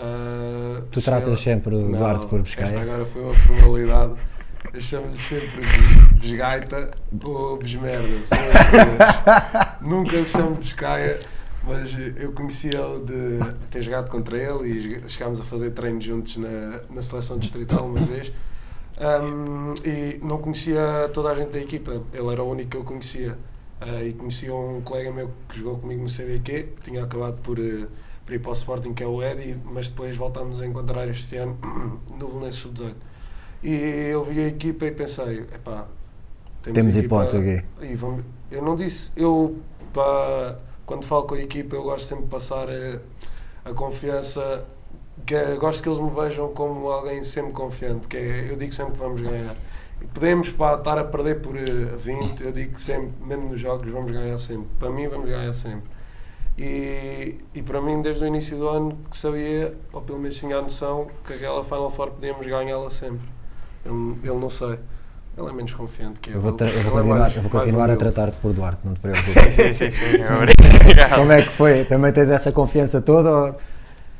ah, 0.00 0.82
Tu 0.90 1.00
cheguei 1.00 1.20
tratas 1.20 1.40
sempre 1.40 1.74
o 1.74 1.88
Duarte 1.88 2.26
por 2.26 2.42
Pescaia? 2.42 2.64
Esta 2.66 2.80
agora 2.80 3.04
foi 3.04 3.22
uma 3.22 3.34
formalidade. 3.34 4.14
Eu 4.72 4.80
chamo-lhe 4.80 5.18
sempre 5.18 5.60
Besgaita 6.20 6.90
ou 7.22 7.56
Besmerda. 7.56 8.24
São 8.24 8.38
as 8.38 8.70
duas. 8.70 9.80
Nunca 9.80 10.24
se 10.24 10.32
chamo 10.32 10.56
Pescaia, 10.56 11.18
mas 11.64 11.96
eu 12.16 12.32
conheci 12.32 12.68
ele 12.68 13.04
de 13.04 13.68
ter 13.70 13.82
jogado 13.82 14.10
contra 14.10 14.36
ele 14.36 15.02
e 15.04 15.08
chegámos 15.08 15.40
a 15.40 15.44
fazer 15.44 15.70
treinos 15.70 16.04
juntos 16.04 16.36
na, 16.36 16.80
na 16.90 17.02
seleção 17.02 17.38
distrital 17.38 17.86
uma 17.86 18.00
vez. 18.00 18.32
Um, 19.00 19.74
e 19.84 20.18
não 20.24 20.38
conhecia 20.38 21.08
toda 21.14 21.30
a 21.30 21.34
gente 21.34 21.52
da 21.52 21.60
equipa, 21.60 22.02
ele 22.12 22.32
era 22.32 22.42
o 22.42 22.50
único 22.50 22.70
que 22.70 22.76
eu 22.76 22.84
conhecia. 22.84 23.38
Uh, 23.80 24.04
e 24.04 24.12
conhecia 24.12 24.52
um 24.52 24.80
colega 24.80 25.12
meu 25.12 25.30
que 25.48 25.60
jogou 25.60 25.78
comigo 25.78 26.02
no 26.02 26.08
CDQ, 26.08 26.68
que 26.80 26.90
tinha 26.90 27.04
acabado 27.04 27.40
por, 27.42 27.60
uh, 27.60 27.86
por 28.28 28.34
ir 28.34 28.40
para 28.40 28.50
o 28.50 28.52
Sporting, 28.52 28.92
que 28.92 29.02
é 29.02 29.06
o 29.06 29.22
Eddie, 29.22 29.56
mas 29.64 29.88
depois 29.88 30.14
voltámos 30.14 30.60
a 30.60 30.66
encontrar 30.66 31.08
este 31.08 31.36
ano 31.36 31.56
no 32.18 32.28
Belenenses 32.28 32.60
Sub-18. 32.60 32.92
E 33.62 33.72
eu 34.12 34.22
vi 34.22 34.40
a 34.40 34.48
equipa 34.48 34.84
e 34.84 34.90
pensei, 34.90 35.40
epá, 35.54 35.86
Temos 36.62 36.94
hipótese 36.94 37.38
aqui. 37.38 37.64
e 37.86 37.94
vamos- 37.94 38.22
eu 38.50 38.62
não 38.62 38.76
disse, 38.76 39.12
eu 39.16 39.56
pá, 39.94 40.56
quando 40.84 41.06
falo 41.06 41.22
com 41.22 41.36
a 41.36 41.40
equipa 41.40 41.74
eu 41.74 41.82
gosto 41.82 42.04
sempre 42.06 42.24
de 42.24 42.30
passar 42.30 42.68
a, 42.68 42.98
a 43.70 43.72
confiança, 43.72 44.66
que 45.24 45.34
é- 45.34 45.56
gosto 45.56 45.82
que 45.82 45.88
eles 45.88 45.98
me 46.00 46.10
vejam 46.10 46.52
como 46.52 46.90
alguém 46.90 47.24
sempre 47.24 47.52
confiante, 47.52 48.06
que 48.08 48.18
é, 48.18 48.50
eu 48.50 48.56
digo 48.56 48.72
sempre 48.74 48.92
que 48.92 48.98
vamos 48.98 49.22
ganhar. 49.22 49.56
E 50.02 50.04
podemos 50.04 50.50
pá, 50.50 50.74
estar 50.74 50.98
a 50.98 51.04
perder 51.04 51.40
por 51.40 51.56
eh, 51.56 51.64
20, 51.96 52.44
eu 52.44 52.52
digo 52.52 52.74
que 52.74 52.80
sempre, 52.82 53.10
mesmo 53.24 53.48
nos 53.48 53.58
jogos, 53.60 53.90
vamos 53.90 54.10
ganhar 54.12 54.36
sempre. 54.36 54.68
Para 54.78 54.90
mim, 54.90 55.08
vamos 55.08 55.28
ganhar 55.30 55.52
sempre. 55.54 55.88
E, 56.58 57.36
e 57.54 57.62
para 57.62 57.80
mim, 57.80 58.02
desde 58.02 58.24
o 58.24 58.26
início 58.26 58.56
do 58.56 58.68
ano, 58.68 58.98
que 59.08 59.16
sabia, 59.16 59.74
ou 59.92 60.00
pelo 60.02 60.18
menos 60.18 60.36
tinha 60.36 60.56
a 60.58 60.62
noção, 60.62 61.06
que 61.26 61.34
aquela 61.34 61.62
Final 61.62 61.88
Four 61.90 62.10
podíamos 62.10 62.44
ganhá-la 62.46 62.90
sempre. 62.90 63.26
Ele, 63.86 64.16
ele 64.24 64.34
não 64.40 64.50
sei. 64.50 64.78
Ele 65.36 65.48
é 65.48 65.52
menos 65.52 65.72
confiante 65.72 66.18
que 66.18 66.30
eu. 66.30 66.34
Eu 66.34 66.40
vou, 66.40 66.52
tra- 66.52 66.68
eu 66.68 66.82
vou 66.82 66.90
é 66.90 66.94
continuar, 66.94 67.18
mais- 67.20 67.36
eu 67.36 67.42
vou 67.42 67.50
continuar 67.50 67.90
a 67.90 67.96
tratar-te 67.96 68.36
por 68.38 68.52
Duarte, 68.52 68.80
não 68.84 68.94
te 68.94 68.96
Sim, 68.96 69.02
preocupes. 69.02 69.54
sim, 69.54 69.72
sim, 69.72 69.90
sim, 69.92 70.04
obrigado. 70.16 71.14
Como 71.14 71.30
é 71.30 71.42
que 71.42 71.48
foi? 71.50 71.84
Também 71.84 72.12
tens 72.12 72.28
essa 72.28 72.50
confiança 72.50 73.00
toda? 73.00 73.30
ou- 73.30 73.56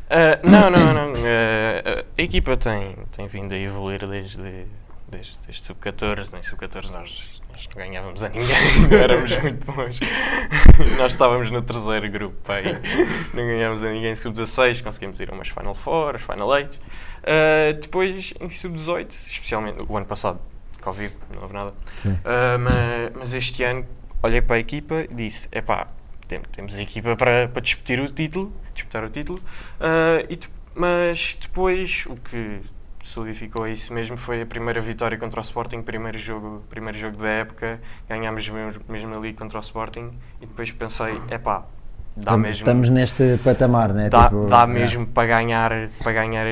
Ah, 0.09 0.39
não, 0.45 0.71
não, 0.71 0.95
não. 0.95 1.13
ah, 1.17 2.05
a 2.17 2.23
equipa 2.23 2.57
tem, 2.57 2.95
tem 3.17 3.27
vindo 3.27 3.53
a 3.53 3.59
evoluir 3.59 4.07
desde, 4.07 4.65
desde, 5.11 5.37
desde 5.47 5.63
sub-14. 5.65 6.39
Em 6.39 6.43
sub-14 6.43 6.91
nós, 6.91 7.43
nós 7.51 7.69
não 7.69 7.77
ganhávamos 7.77 8.23
a 8.23 8.29
ninguém, 8.29 8.47
não 8.91 8.99
éramos 8.99 9.43
muito 9.43 9.73
bons. 9.73 10.01
nós 10.99 11.13
estávamos 11.13 11.51
no 11.51 11.63
terceiro 11.63 12.11
grupo, 12.11 12.37
pá, 12.45 12.61
e 12.61 12.73
não 13.35 13.47
ganhámos 13.47 13.83
a 13.85 13.91
ninguém. 13.93 14.13
Em 14.13 14.15
sub-16 14.15 14.83
conseguimos 14.83 15.21
ir 15.21 15.31
a 15.31 15.35
umas 15.35 15.49
Final 15.49 15.75
Four, 15.75 16.17
as 16.17 16.23
Final 16.23 16.57
Eight. 16.57 16.79
Ah, 17.25 17.73
depois 17.81 18.33
em 18.41 18.49
sub-18, 18.49 19.13
especialmente 19.27 19.83
o 19.87 19.97
ano 19.97 20.07
passado, 20.07 20.41
Covid, 20.81 21.15
não 21.35 21.43
houve 21.43 21.55
nada. 21.55 21.75
Sim. 22.03 22.19
Ah, 22.25 22.57
mas, 22.59 23.13
mas 23.17 23.35
este 23.35 23.63
ano 23.65 23.87
olhei 24.23 24.41
para 24.41 24.57
a 24.57 24.59
equipa 24.59 25.05
e 25.11 25.15
disse: 25.15 25.49
epá, 25.53 25.89
tem- 26.27 26.41
temos 26.53 26.75
a 26.75 26.83
equipa 26.83 27.17
para, 27.17 27.49
para 27.49 27.61
disputar 27.63 28.01
o 28.01 28.09
título, 28.09 28.53
disputar 28.75 29.05
o 29.05 29.11
título, 29.11 29.39
ah, 29.81 30.23
e 30.29 30.39
mas 30.75 31.37
depois 31.41 32.07
o 32.07 32.15
que 32.15 32.61
solidificou 33.09 33.67
isso 33.67 33.93
mesmo 33.93 34.17
foi 34.17 34.43
a 34.43 34.47
primeira 34.47 34.81
vitória 34.81 35.17
contra 35.19 35.41
o 35.41 35.43
Sporting, 35.43 35.83
primeiro 35.83 36.19
jogo, 36.19 36.63
primeiro 36.69 36.99
jogo 36.99 37.17
da 37.17 37.29
época, 37.29 37.81
ganhámos 38.09 38.49
mesmo, 38.49 38.81
mesmo 38.89 39.17
ali 39.17 39.33
contra 39.33 39.59
o 39.59 39.61
Sporting 39.61 40.11
e 40.41 40.47
depois 40.47 40.71
pensei, 40.71 41.21
epá, 41.31 41.65
dá 42.17 42.33
Tam- 42.33 42.39
mesmo, 42.39 42.59
Estamos 42.59 42.89
neste 42.91 43.39
patamar, 43.43 43.93
né? 43.93 44.09
dá, 44.09 44.25
Tipo, 44.25 44.47
dá 44.47 44.63
é. 44.63 44.67
mesmo 44.67 45.07
para 45.07 45.27
ganhar, 45.29 45.71
para 46.03 46.13
ganhar 46.13 46.47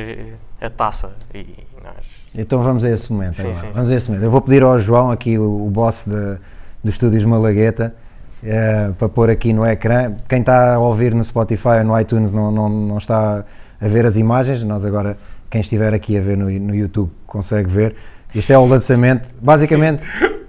a 0.61 0.71
taça 0.71 1.15
e 1.35 1.47
nós 1.83 2.05
Então 2.35 2.63
vamos 2.63 2.85
a 2.85 2.91
esse 2.91 3.13
momento. 3.13 3.35
Sim, 3.35 3.53
sim, 3.55 3.71
vamos 3.75 3.91
a 3.91 3.95
esse 3.95 4.09
momento. 4.11 4.25
Eu 4.25 4.31
vou 4.31 4.41
pedir 4.41 4.63
ao 4.63 4.79
João, 4.79 5.11
aqui 5.11 5.39
o, 5.39 5.67
o 5.67 5.71
boss 5.71 6.05
de, 6.07 6.37
dos 6.83 6.95
estúdios 6.95 7.25
Malagueta, 7.25 7.95
eh, 8.43 8.91
para 8.99 9.09
pôr 9.09 9.29
aqui 9.31 9.53
no 9.53 9.67
ecrã. 9.67 10.15
Quem 10.29 10.41
está 10.41 10.75
a 10.75 10.79
ouvir 10.79 11.15
no 11.15 11.25
Spotify 11.25 11.79
ou 11.79 11.85
no 11.85 12.01
iTunes 12.01 12.33
não, 12.33 12.51
não, 12.51 12.69
não 12.69 12.99
está 12.99 13.45
a 13.81 13.89
ver 13.89 14.07
as 14.07 14.17
imagens. 14.17 14.63
Nós 14.63 14.85
agora, 14.85 15.17
quem 15.51 15.61
estiver 15.61 15.93
aqui 15.95 16.17
a 16.17 16.21
ver 16.21 16.37
no, 16.37 16.51
no 16.51 16.75
YouTube, 16.75 17.11
consegue 17.27 17.69
ver. 17.71 17.97
Isto 18.35 18.53
é 18.53 18.59
o 18.59 18.67
lançamento. 18.67 19.29
Basicamente, 19.41 20.03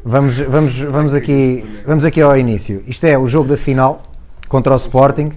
vamos, 0.04 0.38
vamos, 0.40 0.80
vamos, 0.80 1.14
aqui, 1.14 1.64
vamos 1.86 2.04
aqui 2.06 2.22
ao 2.22 2.38
início. 2.38 2.84
Isto 2.88 3.06
é 3.06 3.18
o 3.18 3.28
jogo 3.28 3.50
da 3.50 3.58
final 3.58 4.02
contra 4.50 4.74
o 4.74 4.78
Sporting. 4.78 5.32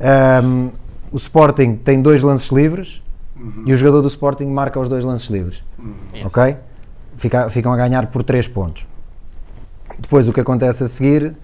Um, 0.00 0.68
o 1.12 1.16
Sporting 1.16 1.76
tem 1.76 2.00
dois 2.02 2.22
lances 2.22 2.50
livres 2.50 3.00
Uhum. 3.34 3.64
e 3.66 3.72
o 3.72 3.76
jogador 3.76 4.02
do 4.02 4.08
Sporting 4.08 4.44
marca 4.44 4.78
os 4.78 4.88
dois 4.88 5.04
lances 5.04 5.28
livres. 5.28 5.58
Uhum. 5.78 5.94
Ok? 6.26 6.56
fica- 7.16 7.50
ficam 7.50 7.72
a 7.72 7.76
ganhar 7.76 8.06
por 8.06 8.22
3 8.22 8.46
pontos. 8.46 8.86
Depois 9.98 10.28
o 10.28 10.32
que 10.32 10.40
acontece 10.40 10.84
a 10.84 10.88
seguir 10.88 11.34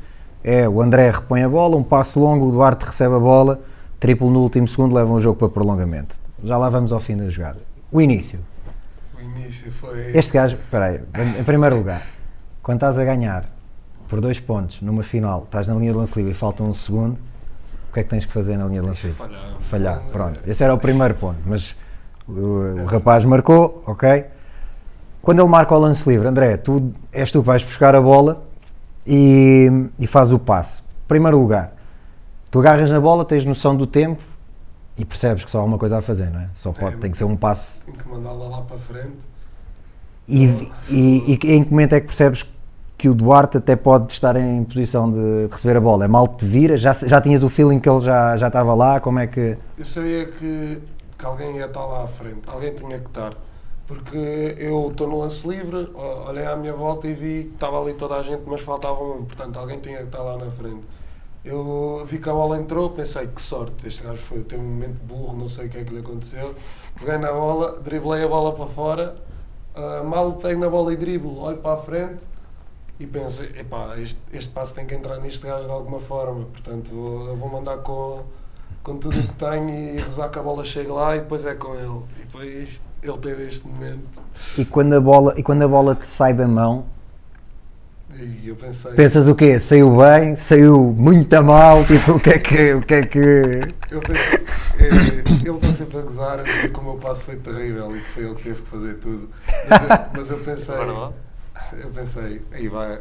é 0.45 0.69
o 0.69 0.81
André 0.81 1.11
repõe 1.11 1.43
a 1.43 1.49
bola, 1.49 1.77
um 1.77 1.83
passe 1.83 2.17
longo, 2.19 2.47
o 2.49 2.53
Duarte 2.53 2.85
recebe 2.87 3.15
a 3.15 3.19
bola, 3.19 3.61
triplo 3.99 4.31
no 4.31 4.41
último 4.41 4.69
segundo, 4.69 4.95
levam 4.95 5.15
o 5.15 5.21
jogo 5.21 5.39
para 5.39 5.49
prolongamento. 5.49 6.15
Já 6.43 6.57
lá 6.57 6.69
vamos 6.69 6.93
ao 6.93 7.01
fim 7.01 7.17
da 7.17 7.29
jogada. 7.29 7.59
O 7.91 8.01
início. 8.01 8.41
O 9.17 9.21
início 9.21 9.73
foi. 9.73 10.17
Este 10.17 10.33
gajo, 10.33 10.57
espera 10.57 10.85
aí, 10.87 11.01
em- 11.39 11.45
primeiro 11.45 11.77
lugar, 11.77 12.03
quando 12.63 12.77
estás 12.77 12.99
a 12.99 13.05
ganhar 13.05 13.45
por 14.09 14.21
2 14.21 14.39
pontos 14.41 14.81
numa 14.81 15.03
final, 15.03 15.43
estás 15.45 15.69
na 15.69 15.75
linha 15.75 15.93
de 15.93 15.99
lance 15.99 16.17
livre 16.17 16.33
e 16.33 16.35
falta 16.35 16.63
um 16.63 16.73
segundo, 16.73 17.19
o 17.91 17.93
que 17.93 18.01
é 18.01 18.03
que 18.05 18.09
tens 18.11 18.25
que 18.25 18.33
fazer 18.33 18.57
na 18.57 18.67
linha 18.67 18.81
de 18.81 18.87
lance 18.87 19.07
livre? 19.07 19.19
Falhar. 19.19 19.57
falhar. 19.61 20.01
Pronto, 20.13 20.41
esse 20.47 20.63
era 20.63 20.73
o 20.73 20.79
primeiro 20.79 21.15
ponto. 21.15 21.39
Mas 21.45 21.77
o, 22.29 22.83
o 22.83 22.85
rapaz 22.87 23.25
marcou, 23.25 23.83
ok? 23.87 24.25
Quando 25.21 25.41
ele 25.41 25.49
marca 25.49 25.75
o 25.75 25.79
lance 25.79 26.09
livre, 26.09 26.27
André, 26.29 26.57
tu 26.57 26.93
és 27.13 27.31
tu 27.31 27.41
que 27.41 27.47
vais 27.47 27.63
buscar 27.63 27.95
a 27.95 28.01
bola 28.01 28.43
e, 29.07 29.69
e 29.99 30.07
faz 30.07 30.33
o 30.33 30.39
passe. 30.39 30.83
Primeiro 31.09 31.39
lugar, 31.39 31.73
tu 32.51 32.61
agarras 32.61 32.91
na 32.91 33.01
bola, 33.01 33.25
tens 33.25 33.45
noção 33.45 33.75
do 33.77 33.87
tempo 33.87 34.23
e 34.99 35.05
percebes 35.05 35.45
que 35.45 35.51
só 35.51 35.61
há 35.61 35.65
uma 35.65 35.79
coisa 35.79 35.99
a 35.99 36.03
fazer, 36.03 36.31
não 36.31 36.41
é? 36.41 36.49
Só 36.57 36.73
pode, 36.73 36.97
É. 36.97 36.99
tem 36.99 37.11
que 37.11 37.17
ser 37.19 37.25
um 37.25 37.37
passe. 37.37 37.85
Tenho 37.85 37.97
que 37.97 38.09
mandá-la 38.09 38.49
lá 38.49 38.61
para 38.63 38.77
frente. 38.77 39.17
E, 40.29 40.45
e, 40.91 41.39
e 41.43 41.53
em 41.55 41.65
que 41.65 41.71
momento 41.71 41.95
é 41.95 42.01
que 42.01 42.07
percebes 42.07 42.45
que 42.99 43.09
o 43.09 43.15
Duarte 43.15 43.57
até 43.57 43.77
pode 43.77 44.13
estar 44.13 44.37
em 44.37 44.65
posição 44.65 45.11
de 45.11 45.47
receber 45.51 45.77
a 45.77 45.81
bola? 45.81 46.05
É 46.05 46.09
mal 46.09 46.27
te 46.29 46.45
vira? 46.45 46.77
Já, 46.77 46.93
já 46.93 47.21
tinhas 47.21 47.43
o 47.43 47.49
feeling 47.49 47.79
que 47.79 47.89
ele 47.89 48.01
já, 48.01 48.37
já 48.37 48.49
estava 48.49 48.75
lá? 48.75 49.01
Como 49.01 49.19
é 49.21 49.27
que. 49.27 49.57
Eu 49.79 49.85
sabia 49.85 50.27
que, 50.27 50.83
que 51.17 51.25
alguém 51.25 51.57
ia 51.57 51.67
estar 51.67 51.85
lá 51.87 52.03
à 52.05 52.07
frente, 52.07 52.41
alguém 52.49 52.75
tinha 52.75 52.99
que 52.99 53.07
estar. 53.07 53.33
Porque 53.87 54.55
eu 54.59 54.89
estou 54.91 55.09
no 55.09 55.21
lance 55.21 55.49
livre, 55.49 55.89
olhei 56.27 56.45
à 56.45 56.55
minha 56.57 56.75
volta 56.75 57.09
e 57.09 57.15
vi 57.15 57.45
que 57.45 57.55
estava 57.55 57.81
ali 57.81 57.95
toda 57.95 58.17
a 58.17 58.23
gente, 58.23 58.43
mas 58.47 58.61
faltava 58.61 59.03
um, 59.03 59.25
portanto 59.25 59.59
alguém 59.59 59.79
tinha 59.79 59.97
que 59.99 60.05
estar 60.05 60.23
lá 60.23 60.37
na 60.37 60.51
frente. 60.51 60.83
Eu 61.45 62.05
vi 62.05 62.19
que 62.19 62.29
a 62.29 62.33
bola 62.33 62.59
entrou, 62.59 62.91
pensei 62.91 63.27
que 63.27 63.41
sorte, 63.41 63.87
este 63.87 64.03
gajo 64.03 64.21
foi, 64.21 64.43
teve 64.43 64.61
um 64.61 64.67
momento 64.67 64.99
burro, 65.05 65.37
não 65.37 65.49
sei 65.49 65.67
o 65.67 65.71
que 65.71 65.79
é 65.79 65.85
que 65.85 65.95
lhe 65.95 66.01
aconteceu. 66.01 66.55
Peguei 66.99 67.17
na 67.17 67.33
bola, 67.33 67.79
driblei 67.81 68.25
a 68.25 68.29
bola 68.29 68.53
para 68.53 68.67
fora, 68.67 69.17
ah, 69.75 70.03
mal 70.03 70.33
pego 70.33 70.61
na 70.61 70.69
bola 70.69 70.93
e 70.93 70.97
driblo, 70.97 71.41
olho 71.41 71.59
para 71.59 71.75
a 71.75 71.77
frente 71.77 72.25
e 72.99 73.07
pensei, 73.07 73.53
epá, 73.57 73.97
este, 73.99 74.21
este 74.33 74.53
passo 74.53 74.75
tem 74.75 74.85
que 74.85 74.95
entrar 74.95 75.19
neste 75.19 75.47
gajo 75.47 75.67
de 75.67 75.71
alguma 75.71 76.01
forma, 76.01 76.47
portanto 76.47 76.91
vou, 76.91 77.29
eu 77.29 77.37
vou 77.37 77.49
mandar 77.49 77.79
com, 77.79 78.23
com 78.83 78.99
tudo 78.99 79.21
o 79.21 79.27
que 79.27 79.35
tenho 79.35 79.71
e 79.71 80.01
rezar 80.01 80.31
que 80.31 80.39
a 80.39 80.43
bola 80.43 80.65
chegue 80.65 80.91
lá 80.91 81.15
e 81.15 81.21
depois 81.21 81.47
é 81.47 81.55
com 81.55 81.77
ele. 81.77 82.03
E 82.17 82.25
depois 82.25 82.83
ele 83.01 83.19
teve 83.19 83.47
este 83.47 83.69
momento 83.69 84.09
E 84.59 84.65
quando 84.65 84.95
a 84.95 85.01
bola, 85.01 85.35
e 85.39 85.43
quando 85.45 85.63
a 85.63 85.69
bola 85.69 85.95
te 85.95 86.09
sai 86.09 86.35
da 86.35 86.49
mão, 86.49 86.85
e 88.21 88.49
eu 88.49 88.57
pensei, 88.57 88.93
pensas 88.95 89.29
o 89.29 89.35
quê? 89.35 89.61
Saiu 89.61 89.97
bem? 89.97 90.37
Saiu 90.37 90.93
muito 90.93 91.33
a 91.35 91.43
mal? 91.43 91.85
Tipo, 91.85 92.13
o 92.13 92.21
que 92.21 92.31
é 92.31 92.39
que. 92.39 92.75
O 92.75 92.81
que, 92.81 92.95
é 92.95 93.07
que... 93.07 93.21
eu 93.91 94.01
pensei 94.01 94.41
eh, 94.81 95.23
ele 95.29 95.57
está 95.57 95.73
sempre 95.73 95.99
a 95.99 96.03
gozar 96.03 96.41
a 96.41 96.43
dizer 96.43 96.73
que 96.73 96.81
o 96.81 96.83
meu 96.83 96.95
passo 96.95 97.25
foi 97.25 97.37
terrível 97.37 97.97
e 97.97 98.01
que 98.01 98.09
foi 98.11 98.25
ele 98.25 98.35
que 98.35 98.43
teve 98.43 98.63
que 98.63 98.69
fazer 98.69 98.95
tudo. 98.95 99.29
Mas 99.69 99.83
eu, 99.83 99.89
mas 100.15 100.31
eu 100.31 100.39
pensei, 100.39 100.75
É 100.75 100.79
verdade. 100.79 101.15
eu 101.81 101.91
pensei, 101.91 102.43
aí 102.53 102.69
vai, 102.69 103.01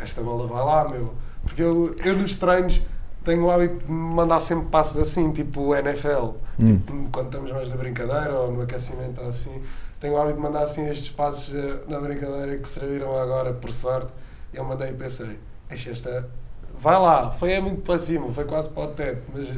esta 0.00 0.22
bola 0.22 0.46
vai 0.46 0.64
lá, 0.64 0.88
meu. 0.88 1.14
Porque 1.42 1.62
eu, 1.62 1.94
eu 2.04 2.16
nos 2.16 2.36
treinos 2.36 2.80
tenho 3.24 3.44
o 3.44 3.50
hábito 3.50 3.84
de 3.84 3.90
mandar 3.90 4.38
sempre 4.38 4.68
passos 4.68 5.00
assim, 5.00 5.32
tipo 5.32 5.74
NFL. 5.74 6.36
Hum. 6.60 6.78
Tipo, 6.78 7.08
quando 7.10 7.26
estamos 7.26 7.50
mais 7.50 7.68
na 7.68 7.76
brincadeira 7.76 8.32
ou 8.32 8.52
no 8.52 8.62
aquecimento 8.62 9.20
ou 9.20 9.26
assim, 9.26 9.60
tenho 9.98 10.14
o 10.14 10.18
hábito 10.18 10.36
de 10.36 10.42
mandar 10.42 10.62
assim 10.62 10.88
estes 10.88 11.08
passos 11.08 11.52
eh, 11.52 11.80
na 11.88 12.00
brincadeira 12.00 12.56
que 12.56 12.68
serviram 12.68 13.18
agora, 13.18 13.52
por 13.52 13.72
sorte. 13.72 14.12
Eu 14.52 14.64
mandei 14.64 14.90
e 14.90 14.92
pensei, 14.92 15.38
"Eixe, 15.70 15.90
esta 15.90 16.28
vai 16.80 16.98
lá, 16.98 17.30
foi 17.30 17.52
é 17.52 17.60
muito 17.60 17.82
para 17.82 17.98
cima, 17.98 18.28
foi 18.32 18.44
quase 18.44 18.68
para 18.68 18.84
o 18.84 18.86
teto, 18.88 19.22
mas, 19.32 19.48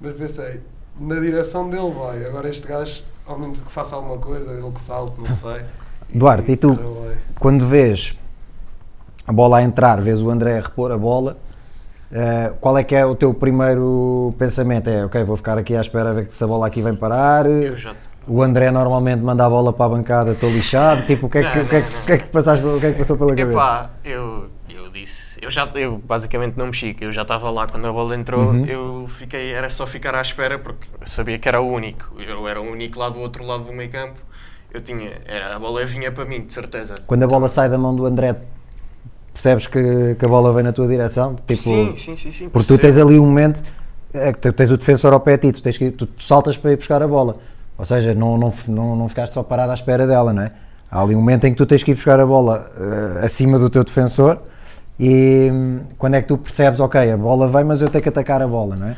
mas 0.00 0.14
pensei, 0.14 0.60
na 0.98 1.18
direção 1.20 1.68
dele 1.68 1.90
vai. 1.90 2.24
Agora 2.24 2.48
este 2.48 2.66
gajo, 2.66 3.04
ao 3.26 3.38
menos 3.38 3.60
que 3.60 3.70
faça 3.70 3.96
alguma 3.96 4.18
coisa, 4.18 4.52
ele 4.52 4.70
que 4.70 4.80
salte, 4.80 5.20
não 5.20 5.30
sei. 5.30 5.62
Duarte, 6.12 6.52
e 6.52 6.56
tu? 6.56 6.74
correu 6.74 7.06
bem. 7.08 7.18
Quando 7.38 7.66
vês 7.66 8.16
a 9.26 9.32
bola 9.32 9.58
a 9.58 9.62
entrar, 9.62 10.00
vês 10.00 10.22
o 10.22 10.30
André 10.30 10.58
a 10.58 10.62
repor 10.62 10.90
a 10.90 10.96
bola, 10.96 11.36
eh, 12.10 12.52
qual 12.60 12.78
é 12.78 12.84
que 12.84 12.94
é 12.94 13.04
o 13.04 13.14
teu 13.14 13.34
primeiro 13.34 14.34
pensamento? 14.38 14.88
É, 14.88 15.04
ok, 15.04 15.22
vou 15.24 15.36
ficar 15.36 15.58
aqui 15.58 15.76
à 15.76 15.80
espera 15.80 16.10
a 16.10 16.12
ver 16.14 16.28
se 16.30 16.42
a 16.42 16.46
bola 16.46 16.66
aqui 16.66 16.80
vem 16.80 16.94
parar. 16.94 17.44
Eu 17.46 17.76
já. 17.76 17.94
O 18.28 18.42
André 18.42 18.70
normalmente 18.70 19.22
manda 19.22 19.46
a 19.46 19.48
bola 19.50 19.72
para 19.72 19.86
a 19.86 19.88
bancada, 19.88 20.32
estou 20.32 20.50
lixado. 20.50 21.02
Tipo, 21.06 21.26
o 21.26 21.30
que 21.30 21.38
é 21.38 21.44
que, 21.44 21.58
Não, 21.58 21.64
o 21.64 21.68
que, 21.68 21.76
é 21.76 21.82
que, 21.82 21.88
o 21.96 22.04
que 22.06 22.12
é 22.12 22.18
que 22.18 22.26
passaste- 22.26 22.64
o 22.66 22.78
que 22.80 22.86
é 22.86 22.92
que 22.92 22.98
passou 22.98 23.16
pela 23.16 23.30
cabeça? 23.34 23.50
Epá, 23.52 23.90
eu, 24.04 24.46
eu 24.68 24.90
disse, 24.90 25.38
eu 25.42 25.50
já, 25.50 25.66
eu 25.74 25.96
basicamente 25.98 26.56
não 26.56 26.66
mexi, 26.66 26.94
eu 27.00 27.10
já 27.10 27.22
estava 27.22 27.50
lá 27.50 27.66
quando 27.66 27.86
a 27.88 27.92
bola 27.92 28.14
entrou, 28.14 28.52
Uhum. 28.52 28.64
eu 28.66 29.06
fiquei, 29.08 29.52
era 29.52 29.70
só 29.70 29.86
ficar 29.86 30.14
à 30.14 30.20
espera 30.20 30.58
porque 30.58 30.86
eu 31.00 31.06
sabia 31.06 31.38
que 31.38 31.48
era 31.48 31.60
o 31.60 31.66
único, 31.72 32.20
eu 32.20 32.46
era 32.46 32.60
o 32.60 32.64
único 32.70 32.98
lá 32.98 33.08
do 33.08 33.18
outro 33.18 33.44
lado 33.44 33.64
do 33.64 33.72
meio 33.72 33.90
campo, 33.90 34.20
eu 34.74 34.80
tinha, 34.82 35.12
era, 35.24 35.56
a 35.56 35.58
bola 35.58 35.84
vinha 35.86 36.12
para 36.12 36.26
mim, 36.26 36.42
de 36.42 36.52
certeza. 36.52 36.96
Quando 37.06 37.22
a 37.22 37.26
bola 37.26 37.48
sai 37.48 37.70
da 37.70 37.78
mão 37.78 37.96
do 37.96 38.04
André, 38.04 38.36
percebes 39.32 39.66
que, 39.66 40.16
que 40.18 40.24
a 40.24 40.28
bola 40.28 40.52
vem 40.52 40.64
na 40.64 40.72
tua 40.72 40.86
direção? 40.86 41.34
Tipo, 41.46 41.62
sim, 41.62 41.94
sim, 41.96 42.16
sim, 42.16 42.32
sim. 42.32 42.48
Porque 42.50 42.66
tu 42.66 42.76
percebo. 42.76 42.82
tens 42.82 42.98
ali 42.98 43.18
um 43.18 43.24
momento 43.26 43.62
é 44.12 44.32
que 44.32 44.38
tu 44.40 44.52
tens 44.52 44.70
o 44.70 44.76
defensor 44.76 45.12
ao 45.12 45.20
pé 45.20 45.36
de 45.36 45.48
ti, 45.48 45.52
tu, 45.58 45.62
tens 45.62 45.78
que, 45.78 45.90
tu, 45.90 46.06
tu 46.06 46.22
saltas 46.22 46.56
para 46.56 46.72
ir 46.72 46.76
buscar 46.76 47.02
a 47.02 47.08
bola. 47.08 47.36
Ou 47.78 47.84
seja, 47.84 48.12
não, 48.12 48.36
não, 48.36 48.52
não, 48.66 48.96
não 48.96 49.08
ficaste 49.08 49.32
só 49.32 49.42
parado 49.42 49.70
à 49.70 49.74
espera 49.74 50.06
dela, 50.06 50.32
não 50.32 50.42
é? 50.42 50.52
Há 50.90 51.00
ali 51.00 51.14
um 51.14 51.20
momento 51.20 51.46
em 51.46 51.52
que 51.52 51.56
tu 51.56 51.64
tens 51.66 51.82
que 51.82 51.92
ir 51.92 51.94
buscar 51.94 52.18
a 52.18 52.26
bola 52.26 52.70
eh, 52.76 53.24
acima 53.24 53.58
do 53.58 53.70
teu 53.70 53.84
defensor 53.84 54.38
e 54.98 55.48
hum, 55.52 55.80
quando 55.96 56.14
é 56.14 56.22
que 56.22 56.28
tu 56.28 56.36
percebes, 56.36 56.80
ok, 56.80 57.12
a 57.12 57.16
bola 57.16 57.46
vem, 57.48 57.62
mas 57.64 57.80
eu 57.80 57.88
tenho 57.88 58.02
que 58.02 58.08
atacar 58.08 58.42
a 58.42 58.46
bola, 58.48 58.74
não 58.74 58.88
é? 58.88 58.96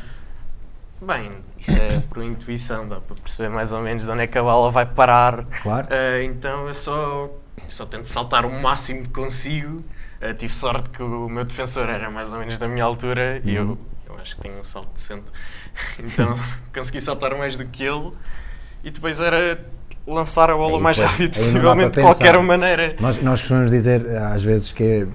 Bem, 1.01 1.31
isso 1.59 1.77
é 1.77 1.99
por 2.09 2.23
intuição, 2.23 2.87
dá 2.87 2.99
para 2.99 3.15
perceber 3.15 3.49
mais 3.49 3.71
ou 3.71 3.81
menos 3.81 4.07
onde 4.07 4.21
é 4.23 4.27
que 4.27 4.37
a 4.37 4.41
bola 4.43 4.71
vai 4.71 4.85
parar. 4.85 5.45
Claro. 5.61 5.87
Ah, 5.89 6.23
então 6.23 6.67
eu 6.67 6.73
só, 6.73 7.29
só 7.67 7.85
tento 7.85 8.05
saltar 8.05 8.45
o 8.45 8.61
máximo 8.61 9.03
que 9.03 9.09
consigo. 9.09 9.83
Ah, 10.21 10.33
tive 10.33 10.53
sorte 10.55 10.89
que 10.91 11.03
o 11.03 11.27
meu 11.27 11.43
defensor 11.43 11.89
era 11.89 12.09
mais 12.09 12.31
ou 12.31 12.39
menos 12.39 12.57
da 12.57 12.67
minha 12.67 12.83
altura 12.85 13.41
e 13.43 13.57
Uhum. 13.59 13.77
eu, 14.07 14.13
eu 14.15 14.21
acho 14.21 14.35
que 14.35 14.41
tenho 14.43 14.59
um 14.59 14.63
salto 14.63 14.89
decente. 14.93 15.25
Então 15.99 16.35
consegui 16.73 17.01
saltar 17.01 17.35
mais 17.37 17.57
do 17.57 17.65
que 17.65 17.83
ele 17.83 18.11
e 18.83 18.91
depois 18.91 19.19
era 19.19 19.59
lançar 20.07 20.49
a 20.49 20.55
bola 20.55 20.77
o 20.77 20.81
mais 20.81 20.97
rápido 20.99 21.31
possivelmente 21.31 21.97
de 21.97 22.01
qualquer 22.01 22.37
maneira. 22.41 22.95
Nós, 22.99 23.21
nós 23.21 23.39
costumamos 23.39 23.71
dizer 23.71 24.05
às 24.17 24.41
vezes 24.43 24.71
que 24.71 25.07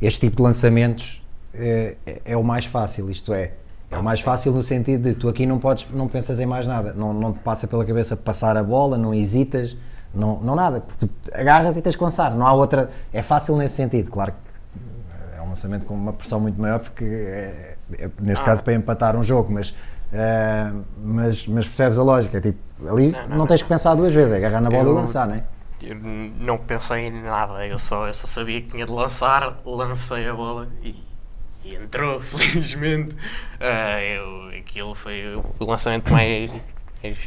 este 0.00 0.20
tipo 0.20 0.36
de 0.36 0.42
lançamentos 0.42 1.20
é, 1.52 1.96
é- 2.06 2.20
é 2.24 2.36
o 2.36 2.44
mais 2.44 2.64
fácil, 2.64 3.10
isto 3.10 3.32
é, 3.34 3.52
é 3.90 3.98
o 3.98 4.02
mais 4.02 4.20
fácil 4.20 4.52
no 4.52 4.62
sentido 4.62 5.02
de 5.10 5.14
tu 5.14 5.28
aqui 5.28 5.44
não 5.46 5.58
podes, 5.58 5.86
não 5.92 6.06
pensas 6.08 6.38
em 6.38 6.46
mais 6.46 6.66
nada, 6.66 6.92
não, 6.94 7.12
não 7.12 7.32
te 7.32 7.40
passa 7.40 7.66
pela 7.66 7.84
cabeça 7.84 8.16
passar 8.16 8.56
a 8.56 8.62
bola, 8.62 8.96
não 8.96 9.12
hesitas, 9.12 9.76
não, 10.14 10.40
não 10.40 10.54
nada, 10.54 10.80
porque 10.80 11.06
tu 11.06 11.10
agarras 11.34 11.76
e 11.76 11.82
tens 11.82 11.96
que 11.96 12.02
lançar, 12.02 12.30
não 12.34 12.46
há 12.46 12.52
outra, 12.52 12.88
é 13.12 13.20
fácil 13.22 13.56
nesse 13.56 13.74
sentido, 13.74 14.10
claro 14.10 14.32
que 14.32 15.38
é 15.38 15.42
um 15.42 15.48
lançamento 15.48 15.84
com 15.84 15.94
uma 15.94 16.12
pressão 16.12 16.38
muito 16.40 16.60
maior 16.60 16.78
porque 16.78 17.04
é, 17.04 17.76
é, 17.98 18.10
neste 18.22 18.42
Ah. 18.42 18.46
caso 18.46 18.62
para 18.62 18.74
empatar 18.74 19.16
um 19.16 19.24
jogo, 19.24 19.52
mas, 19.52 19.74
eh, 20.12 20.70
mas, 21.02 21.46
mas 21.46 21.66
percebes 21.66 21.98
a 21.98 22.02
lógica, 22.02 22.38
é 22.38 22.40
tipo, 22.40 22.58
ali 22.88 23.08
não, 23.12 23.28
Não, 23.28 23.36
não, 23.38 23.46
tens 23.46 23.62
que 23.62 23.68
pensar 23.68 23.94
duas 23.94 24.12
vezes, 24.12 24.32
é 24.32 24.36
agarrar 24.36 24.60
na 24.60 24.70
bola 24.70 24.84
Eu- 24.84 24.92
e 24.92 24.94
lançar, 24.94 25.26
não 25.28 25.34
é? 25.34 25.44
Eu 25.82 25.94
não 25.96 26.58
pensei 26.58 27.06
em 27.06 27.22
nada, 27.22 27.66
eu 27.66 27.78
só, 27.78 28.06
eu 28.06 28.12
só 28.12 28.26
sabia 28.26 28.60
que 28.60 28.68
tinha 28.68 28.84
de 28.84 28.92
lançar, 28.92 29.60
lancei 29.64 30.28
a 30.28 30.34
bola 30.34 30.68
e, 30.82 30.94
e 31.64 31.74
entrou, 31.74 32.20
felizmente. 32.22 33.16
Ah, 33.58 33.98
eu, 34.02 34.48
aquilo 34.58 34.94
foi 34.94 35.36
o 35.58 35.64
lançamento 35.64 36.12
mais, 36.12 36.50
mais, 37.02 37.18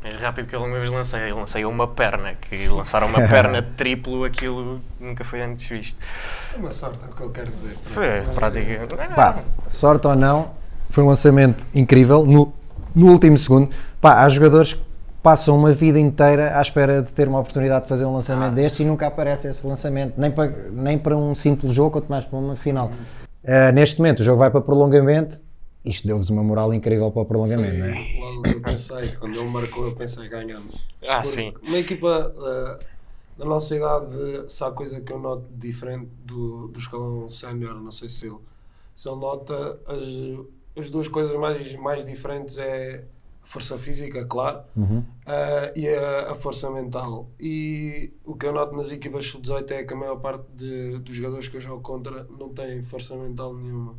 mais 0.00 0.16
rápido 0.16 0.46
que 0.46 0.54
eu 0.54 0.60
alguma 0.60 0.78
vez 0.78 0.92
lancei. 0.92 1.28
Eu 1.32 1.36
lancei 1.38 1.64
uma 1.64 1.88
perna, 1.88 2.34
que 2.34 2.68
lançar 2.68 3.02
uma 3.02 3.18
perna 3.26 3.60
triplo, 3.62 4.22
aquilo 4.22 4.80
nunca 5.00 5.24
foi 5.24 5.42
antes 5.42 5.68
visto. 5.68 5.98
Uma 6.56 6.70
sorte, 6.70 7.00
é 7.04 7.08
o 7.08 7.12
que 7.16 7.22
ele 7.24 7.32
quer 7.32 7.46
dizer. 7.46 7.76
Foi 7.82 8.06
praticamente. 8.32 8.94
Pá, 9.16 9.38
sorte 9.68 10.06
ou 10.06 10.14
não, 10.14 10.50
foi 10.92 11.02
um 11.02 11.08
lançamento 11.08 11.64
incrível 11.74 12.24
no, 12.24 12.52
no 12.94 13.10
último 13.10 13.36
segundo. 13.38 13.70
Pá, 14.00 14.22
há 14.22 14.28
jogadores 14.28 14.74
que 14.74 14.80
passam 15.22 15.56
uma 15.56 15.72
vida 15.72 15.98
inteira 15.98 16.58
à 16.58 16.60
espera 16.60 17.00
de 17.02 17.10
ter 17.12 17.28
uma 17.28 17.38
oportunidade 17.40 17.84
de 17.84 17.88
fazer 17.88 18.04
um 18.04 18.12
lançamento 18.12 18.52
Ah. 18.52 18.54
destes 18.54 18.80
e 18.80 18.84
nunca 18.84 19.06
aparece 19.06 19.48
esse 19.48 19.66
lançamento, 19.66 20.14
nem 20.18 20.30
para, 20.30 20.48
nem 20.70 20.98
para 20.98 21.16
um 21.16 21.34
simples 21.34 21.72
jogo, 21.72 21.92
quanto 21.92 22.08
mais 22.08 22.24
para 22.24 22.38
uma 22.38 22.56
final. 22.56 22.90
Ah, 23.46 23.72
neste 23.72 23.98
momento 23.98 24.20
o 24.20 24.22
jogo 24.22 24.38
vai 24.38 24.50
para 24.50 24.60
prolongamento, 24.60 25.40
isto 25.84 26.06
deu-vos 26.06 26.28
uma 26.28 26.42
moral 26.42 26.74
incrível 26.74 27.10
para 27.10 27.22
o 27.22 27.24
prolongamento, 27.24 27.78
não 27.78 27.86
é? 27.86 28.18
Logo 28.18 28.46
eu 28.48 28.60
pensei, 28.60 29.12
quando 29.16 29.36
ele 29.38 29.48
marcou, 29.48 29.86
eu 29.86 29.96
pensei 29.96 30.28
ganhamos. 30.28 30.74
Ah, 31.08 31.16
Porque 31.16 31.28
sim. 31.28 31.52
Uma 31.62 31.78
equipa 31.78 32.34
eh, 32.38 32.84
da 33.38 33.44
nossa 33.44 33.74
idade, 33.74 34.06
se 34.48 34.62
há 34.62 34.70
coisa 34.70 35.00
que 35.00 35.12
eu 35.12 35.18
noto 35.18 35.44
diferente 35.56 36.08
do, 36.24 36.68
do 36.68 36.78
escalão 36.78 37.28
sénior, 37.28 37.74
não 37.80 37.90
sei 37.90 38.08
se 38.08 38.26
ele, 38.26 38.36
se 38.94 39.08
ele 39.08 39.18
nota, 39.18 39.78
as, 39.86 40.04
as 40.76 40.90
duas 40.90 41.08
coisas 41.08 41.36
mais, 41.38 41.74
mais 41.76 42.04
diferentes 42.06 42.58
é 42.58 43.04
força 43.44 43.76
física, 43.76 44.24
claro, 44.24 44.60
Uhum. 44.76 45.02
ah, 45.26 45.72
e 45.74 45.88
a, 45.88 46.30
a 46.32 46.34
força 46.34 46.70
mental. 46.70 47.28
E 47.40 48.10
o 48.24 48.34
que 48.34 48.46
eu 48.46 48.52
noto 48.52 48.74
nas 48.76 48.90
equipas 48.92 49.26
sub-18 49.26 49.70
é 49.72 49.82
que 49.84 49.92
a 49.92 49.96
maior 49.96 50.16
parte 50.20 50.44
de- 50.54 50.98
dos 50.98 51.14
jogadores 51.16 51.48
que 51.48 51.56
eu 51.56 51.60
jogo 51.60 51.82
contra 51.82 52.26
não 52.38 52.48
têm 52.50 52.82
força 52.82 53.16
mental 53.16 53.52
nenhuma. 53.54 53.94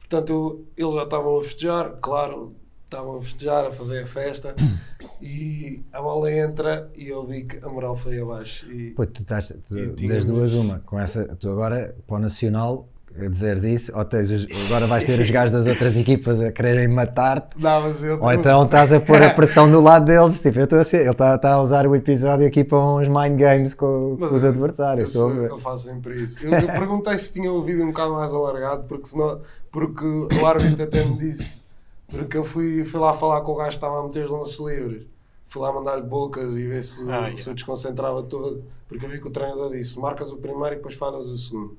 Portanto, 0.00 0.30
eu- 0.32 0.66
eles 0.84 0.94
já 0.94 1.02
estavam 1.04 1.38
a 1.38 1.42
festejar, 1.44 1.90
claro, 2.00 2.54
estavam 2.86 3.16
a 3.18 3.22
festejar, 3.22 3.66
a 3.66 3.72
fazer 3.72 4.02
a 4.02 4.06
festa, 4.06 4.54
e 5.20 5.82
a 5.92 6.00
bola 6.00 6.32
entra 6.32 6.90
e 6.96 7.08
eu 7.08 7.24
vi 7.26 7.44
que 7.44 7.58
a 7.64 7.68
moral 7.68 7.94
foi 7.96 8.18
abaixo. 8.20 8.70
E, 8.72 8.92
Pô, 8.92 9.04
tu 9.06 9.22
estás 9.22 9.54
tu- 9.68 9.76
E 9.78 10.08
das 10.08 10.24
duas 10.24 10.52
uma, 10.54 10.78
com 10.80 10.98
essa, 10.98 11.34
tu 11.36 11.50
agora 11.50 11.94
para 12.06 12.16
o 12.16 12.18
Nacional 12.18 12.88
a 12.95 12.95
dizeres 13.30 13.62
isso, 13.64 13.96
ou 13.96 14.04
tens 14.04 14.30
agora 14.66 14.86
vais 14.86 15.04
ter 15.04 15.20
os 15.20 15.30
gajos 15.30 15.52
das 15.52 15.66
outras 15.66 15.96
equipas 15.96 16.40
a 16.40 16.52
quererem 16.52 16.88
matar-te, 16.88 17.56
eu- 18.02 18.20
ou 18.22 18.32
então 18.32 18.64
estás 18.64 18.92
a 18.92 19.00
pôr 19.00 19.22
a 19.22 19.30
pressão 19.34 19.66
no 19.66 19.80
lado 19.80 20.04
deles, 20.04 20.40
tipo, 20.40 20.58
eu 20.58 20.64
estou 20.64 20.78
a 20.78 20.84
ser, 20.84 21.02
ele 21.02 21.10
está, 21.10 21.34
está 21.36 21.52
a 21.54 21.62
usar 21.62 21.86
o 21.86 21.94
episódio 21.96 22.46
aqui 22.46 22.62
para 22.64 22.78
uns 22.78 23.08
mind 23.08 23.38
games 23.38 23.74
com, 23.74 24.16
com 24.18 24.24
os 24.34 24.42
eu- 24.42 24.50
adversários, 24.50 25.14
Eu, 25.14 25.28
ver. 25.34 25.50
eu 25.50 25.58
faço 25.58 25.84
sempre 25.84 26.22
isso. 26.22 26.44
Eu, 26.44 26.52
eu 26.52 26.66
perguntei 26.66 27.16
se 27.18 27.32
tinha 27.32 27.50
ouvido 27.50 27.82
um 27.82 27.88
bocado 27.88 28.12
mais 28.14 28.32
alargado, 28.32 28.84
porque 28.88 29.06
senão, 29.06 29.40
porque 29.70 30.04
o 30.04 30.46
árbitro 30.46 30.82
até 30.84 31.04
me 31.04 31.16
disse, 31.18 31.64
porque 32.08 32.36
eu 32.36 32.44
fui, 32.44 32.84
fui 32.84 33.00
lá 33.00 33.12
falar 33.12 33.40
com 33.40 33.52
o 33.52 33.56
gajo 33.56 33.70
que 33.70 33.74
estava 33.76 33.98
a 34.00 34.02
meter 34.04 34.24
os 34.26 34.30
lances 34.30 34.58
livres. 34.60 35.02
Fui 35.48 35.62
lá 35.62 35.72
mandar-lhe 35.72 36.02
bocas 36.02 36.56
e 36.56 36.66
ver 36.66 36.82
se, 36.82 37.02
Ah, 37.02 37.04
se 37.04 37.10
yeah. 37.32 37.42
eu 37.46 37.54
desconcentrava 37.54 38.22
todo, 38.24 38.64
porque 38.88 39.06
eu 39.06 39.08
vi 39.10 39.20
que 39.20 39.28
o 39.28 39.30
treinador 39.30 39.70
disse: 39.70 39.98
marcas 40.00 40.32
o 40.32 40.36
primeiro 40.36 40.74
e 40.74 40.76
depois 40.76 40.94
falhas 40.96 41.26
o 41.28 41.38
segundo. 41.38 41.76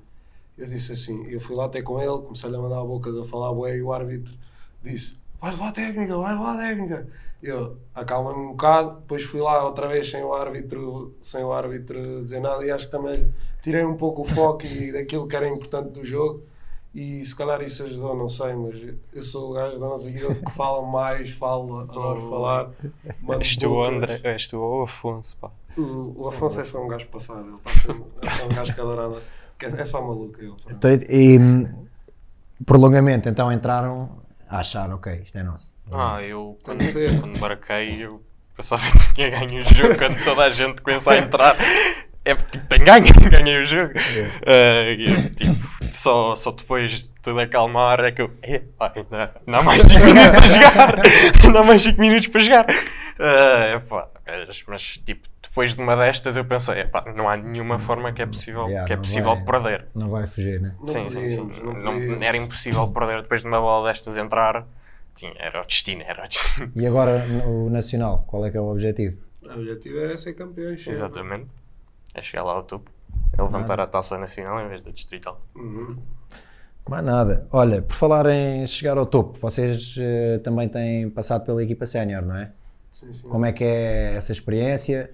Eu 0.58 0.68
disse 0.68 0.92
assim, 0.94 1.26
eu 1.28 1.40
fui 1.40 1.56
lá 1.56 1.66
até 1.66 1.82
com 1.82 2.00
ele, 2.02 2.22
comecei-lhe 2.24 2.56
a 2.56 2.60
mandar 2.60 2.84
bocas 2.84 3.16
a 3.18 3.24
falar 3.24 3.54
bué 3.54 3.78
e 3.78 3.82
o 3.82 3.94
árbitro 3.94 4.34
disse: 4.84 5.18
vais 5.40 5.58
lá 5.60 5.72
técnica, 5.72 6.18
vais 6.18 6.40
lá 6.40 6.58
técnica. 6.58 7.08
Eu 7.44 7.78
acalma-me 7.94 8.40
um 8.40 8.50
bocado, 8.52 9.00
depois 9.02 9.24
fui 9.24 9.40
lá 9.40 9.64
outra 9.64 9.88
vez 9.88 10.10
sem 10.10 10.24
o 10.24 10.34
árbitro, 10.34 11.14
sem 11.22 11.44
o 11.44 11.54
árbitro 11.54 12.24
dizer 12.24 12.40
nada 12.40 12.66
e 12.66 12.72
acho 12.72 12.86
que 12.86 12.92
também 12.92 13.32
tirei 13.62 13.86
um 13.86 13.96
pouco 13.96 14.24
o 14.24 14.26
foco 14.26 14.66
e 14.66 14.92
daquilo 14.94 15.28
que 15.28 15.36
era 15.36 15.48
importante 15.48 15.90
do 15.92 16.04
jogo 16.04 16.42
e 16.96 17.24
se 17.24 17.36
calhar 17.36 17.62
isso 17.62 17.84
ajudou, 17.84 18.16
não 18.18 18.28
sei, 18.28 18.56
mas 18.56 18.82
eu 19.14 19.24
sou 19.24 19.52
o 19.52 19.54
gajo 19.54 19.78
da 19.78 19.86
nossa 19.88 20.10
equipa 20.10 20.34
que 20.34 20.52
fala 20.54 20.82
mais, 20.82 21.30
falo, 21.34 21.82
adoro 21.82 22.24
Oh. 22.26 22.30
falar. 22.32 22.72
És 23.40 23.56
tu. 23.56 23.84
André, 23.84 24.20
és 24.24 24.48
tu 24.48 24.58
o 24.58 24.82
Afonso, 24.82 25.38
pá. 25.38 25.52
O, 25.78 26.24
o 26.24 26.28
Afonso 26.30 26.60
é 26.60 26.66
só 26.66 26.84
um 26.84 26.88
gajo 26.88 27.06
passado, 27.10 27.46
ele 27.48 27.56
está 27.58 27.70
sempre, 27.94 28.04
é 28.24 28.30
só 28.32 28.46
um 28.46 28.50
gajo 28.50 28.74
que 28.74 28.82
adora 28.82 29.02
andar. 29.04 29.20
que 29.20 29.26
É 29.60 29.82
é 29.82 29.86
só 29.86 30.02
maluco 30.02 30.38
pronto. 30.38 30.64
Então, 30.70 30.92
E 31.10 31.38
hum, 31.40 31.88
prolongamento, 32.66 33.28
então 33.30 33.52
entraram 33.52 34.22
a 34.50 34.60
achar, 34.60 34.92
ok, 34.94 35.22
isto 35.24 35.38
é 35.38 35.44
nosso. 35.44 35.74
Ah, 35.92 36.22
eu 36.22 36.58
Tem 36.64 36.78
quando, 36.78 37.20
quando 37.22 37.40
marquei, 37.40 38.04
eu 38.06 38.22
pensava 38.56 38.84
que 38.92 39.14
tinha 39.14 39.30
ganho 39.30 39.62
o 39.62 39.74
jogo 39.74 39.98
quando 39.98 40.24
toda 40.24 40.44
a 40.44 40.50
gente 40.50 40.82
começa 40.82 41.12
a 41.12 41.18
entrar. 41.18 41.56
É 42.26 42.36
tipo, 42.36 42.68
tem 42.68 42.80
ganho, 42.84 43.06
ganhei 43.32 43.62
o 43.62 43.66
jogo. 43.66 43.94
Ah, 44.46 44.90
e 44.92 45.12
eu, 45.12 45.30
tipo, 45.34 45.94
só, 45.94 46.36
só 46.36 46.52
depois 46.52 46.92
de 46.92 47.06
tudo 47.22 47.40
acalmar 47.40 48.02
é 48.02 48.12
que 48.12 48.22
eu. 48.22 48.32
Epá, 48.44 48.92
ainda, 48.96 49.34
ainda 49.48 49.60
há 49.60 49.64
mais 49.64 49.84
5 49.84 50.00
minutos 50.06 50.38
a 50.38 50.48
jogar! 50.48 51.02
Ainda 51.46 51.60
há 51.60 51.64
mais 51.64 51.84
5 51.84 52.02
minutos 52.02 52.28
para 52.28 52.42
jogar! 52.42 52.66
Ah, 53.20 53.76
epá, 53.76 54.10
mas, 54.26 54.64
mas, 54.68 54.84
tipo, 55.06 55.28
depois 55.58 55.74
de 55.74 55.82
uma 55.82 55.96
destas 55.96 56.38
eu 56.38 56.46
pensei, 56.46 56.82
epá, 56.82 57.04
não 57.16 57.28
há 57.28 57.36
nenhuma 57.36 57.80
forma 57.80 58.14
que 58.14 58.22
é 58.22 58.28
possível, 58.28 58.68
Yeah, 58.68 58.86
que 58.86 58.94
é 58.94 58.98
possível 58.98 59.34
vai- 59.36 59.44
perder. 59.44 59.88
Não 59.96 60.10
vai 60.12 60.28
fugir, 60.28 60.62
né? 60.62 60.76
Não 60.80 60.86
sim, 60.86 61.10
sim, 61.10 61.28
sim. 61.28 61.52
não 61.64 62.00
Não- 62.00 62.22
era 62.24 62.38
impossível 62.38 62.88
perder 62.90 63.24
depois 63.24 63.42
de 63.42 63.48
uma 63.48 63.60
bola 63.60 63.90
destas 63.90 64.16
entrar. 64.16 64.68
Tinha, 65.16 65.34
era 65.40 65.60
o 65.64 65.66
destino, 65.66 66.04
era 66.06 66.26
o 66.26 66.28
destino. 66.28 66.72
E 66.76 66.86
agora 66.86 67.26
o 67.48 67.72
Nacional, 67.72 68.24
qual 68.28 68.46
é 68.46 68.52
que 68.52 68.58
é 68.58 68.62
o 68.62 68.68
objetivo? 68.72 69.18
O 69.42 69.52
objetivo 69.52 70.00
é 70.00 70.16
ser 70.16 70.34
campeões. 70.34 70.86
Exatamente. 70.86 71.52
É 72.14 72.22
chegar 72.22 72.44
lá 72.44 72.54
ao 72.54 72.62
topo. 72.62 72.92
É 73.36 73.42
levantar 73.42 73.80
a 73.80 73.88
taça 73.88 74.16
nacional 74.20 74.62
em 74.64 74.68
vez 74.70 74.84
da 74.84 74.92
distrital. 74.92 75.42
Uhum. 75.56 75.98
Mais 76.88 77.04
nada. 77.04 77.48
Olha, 77.52 77.82
por 77.82 77.96
falar 77.96 78.28
em 78.28 78.68
chegar 78.68 78.96
ao 78.96 79.08
topo, 79.08 79.40
vocês 79.40 79.96
eh, 79.98 80.38
também 80.44 80.70
têm 80.70 81.10
passado 81.10 81.46
pela 81.46 81.64
equipa 81.64 81.88
sénior, 81.88 82.22
não 82.22 82.36
é? 82.36 82.52
Sim, 82.92 83.12
sim. 83.12 83.28
Como 83.28 83.44
é 83.44 83.52
que 83.52 83.64
é 83.64 84.16
essa 84.16 84.32
experiência? 84.32 85.10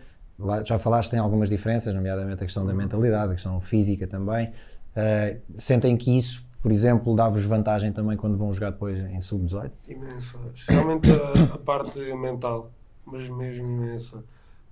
Já 0.65 0.77
falaste, 0.77 1.11
tem 1.11 1.19
algumas 1.19 1.49
diferenças, 1.49 1.93
nomeadamente 1.93 2.41
a 2.43 2.45
questão 2.45 2.65
da 2.65 2.73
mentalidade, 2.73 3.31
a 3.31 3.35
questão 3.35 3.59
física 3.61 4.07
também. 4.07 4.51
Eh, 4.95 5.37
sentem 5.57 5.97
que 5.97 6.17
isso, 6.17 6.45
por 6.61 6.71
exemplo, 6.71 7.15
dá-vos 7.15 7.43
vantagem 7.43 7.91
também 7.91 8.15
quando 8.15 8.37
vão 8.37 8.53
jogar 8.53 8.71
depois 8.71 8.97
em 8.97 9.19
sub-18? 9.19 9.71
Imensa. 9.87 10.39
Especialmente 10.53 11.11
a, 11.11 11.55
a 11.55 11.57
parte 11.57 11.99
mental, 12.15 12.71
mas 13.05 13.27
mesmo 13.29 13.67
imensa. 13.67 14.23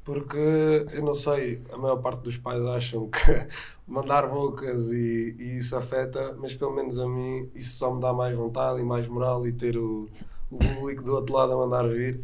Porque, 0.04 0.86
eu 0.92 1.04
não 1.04 1.14
sei, 1.14 1.62
a 1.72 1.78
maior 1.78 1.98
parte 1.98 2.24
dos 2.24 2.36
pais 2.36 2.64
acham 2.66 3.08
que 3.08 3.48
mandar 3.88 4.28
bocas 4.28 4.92
e, 4.92 5.36
e 5.38 5.58
isso 5.58 5.76
afeta, 5.76 6.36
mas 6.40 6.56
pelo 6.56 6.74
menos 6.74 6.98
a 6.98 7.08
mim 7.08 7.50
isso 7.54 7.78
só 7.78 7.94
me 7.94 8.02
dá 8.02 8.12
mais 8.12 8.36
vontade 8.36 8.80
e 8.80 8.84
mais 8.84 9.08
moral 9.08 9.46
e 9.46 9.52
ter 9.52 9.78
o, 9.78 10.10
o 10.50 10.58
público 10.58 11.04
do 11.04 11.14
outro 11.14 11.36
lado 11.36 11.54
a 11.54 11.58
mandar 11.58 11.88
vir. 11.88 12.20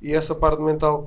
E 0.00 0.14
essa 0.14 0.34
parte 0.36 0.62
mental 0.62 1.02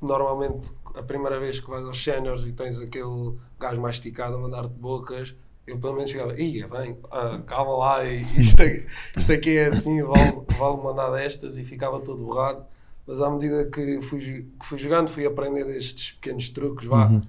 que 0.00 0.06
normalmente 0.06 0.72
a 0.96 1.02
primeira 1.02 1.38
vez 1.38 1.60
que 1.60 1.68
vais 1.70 1.84
aos 1.84 2.02
séniores 2.02 2.44
e 2.44 2.52
tens 2.52 2.80
aquele 2.80 3.34
gajo 3.60 3.80
mais 3.80 3.96
esticado 3.96 4.36
a 4.36 4.38
mandar-te 4.38 4.74
bocas, 4.74 5.34
eu 5.66 5.78
pelo 5.78 5.94
menos 5.94 6.10
chegava, 6.10 6.40
ia 6.40 6.66
bem, 6.68 6.96
ah, 7.10 7.40
calma 7.46 7.76
lá, 7.76 8.04
e 8.04 8.22
isto, 8.40 8.62
aqui- 8.62 8.86
isto 9.16 9.32
aqui 9.32 9.56
é 9.56 9.66
assim, 9.68 10.02
vale, 10.02 10.40
vale 10.58 10.76
mandar 10.82 11.10
destas 11.10 11.56
e 11.58 11.64
ficava 11.64 12.00
todo 12.00 12.24
borrado. 12.24 12.64
Mas 13.06 13.20
à 13.20 13.30
medida 13.30 13.64
que 13.66 14.00
fui, 14.00 14.20
que 14.58 14.66
fui 14.66 14.78
jogando, 14.78 15.08
fui 15.10 15.24
aprendendo 15.26 15.70
estes 15.70 16.12
pequenos 16.12 16.48
truques, 16.50 16.88
vá, 16.88 17.06
Uhum. 17.06 17.22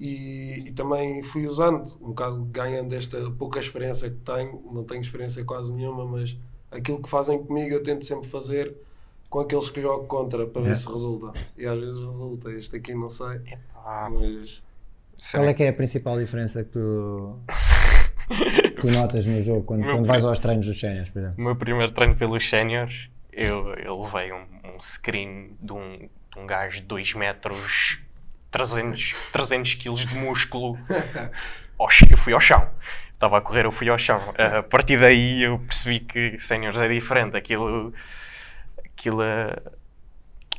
e, 0.00 0.64
e 0.68 0.72
também 0.72 1.22
fui 1.22 1.46
usando, 1.46 1.92
um 2.00 2.08
bocado 2.08 2.44
ganhando 2.52 2.94
esta 2.94 3.30
pouca 3.32 3.58
experiência 3.58 4.08
que 4.10 4.16
tenho, 4.16 4.62
não 4.72 4.84
tenho 4.84 5.00
experiência 5.02 5.44
quase 5.44 5.72
nenhuma, 5.72 6.04
mas 6.06 6.36
aquilo 6.70 7.02
que 7.02 7.08
fazem 7.10 7.42
comigo 7.42 7.74
eu 7.74 7.82
tento 7.82 8.06
sempre 8.06 8.28
fazer 8.28 8.74
com 9.30 9.40
aqueles 9.40 9.68
que 9.68 9.80
jogo 9.80 10.06
contra 10.06 10.46
para 10.46 10.62
ver 10.62 10.70
É. 10.70 10.74
se 10.74 10.86
resulta. 10.86 11.38
E 11.56 11.66
às 11.66 11.78
vezes 11.78 11.98
resulta, 11.98 12.50
este 12.52 12.76
aqui 12.76 12.94
não 12.94 13.08
sei, 13.08 13.40
Ah, 13.74 14.08
mas 14.10 14.62
Qual 15.32 15.44
é 15.44 15.54
que 15.54 15.62
é 15.64 15.68
a 15.68 15.72
principal 15.72 16.18
diferença 16.18 16.62
que 16.64 16.70
tu, 16.70 17.38
tu 18.80 18.90
notas 18.90 19.26
no 19.26 19.40
jogo 19.42 19.62
quando, 19.64 19.84
quando 19.84 20.04
vais 20.06 20.24
aos 20.24 20.38
treinos 20.38 20.66
dos 20.66 20.78
séniores, 20.78 21.08
por 21.10 21.18
exemplo? 21.20 21.36
O 21.38 21.42
meu 21.44 21.56
primeiro 21.56 21.92
treino 21.92 22.14
pelos 22.14 22.48
séniores, 22.48 23.08
eu, 23.32 23.74
eu 23.74 24.00
levei 24.00 24.32
um, 24.32 24.44
um 24.76 24.80
screen 24.80 25.56
de 25.60 25.72
um, 25.72 25.96
de 25.98 26.38
um 26.38 26.46
gajo 26.46 26.76
de 26.80 26.86
2 26.86 27.14
metros, 27.14 28.00
300, 28.50 29.14
300 29.32 29.74
quilos 29.74 30.06
de 30.06 30.14
músculo. 30.14 30.78
Eu 32.10 32.16
fui 32.16 32.32
ao 32.32 32.40
chão. 32.40 32.68
Estava 33.14 33.38
a 33.38 33.40
correr, 33.40 33.64
eu 33.64 33.70
fui 33.70 33.88
ao 33.88 33.96
chão. 33.96 34.20
A 34.36 34.64
partir 34.64 34.98
daí 34.98 35.44
eu 35.44 35.60
percebi 35.60 36.00
que 36.00 36.36
séniores 36.36 36.76
é 36.80 36.88
diferente. 36.88 37.36
Aquilo. 37.36 37.92
Aquilo 38.98 39.22
é- 39.22 39.56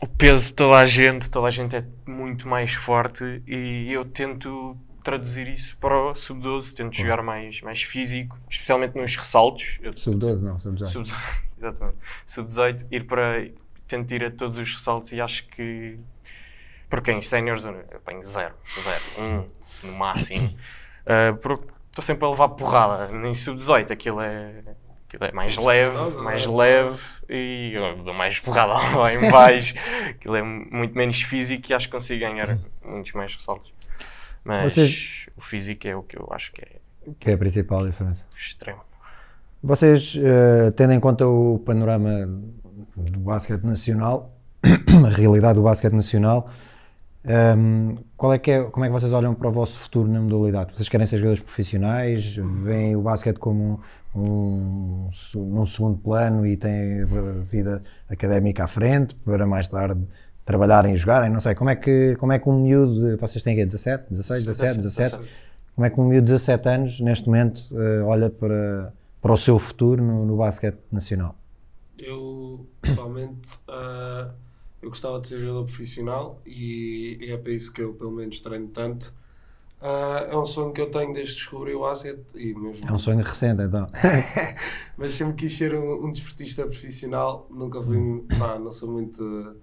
o 0.02 0.08
peso 0.08 0.48
de 0.48 0.54
toda 0.54 0.78
a 0.78 0.86
gente, 0.86 1.30
toda 1.30 1.48
a 1.48 1.52
gente 1.52 1.76
é 1.76 1.86
muito 2.08 2.48
mais 2.48 2.74
forte 2.74 3.44
e 3.46 3.92
eu 3.92 4.06
tento 4.06 4.78
traduzir 5.04 5.48
isso 5.50 5.78
para 5.78 5.98
o 6.12 6.16
sub-12, 6.16 6.74
tento 6.74 6.96
jogar 6.96 7.22
mais, 7.22 7.62
mais 7.62 7.82
físico, 7.84 8.38
especialmente 8.50 8.96
nos 8.96 9.16
ressaltos. 9.16 9.78
Eu- 9.82 9.96
Sub-12 9.98 10.42
não, 10.42 10.58
sub-18. 10.58 10.88
Sub 10.88 11.06
exatamente. 11.58 11.98
Sub-18, 12.26 12.88
ir 12.92 13.06
para. 13.06 13.50
Tento 13.88 14.12
ir 14.14 14.24
a 14.24 14.30
todos 14.32 14.58
os 14.58 14.72
ressaltos 14.74 15.12
e 15.12 15.20
acho 15.20 15.46
que. 15.48 15.98
Porque 16.90 17.12
em 17.12 17.22
séniores 17.22 17.64
eu 17.66 17.72
apanho 17.96 18.24
zero, 18.24 18.54
zero, 18.82 19.04
um 19.84 19.88
no 19.88 19.94
máximo. 19.98 20.56
Porque 21.42 21.66
estou 21.90 22.04
sempre 22.04 22.26
a 22.26 22.30
levar 22.30 22.50
porrada. 22.50 23.08
Nem 23.10 23.34
sub-18 23.34 23.92
aquilo 23.92 24.22
é. 24.22 24.64
Aquilo 25.10 25.26
é 25.26 25.32
mais 25.32 25.58
leve, 25.58 26.18
mais 26.20 26.46
não 26.46 26.56
leve 26.56 27.00
e 27.28 27.72
eu 27.74 27.98
dou 28.04 28.14
mais 28.14 28.38
porrada 28.40 28.74
lá 28.96 29.12
em 29.14 29.30
baixo. 29.32 29.74
Aquilo 30.08 30.36
é 30.36 30.44
muito 30.44 30.96
menos 30.96 31.20
físico 31.22 31.64
e 31.70 31.74
acho 31.74 31.88
que 31.88 31.92
consigo 31.94 32.20
ganhar 32.22 32.60
muitos 32.86 33.12
mais 33.14 33.34
ressaltos. 33.34 33.74
Mas 34.44 34.74
Vocês- 34.74 35.26
o 35.36 35.42
físico 35.42 35.88
é 35.88 35.96
o 35.96 36.04
que 36.04 36.16
eu 36.18 36.28
acho 36.32 36.52
que 36.52 36.62
é 36.62 37.14
Que 37.20 37.32
é 37.32 37.34
a 37.34 37.38
principal 37.40 37.86
diferença. 37.88 38.24
extremo. 38.38 38.82
Vocês, 39.64 40.16
eh, 40.16 40.72
tendo 40.78 40.94
em 40.94 41.00
conta 41.00 41.28
o 41.28 41.60
panorama 41.66 42.26
do 42.96 43.20
basquete 43.20 43.64
nacional, 43.64 44.32
a 44.64 45.10
realidade 45.10 45.56
do 45.56 45.64
basquete 45.64 45.94
nacional, 45.94 46.50
ehm, 47.26 47.96
qual 48.20 48.34
é 48.34 48.38
que 48.38 48.52
é, 48.52 48.64
como 48.66 48.84
é 48.84 48.90
que 48.90 48.94
vocês 48.94 49.14
olham 49.14 49.34
para 49.34 49.48
o 49.48 49.52
vosso 49.52 49.78
futuro 49.78 50.10
na 50.10 50.20
modalidade? 50.20 50.74
Vocês 50.76 50.90
querem 50.90 51.08
ser 51.08 51.20
jogadores 51.20 51.42
profissionais? 51.42 52.36
Veem 52.36 52.94
o 52.94 53.02
basquete 53.02 53.38
como 53.38 53.80
um, 54.14 54.20
um, 54.20 55.10
num 55.36 55.66
segundo 55.66 55.98
plano 56.00 56.46
e 56.46 56.58
têm 56.58 57.04
a 57.04 57.06
vida 57.50 57.82
académica 58.10 58.66
à 58.66 58.68
frente 58.68 59.16
para 59.16 59.48
mais 59.48 59.70
tarde 59.70 60.02
trabalharem 60.46 60.96
e 60.96 60.98
jogarem? 60.98 61.30
Não 61.30 61.40
sei, 61.40 61.56
como 61.56 61.70
é 61.70 61.78
que, 61.78 62.18
como 62.20 62.34
é 62.34 62.40
que 62.40 62.50
um 62.50 62.62
miúdo, 62.62 63.12
de- 63.12 63.16
vocês 63.16 63.42
têm 63.42 63.56
quê? 63.56 63.64
17, 63.64 64.08
16, 64.12 64.44
17, 64.44 64.76
17? 64.80 65.20
Como 65.74 65.86
é 65.86 65.90
que 65.90 66.02
um 66.02 66.04
miúdo 66.04 66.26
de 66.26 66.32
17 66.34 66.68
anos, 66.68 67.00
neste 67.00 67.26
momento, 67.26 67.62
eh, 67.72 68.02
olha 68.02 68.30
para, 68.30 68.92
para 69.22 69.32
o 69.32 69.38
seu 69.38 69.58
futuro 69.58 70.04
no, 70.04 70.26
no 70.26 70.36
basquete 70.36 70.78
nacional? 70.92 71.36
Eu, 71.98 72.66
pessoalmente, 72.82 73.58
uh, 73.70 74.30
eu 74.82 74.90
gostava 74.90 75.20
de 75.20 75.28
ser 75.28 75.40
jogador 75.40 75.66
profissional 75.66 76.42
e, 76.46 77.18
e, 77.22 77.32
é 77.32 77.38
para 77.38 77.52
isso 77.52 77.72
que 77.72 77.82
eu, 77.82 77.94
pelo 77.94 78.12
menos, 78.12 78.40
treino 78.42 78.68
tanto. 78.68 79.14
Uh, 79.82 80.32
é 80.32 80.38
um 80.38 80.46
sonho 80.46 80.74
que 80.74 80.82
eu 80.82 80.92
tenho 80.92 81.14
desde 81.14 81.36
que 81.36 81.40
descobri 81.40 81.74
o 81.74 81.82
basquete 81.82 82.22
e 82.36 82.54
mesmo... 82.54 82.86
É 82.86 82.92
um 82.92 82.98
sonho 82.98 83.24
recente, 83.24 83.62
então. 83.64 83.88
Mas 84.98 85.14
sempre 85.14 85.36
quis 85.36 85.58
ser 85.58 85.74
um, 85.74 86.06
um 86.06 86.12
desportista 86.12 86.66
profissional, 86.66 87.48
nunca 87.50 87.82
fui, 87.82 88.26
pá, 88.38 88.60
não 88.60 88.72
sou 88.72 88.92
muito 88.92 89.56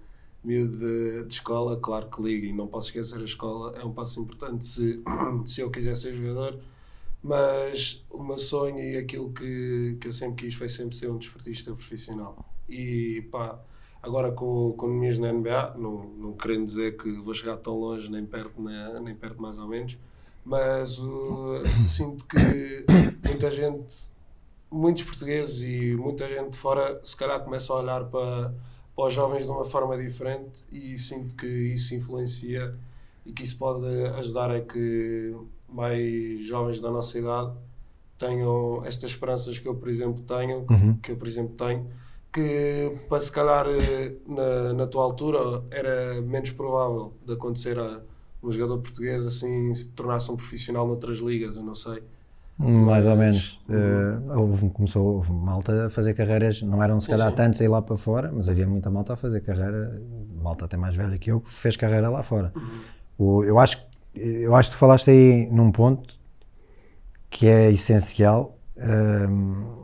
miúdo 0.43 0.77
de, 0.77 1.23
de, 1.25 1.33
escola, 1.33 1.77
claro 1.77 2.09
que 2.09 2.21
ligo 2.21 2.45
e 2.45 2.53
não 2.53 2.67
posso 2.67 2.87
esquecer 2.87 3.19
a 3.19 3.25
escola, 3.25 3.77
é 3.77 3.83
um 3.83 3.91
passo 3.91 4.19
importante 4.19 4.65
se, 4.65 5.03
se 5.45 5.61
eu 5.61 5.69
quiser 5.69 5.95
ser 5.95 6.13
jogador, 6.13 6.59
mas 7.21 8.05
o 8.09 8.23
meu 8.23 8.37
sonho 8.37 8.79
e 8.79 8.97
aquilo 8.97 9.31
que, 9.33 9.97
que 9.99 10.07
eu 10.07 10.11
sempre 10.11 10.45
quis 10.45 10.55
foi 10.55 10.69
sempre 10.69 10.95
ser 10.95 11.09
um 11.11 11.17
desportista 11.17 11.73
profissional. 11.73 12.45
E 12.69 13.27
pá, 13.31 13.59
agora 14.07 14.31
com, 14.31 14.73
com 14.77 14.87
minhas 14.87 15.19
na 15.19 15.31
NBA, 15.31 15.75
não, 15.77 16.05
não 16.17 16.33
querendo 16.33 16.65
dizer 16.65 16.97
que 16.97 17.11
vou 17.19 17.33
chegar 17.33 17.57
tão 17.57 17.77
longe, 17.79 18.09
nem 18.09 18.25
perto, 18.25 18.61
nem, 18.61 19.01
nem 19.01 19.15
perto 19.15 19.41
mais 19.41 19.57
ou 19.57 19.67
menos, 19.67 19.97
mas 20.43 20.97
uh, 20.99 21.63
sinto 21.87 22.25
que 22.25 22.85
muita 23.23 23.51
gente, 23.51 24.09
muitos 24.71 25.03
portugueses 25.03 25.61
e 25.61 25.95
muita 25.95 26.27
gente 26.27 26.51
de 26.51 26.57
fora, 26.57 26.99
se 27.03 27.15
calhar 27.15 27.39
começa 27.43 27.71
a 27.73 27.77
olhar 27.77 28.05
para 28.05 28.53
para 28.97 29.09
os 29.09 29.13
jovens 29.13 29.45
de 29.45 29.51
uma 29.51 29.63
forma 29.63 29.95
diferente 29.95 30.65
e 30.71 30.97
sinto 30.97 31.35
que 31.35 31.45
isso 31.45 31.93
influencia 31.93 32.73
e 33.23 33.31
que 33.31 33.43
isso 33.43 33.55
pode 33.55 33.85
ajudar 34.15 34.49
a 34.49 34.59
que 34.59 35.35
mais 35.69 36.43
jovens 36.43 36.81
da 36.81 36.89
nossa 36.89 37.19
idade 37.19 37.53
tenham 38.17 38.83
estas 38.83 39.11
esperanças 39.11 39.59
que 39.59 39.67
eu, 39.67 39.75
por 39.75 39.87
exemplo, 39.87 40.23
tenho, 40.23 40.65
uhum. 40.67 40.97
que 40.97 41.11
eu, 41.11 41.15
por 41.15 41.27
exemplo, 41.27 41.53
tenho, 41.55 41.85
que 42.31 42.97
para 43.09 43.19
se 43.19 43.31
calhar 43.31 43.65
na, 44.27 44.73
na 44.73 44.87
tua 44.87 45.03
altura 45.03 45.63
era 45.71 46.21
menos 46.21 46.51
provável 46.51 47.13
de 47.25 47.33
acontecer 47.33 47.79
a 47.79 48.01
um 48.43 48.51
jogador 48.51 48.77
português 48.79 49.25
assim 49.25 49.73
se 49.73 49.89
tornasse 49.91 50.31
um 50.31 50.35
profissional 50.35 50.87
noutras 50.87 51.19
ligas, 51.19 51.55
eu 51.55 51.63
não 51.63 51.73
sei. 51.73 52.03
Mais 52.59 53.05
ou 53.05 53.15
menos. 53.15 53.59
Uh, 53.69 54.39
houve, 54.39 54.69
começou 54.69 55.17
houve 55.17 55.31
malta 55.31 55.87
a 55.87 55.89
fazer 55.91 56.15
carreiras, 56.15 56.61
não 56.63 56.81
eram 56.81 56.99
se 56.99 57.07
calhar 57.07 57.31
tantos 57.31 57.61
a 57.61 57.63
ir 57.63 57.67
lá 57.67 57.81
para 57.81 57.97
fora, 57.97 58.31
mas 58.33 58.49
havia 58.49 58.65
muita 58.65 58.89
malta 58.89 59.13
a 59.13 59.15
fazer 59.15 59.41
carreira, 59.41 60.01
malta 60.41 60.65
até 60.65 60.75
mais 60.75 60.95
velha 60.95 61.17
que 61.19 61.31
eu, 61.31 61.39
que 61.39 61.53
fez 61.53 61.75
carreira 61.75 62.09
lá 62.09 62.23
fora. 62.23 62.51
Uhum. 62.55 62.79
O, 63.19 63.43
eu, 63.43 63.59
acho, 63.59 63.85
eu 64.15 64.55
acho 64.55 64.69
que 64.69 64.75
tu 64.75 64.79
falaste 64.79 65.09
aí 65.11 65.47
num 65.51 65.71
ponto 65.71 66.15
que 67.29 67.45
é 67.45 67.71
essencial 67.71 68.57
um, 68.75 69.83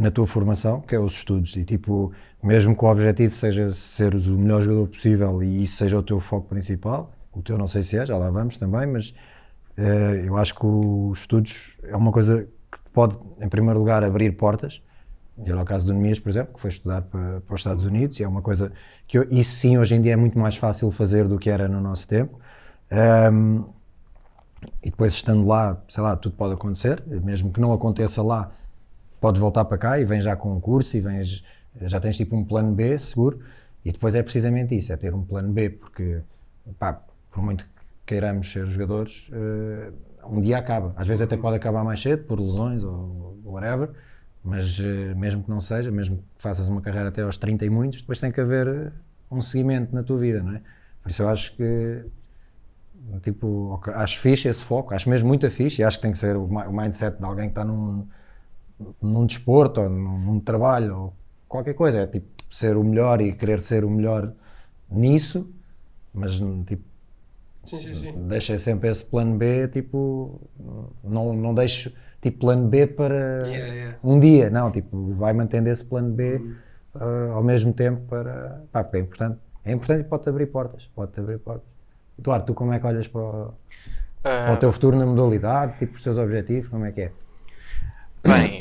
na 0.00 0.10
tua 0.10 0.26
formação, 0.26 0.80
que 0.80 0.94
é 0.94 0.98
os 0.98 1.12
estudos. 1.12 1.54
E 1.56 1.64
tipo, 1.64 2.12
mesmo 2.42 2.74
que 2.74 2.84
o 2.84 2.88
objetivo 2.88 3.34
seja 3.34 3.72
seres 3.72 4.26
o 4.26 4.36
melhor 4.36 4.62
jogador 4.62 4.88
possível 4.88 5.42
e 5.42 5.62
isso 5.62 5.76
seja 5.76 5.98
o 5.98 6.02
teu 6.02 6.18
foco 6.20 6.48
principal, 6.48 7.12
o 7.32 7.42
teu 7.42 7.56
não 7.58 7.68
sei 7.68 7.82
se 7.82 7.98
é, 7.98 8.06
já 8.06 8.16
lá 8.16 8.30
vamos 8.30 8.58
também, 8.58 8.86
mas 8.86 9.14
eh, 9.76 10.24
eu 10.26 10.36
acho 10.36 10.54
que 10.54 10.66
os 10.66 11.20
estudos 11.20 11.72
é 11.84 11.96
uma 11.96 12.12
coisa 12.12 12.46
que 12.72 12.78
pode, 12.92 13.16
em 13.40 13.48
primeiro 13.48 13.78
lugar, 13.78 14.02
abrir 14.02 14.32
portas. 14.32 14.82
E 15.38 15.50
era 15.50 15.60
o 15.60 15.64
caso 15.64 15.86
do 15.86 15.94
Nemias, 15.94 16.18
por 16.18 16.28
exemplo, 16.28 16.54
que 16.54 16.60
foi 16.60 16.70
estudar 16.70 17.02
para, 17.02 17.40
para, 17.40 17.54
os 17.54 17.60
Estados 17.60 17.84
Unidos, 17.84 18.20
e 18.20 18.22
é 18.22 18.28
uma 18.28 18.42
coisa 18.42 18.72
que 19.06 19.18
eu, 19.18 19.26
isso 19.30 19.54
sim 19.56 19.78
hoje 19.78 19.94
em 19.94 20.02
dia 20.02 20.12
é 20.12 20.16
muito 20.16 20.38
mais 20.38 20.56
fácil 20.56 20.90
fazer 20.90 21.26
do 21.26 21.38
que 21.38 21.48
era 21.48 21.68
no 21.68 21.80
nosso 21.80 22.06
tempo. 22.08 22.38
Um, 23.32 23.64
e 24.82 24.90
depois 24.90 25.14
estando 25.14 25.46
lá, 25.46 25.80
sei 25.88 26.02
lá, 26.02 26.16
tudo 26.16 26.36
pode 26.36 26.54
acontecer, 26.54 27.02
mesmo 27.06 27.52
que 27.52 27.60
não 27.60 27.72
aconteça 27.72 28.22
lá, 28.22 28.52
podes 29.20 29.40
voltar 29.40 29.64
para 29.64 29.78
cá 29.78 30.00
e 30.00 30.04
vens 30.04 30.24
já 30.24 30.34
com 30.34 30.56
um 30.56 30.60
curso 30.60 30.96
e 30.96 31.00
vens, 31.00 31.44
já 31.82 32.00
tens 32.00 32.16
tipo 32.16 32.36
um 32.36 32.44
plano 32.44 32.72
B 32.74 32.98
seguro. 32.98 33.40
E 33.84 33.92
depois 33.92 34.14
é 34.14 34.22
precisamente 34.22 34.76
isso, 34.76 34.92
é 34.92 34.96
ter 34.96 35.14
um 35.14 35.24
plano 35.24 35.52
B, 35.52 35.70
porque 35.70 36.20
pá, 36.78 37.00
por 37.30 37.42
muito 37.42 37.66
queiramos 38.06 38.50
ser 38.50 38.66
jogadores, 38.66 39.28
uh, 39.30 39.92
um 40.28 40.40
dia 40.40 40.58
acaba. 40.58 40.92
Às 40.96 41.06
vezes 41.06 41.22
até 41.22 41.36
pode 41.36 41.56
acabar 41.56 41.84
mais 41.84 42.02
cedo, 42.02 42.24
por 42.24 42.40
lesões 42.40 42.82
ou 42.82 43.38
whatever, 43.44 43.90
mas 44.42 44.78
uh, 44.80 45.16
mesmo 45.16 45.44
que 45.44 45.50
não 45.50 45.60
seja, 45.60 45.90
mesmo 45.90 46.16
que 46.18 46.42
faças 46.42 46.68
uma 46.68 46.80
carreira 46.80 47.08
até 47.08 47.22
aos 47.22 47.38
30 47.38 47.64
e 47.64 47.70
muitos, 47.70 48.00
depois 48.00 48.18
tem 48.18 48.32
que 48.32 48.40
haver 48.40 48.66
eh, 48.66 48.92
um 49.30 49.40
seguimento 49.40 49.94
na 49.94 50.02
tua 50.02 50.18
vida, 50.18 50.42
não 50.42 50.54
é? 50.54 50.60
Por 51.02 51.10
isso 51.10 51.22
eu 51.22 51.28
acho 51.28 51.56
que, 51.56 52.04
tipo, 53.22 53.80
acho 53.94 54.18
fixe 54.18 54.48
esse 54.48 54.64
foco, 54.64 54.92
acho 54.92 55.08
mesmo 55.08 55.28
muito 55.28 55.48
fixe 55.50 55.80
e 55.80 55.84
acho 55.84 55.98
que 55.98 56.02
tem 56.02 56.12
que 56.12 56.18
ser 56.18 56.36
o 56.36 56.48
mindset 56.72 57.16
de 57.16 57.24
alguém 57.24 57.46
que 57.46 57.52
está 57.52 57.64
num, 57.64 58.06
num 59.00 59.26
desporto 59.26 59.80
ou 59.80 59.88
num, 59.88 60.18
num 60.18 60.40
trabalho 60.40 60.96
ou 60.96 61.14
qualquer 61.48 61.74
coisa, 61.74 62.00
é 62.00 62.06
tipo 62.06 62.26
ser 62.50 62.76
o 62.76 62.84
melhor 62.84 63.20
e 63.20 63.32
querer 63.32 63.60
ser 63.60 63.84
o 63.84 63.90
melhor 63.90 64.32
nisso, 64.90 65.48
mas 66.12 66.40
tipo 66.66 66.90
Sim, 67.64 67.80
sim, 67.80 67.94
sim. 67.94 68.28
Deixei 68.28 68.58
sempre 68.58 68.88
esse 68.88 69.04
plano 69.04 69.36
B, 69.36 69.68
tipo, 69.68 70.40
não, 71.04 71.32
não 71.32 71.54
deixo 71.54 71.92
tipo 72.20 72.40
plano 72.40 72.68
B 72.68 72.86
para 72.86 73.46
yeah, 73.46 73.74
yeah. 73.74 73.98
um 74.02 74.18
dia, 74.18 74.50
não, 74.50 74.70
tipo, 74.70 75.14
vai 75.14 75.32
mantendo 75.32 75.68
esse 75.68 75.84
plano 75.84 76.10
B 76.10 76.36
uhum. 76.36 76.54
uh, 76.94 77.32
ao 77.34 77.42
mesmo 77.42 77.72
tempo 77.72 78.00
para, 78.08 78.62
pá, 78.72 78.82
porque 78.82 78.96
é 78.96 79.00
importante, 79.00 79.38
é 79.64 79.72
importante 79.72 80.00
e 80.00 80.04
pode-te 80.04 80.28
abrir 80.30 80.46
portas, 80.46 80.88
pode-te 80.94 81.20
abrir 81.20 81.38
portas. 81.38 81.68
Eduardo, 82.18 82.46
tu 82.46 82.54
como 82.54 82.72
é 82.72 82.80
que 82.80 82.86
olhas 82.86 83.06
para 83.06 83.20
o, 83.20 83.44
uh, 83.48 83.52
para 84.22 84.54
o 84.54 84.56
teu 84.56 84.72
futuro 84.72 84.96
na 84.96 85.06
modalidade, 85.06 85.78
tipo, 85.78 85.94
os 85.94 86.02
teus 86.02 86.16
objetivos, 86.16 86.68
como 86.68 86.86
é 86.86 86.92
que 86.92 87.00
é? 87.02 87.12
Bem, 88.22 88.60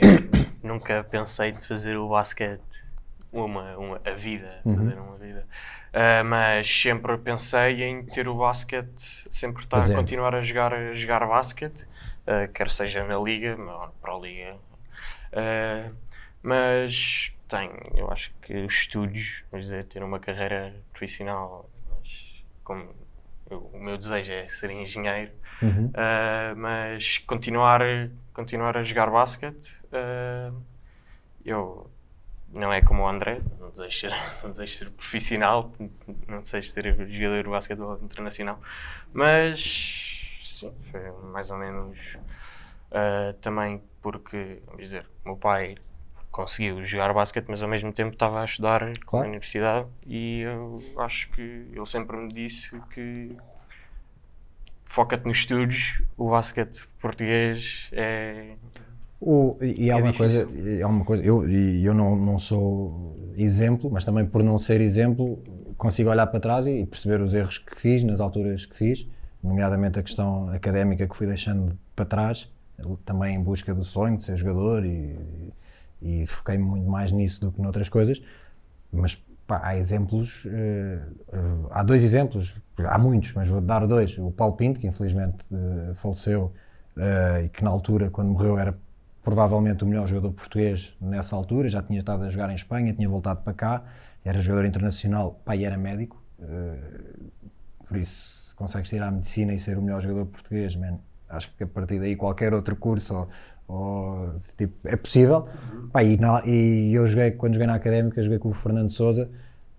nunca 0.63 1.03
pensei 1.03 1.51
de 1.51 1.65
fazer 1.65 1.97
o 1.97 2.09
basquete 2.09 2.89
uma, 3.31 3.77
uma, 3.77 4.01
a 4.05 4.11
vida, 4.11 4.59
uhum. 4.65 4.77
fazer 4.77 4.99
uma 4.99 5.17
vida. 5.17 5.45
Uh, 5.89 6.23
mas 6.25 6.81
sempre 6.81 7.17
pensei 7.17 7.83
em 7.83 8.05
ter 8.05 8.27
o 8.27 8.35
basquete, 8.35 9.27
sempre 9.29 9.63
estar 9.63 9.89
a 9.89 9.95
continuar 9.95 10.35
a 10.35 10.41
jogar, 10.41 10.73
a 10.73 10.93
jogar 10.93 11.25
basquete, 11.27 11.83
uh, 11.83 12.51
quer 12.53 12.69
seja 12.69 13.03
na 13.03 13.17
liga, 13.19 13.55
ou 13.59 13.89
para 14.01 14.13
a 14.13 14.19
liga. 14.19 14.55
Uh, 15.33 15.95
mas 16.41 17.33
tenho, 17.47 17.73
eu 17.95 18.11
acho 18.11 18.31
que 18.41 18.53
os 18.53 18.73
estudos, 18.73 19.43
vamos 19.51 19.67
dizer, 19.67 19.85
ter 19.85 20.03
uma 20.03 20.19
carreira 20.19 20.73
profissional, 20.91 21.69
mas 21.89 22.43
como 22.63 22.89
eu, 23.49 23.69
o 23.73 23.79
meu 23.79 23.97
desejo 23.97 24.31
é 24.31 24.47
ser 24.47 24.69
engenheiro, 24.69 25.31
uhum. 25.61 25.91
mas 26.55 27.17
continuar, 27.17 27.81
continuar 28.39 28.77
a 28.77 28.83
jogar 28.83 29.11
basquete, 29.11 29.75
eu 31.43 31.91
não 32.53 32.71
é 32.71 32.81
como 32.81 33.03
o 33.03 33.07
André, 33.07 33.41
não 33.59 33.69
desejo 33.69 33.99
ser, 33.99 34.13
não 34.41 34.49
desejo 34.49 34.73
ser 34.75 34.89
profissional, 34.91 35.73
não 36.25 36.39
desejo 36.39 36.69
ser 36.69 37.11
jogador 37.11 37.43
de 37.43 37.49
basquetebol 37.49 37.99
internacional, 38.01 38.59
mas 39.11 40.39
sim, 40.43 40.73
foi 40.89 41.11
mais 41.31 41.51
ou 41.51 41.57
menos 41.57 42.15
uh, 42.91 43.33
também 43.41 43.81
porque, 44.01 44.61
vamos 44.65 44.83
dizer, 44.83 45.05
o 45.25 45.29
meu 45.29 45.37
pai 45.37 45.75
conseguiu 46.31 46.81
jogar 46.85 47.13
basquete, 47.13 47.47
mas 47.49 47.61
ao 47.61 47.67
mesmo 47.67 47.91
tempo 47.91 48.13
estava 48.13 48.41
a 48.41 48.45
estudar 48.45 48.79
claro. 48.99 49.25
na 49.25 49.29
universidade 49.31 49.87
e 50.07 50.41
eu 50.41 50.81
acho 50.97 51.29
que 51.31 51.41
ele 51.41 51.85
sempre 51.85 52.15
me 52.15 52.31
disse 52.31 52.79
que 52.91 53.35
foca-te 54.89 55.25
nos 55.25 55.37
estudos, 55.37 56.01
o 56.17 56.31
basquete 56.31 56.87
português 56.99 57.89
é 57.93 58.55
o, 59.21 59.55
e 59.61 59.91
há 59.91 59.99
é 59.99 60.01
uma 60.01 60.13
coisa, 60.13 60.49
é 60.79 60.85
uma 60.85 61.05
coisa, 61.05 61.23
eu, 61.23 61.47
eu 61.47 61.93
não, 61.93 62.15
não 62.15 62.39
sou 62.39 63.15
exemplo, 63.37 63.89
mas 63.91 64.03
também 64.03 64.25
por 64.25 64.41
não 64.41 64.57
ser 64.57 64.81
exemplo, 64.81 65.43
consigo 65.77 66.09
olhar 66.09 66.25
para 66.25 66.39
trás 66.39 66.65
e 66.65 66.85
perceber 66.87 67.21
os 67.21 67.33
erros 67.35 67.59
que 67.59 67.79
fiz 67.79 68.03
nas 68.03 68.19
alturas 68.19 68.65
que 68.65 68.75
fiz, 68.75 69.07
nomeadamente 69.43 69.99
a 69.99 70.03
questão 70.03 70.49
académica 70.49 71.07
que 71.07 71.15
fui 71.15 71.27
deixando 71.27 71.77
para 71.95 72.05
trás, 72.05 72.49
também 73.05 73.35
em 73.35 73.43
busca 73.43 73.75
do 73.75 73.85
sonho 73.85 74.17
de 74.17 74.23
ser 74.23 74.37
jogador 74.37 74.83
e, 74.83 75.53
e 76.01 76.25
foquei-me 76.25 76.63
muito 76.63 76.89
mais 76.89 77.11
nisso 77.11 77.41
do 77.41 77.51
que 77.51 77.61
noutras 77.61 77.89
coisas. 77.89 78.19
Mas 78.91 79.21
pá, 79.49 79.59
há 79.63 79.75
exemplos, 79.75 80.45
uh, 80.45 81.67
há 81.71 81.81
dois 81.81 82.03
exemplos, 82.03 82.53
há 82.77 82.99
muitos, 82.99 83.33
mas 83.33 83.49
vou 83.49 83.59
dar 83.59 83.85
dois. 83.87 84.15
O 84.19 84.29
Paulo 84.29 84.55
Pinto, 84.55 84.79
que 84.79 84.85
infelizmente 84.85 85.37
uh, 85.51 85.95
faleceu 85.95 86.53
e 87.45 87.47
que 87.47 87.63
na 87.63 87.69
altura, 87.69 88.09
quando 88.09 88.27
morreu, 88.27 88.59
era 88.59 88.77
provavelmente 89.23 89.85
o 89.85 89.87
melhor 89.87 90.05
jogador 90.05 90.33
português 90.33 90.93
nessa 90.99 91.33
altura, 91.33 91.69
já 91.69 91.81
tinha 91.81 91.97
estado 91.97 92.25
a 92.25 92.29
jogar 92.29 92.49
em 92.49 92.55
Espanha, 92.55 92.93
tinha 92.93 93.07
voltado 93.07 93.41
para 93.41 93.53
cá, 93.53 93.83
era 94.25 94.41
jogador 94.41 94.65
internacional, 94.65 95.39
pai 95.45 95.63
era 95.63 95.77
médico, 95.77 96.21
por 97.87 97.95
isso 97.95 98.49
se 98.49 98.55
consegues 98.55 98.89
tirar 98.89 99.07
a 99.07 99.11
medicina 99.11 99.53
e 99.53 99.59
ser 99.59 99.77
o 99.77 99.81
melhor 99.81 100.01
jogador 100.01 100.25
português, 100.25 100.75
man, 100.75 100.99
acho 101.29 101.49
que 101.55 101.63
a 101.63 101.67
partir 101.67 101.99
daí 101.99 102.17
qualquer 102.17 102.53
outro 102.53 102.75
curso 102.75 103.15
ou, 103.15 103.29
ou, 103.69 104.33
tipo, 104.57 104.73
é 104.85 104.97
possível. 104.97 105.47
Uhum. 105.71 105.89
Pá, 105.89 106.03
e, 106.03 106.17
na, 106.17 106.45
e, 106.45 106.93
eu 106.93 107.07
joguei, 107.07 107.31
quando 107.31 107.53
joguei 107.53 107.67
na 107.67 107.75
Académica, 107.75 108.21
joguei 108.21 108.39
com 108.39 108.49
o 108.49 108.53
Fernando 108.53 108.89
Souza, 108.89 109.29